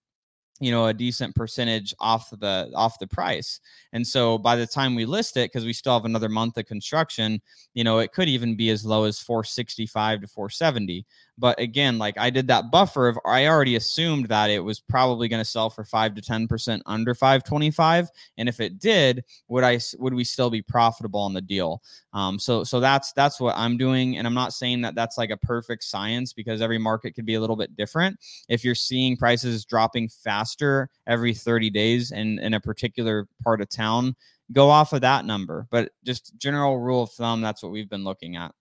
you 0.60 0.72
know 0.72 0.88
a 0.88 0.94
decent 0.94 1.36
percentage 1.36 1.94
off 2.00 2.30
the 2.30 2.72
off 2.76 3.00
the 3.00 3.08
price. 3.08 3.60
And 3.94 4.06
so 4.06 4.38
by 4.38 4.56
the 4.56 4.68
time 4.68 4.96
we 4.96 5.06
list 5.06 5.38
it 5.38 5.52
because 5.52 5.66
we 5.66 5.74
still 5.74 5.94
have 5.94 6.06
another 6.06 6.30
month 6.30 6.58
of 6.58 6.66
construction 6.66 7.42
you 7.74 7.84
know 7.84 8.00
it 8.00 8.14
could 8.14 8.30
even 8.30 8.56
be 8.56 8.70
as 8.70 8.86
low 8.86 9.04
as 9.04 9.20
465 9.20 10.22
to 10.22 10.28
470 10.28 11.06
but 11.38 11.60
again, 11.60 11.98
like 11.98 12.18
I 12.18 12.30
did 12.30 12.48
that 12.48 12.72
buffer 12.72 13.08
of 13.08 13.20
I 13.26 13.48
already 13.48 13.76
assumed 13.76 14.28
that 14.28 14.50
it 14.50 14.64
was 14.64 14.80
probably 14.80 15.28
going 15.28 15.42
to 15.42 15.50
sell 15.50 15.70
for 15.70 15.84
five 15.84 16.16
to 16.16 16.22
ten 16.22 16.48
percent 16.48 16.82
under 16.86 17.14
525. 17.14 18.10
And 18.38 18.48
if 18.48 18.60
it 18.60 18.80
did, 18.80 19.24
would 19.48 19.64
I 19.64 19.80
would 19.98 20.14
we 20.14 20.24
still 20.24 20.50
be 20.50 20.62
profitable 20.62 21.20
on 21.20 21.34
the 21.34 21.42
deal? 21.42 21.82
Um, 22.14 22.40
so 22.40 22.64
so 22.64 22.80
that's 22.80 23.12
that's 23.14 23.40
what 23.40 23.58
I'm 23.58 23.78
doing. 23.78 24.18
And 24.18 24.26
I'm 24.26 24.34
not 24.34 24.54
saying 24.54 24.82
that 24.82 24.96
that's 24.96 25.18
like 25.18 25.30
a 25.30 25.38
perfect 25.38 25.84
science 25.84 26.32
because 26.32 26.62
every 26.62 26.78
market 26.78 27.16
could 27.16 27.26
be 27.26 27.36
a 27.36 27.42
little 27.42 27.58
bit 27.58 27.76
different. 27.76 28.18
If 28.48 28.64
you're 28.64 28.76
seeing 28.76 29.18
prices 29.18 29.66
dropping 29.66 30.10
faster 30.10 30.90
every 31.08 31.34
30 31.34 31.70
days 31.70 32.12
in, 32.12 32.40
in 32.40 32.54
a 32.54 32.60
particular 32.60 33.28
part 33.44 33.62
of 33.62 33.70
town, 33.70 34.16
go 34.52 34.70
off 34.70 34.94
of 34.94 35.02
that 35.02 35.26
number. 35.26 35.68
But 35.70 35.92
just 36.04 36.38
general 36.38 36.80
rule 36.80 37.04
of 37.04 37.12
thumb, 37.12 37.42
that's 37.42 37.62
what 37.62 37.72
we've 37.72 37.90
been 37.90 38.04
looking 38.04 38.36
at. 38.36 38.54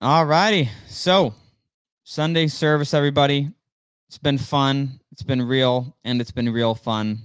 All 0.00 0.24
righty. 0.24 0.70
So, 0.86 1.34
Sunday 2.04 2.46
service, 2.46 2.94
everybody. 2.94 3.50
It's 4.06 4.16
been 4.16 4.38
fun. 4.38 5.00
It's 5.10 5.24
been 5.24 5.42
real, 5.42 5.96
and 6.04 6.20
it's 6.20 6.30
been 6.30 6.48
real 6.52 6.76
fun. 6.76 7.18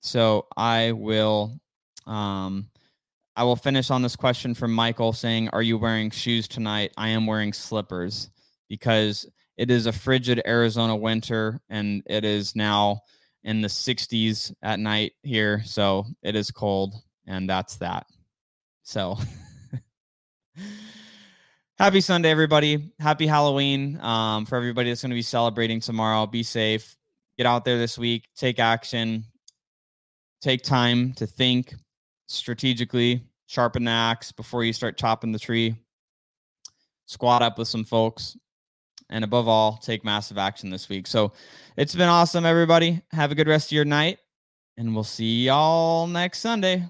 So 0.00 0.48
I 0.56 0.90
will, 0.90 1.60
um, 2.08 2.68
I 3.36 3.44
will 3.44 3.54
finish 3.54 3.88
on 3.92 4.02
this 4.02 4.16
question 4.16 4.52
from 4.52 4.72
Michael 4.72 5.12
saying, 5.12 5.48
"Are 5.50 5.62
you 5.62 5.78
wearing 5.78 6.10
shoes 6.10 6.48
tonight?" 6.48 6.92
I 6.96 7.10
am 7.10 7.24
wearing 7.24 7.52
slippers 7.52 8.30
because 8.68 9.24
it 9.56 9.70
is 9.70 9.86
a 9.86 9.92
frigid 9.92 10.42
Arizona 10.44 10.96
winter, 10.96 11.60
and 11.68 12.02
it 12.06 12.24
is 12.24 12.56
now 12.56 13.02
in 13.44 13.60
the 13.60 13.68
60s 13.68 14.52
at 14.62 14.80
night 14.80 15.12
here, 15.22 15.62
so 15.64 16.04
it 16.20 16.34
is 16.34 16.50
cold, 16.50 16.96
and 17.28 17.48
that's 17.48 17.76
that. 17.76 18.08
So. 18.82 19.16
happy 21.78 22.00
Sunday, 22.00 22.30
everybody. 22.30 22.90
Happy 22.98 23.26
Halloween 23.26 24.00
um, 24.00 24.44
for 24.46 24.56
everybody 24.56 24.90
that's 24.90 25.02
going 25.02 25.10
to 25.10 25.14
be 25.14 25.22
celebrating 25.22 25.80
tomorrow. 25.80 26.26
Be 26.26 26.42
safe. 26.42 26.96
Get 27.36 27.46
out 27.46 27.64
there 27.64 27.78
this 27.78 27.96
week. 27.96 28.28
Take 28.36 28.58
action. 28.58 29.24
Take 30.40 30.62
time 30.62 31.12
to 31.14 31.26
think 31.26 31.74
strategically. 32.26 33.22
Sharpen 33.46 33.84
the 33.84 33.90
axe 33.90 34.32
before 34.32 34.64
you 34.64 34.72
start 34.72 34.98
chopping 34.98 35.32
the 35.32 35.38
tree. 35.38 35.76
Squad 37.06 37.42
up 37.42 37.58
with 37.58 37.68
some 37.68 37.84
folks. 37.84 38.36
And 39.10 39.24
above 39.24 39.48
all, 39.48 39.78
take 39.78 40.04
massive 40.04 40.36
action 40.36 40.68
this 40.68 40.88
week. 40.88 41.06
So 41.06 41.32
it's 41.76 41.94
been 41.94 42.10
awesome, 42.10 42.44
everybody. 42.44 43.00
Have 43.12 43.32
a 43.32 43.34
good 43.34 43.48
rest 43.48 43.68
of 43.68 43.72
your 43.72 43.86
night. 43.86 44.18
And 44.76 44.94
we'll 44.94 45.04
see 45.04 45.44
y'all 45.46 46.06
next 46.06 46.40
Sunday. 46.40 46.84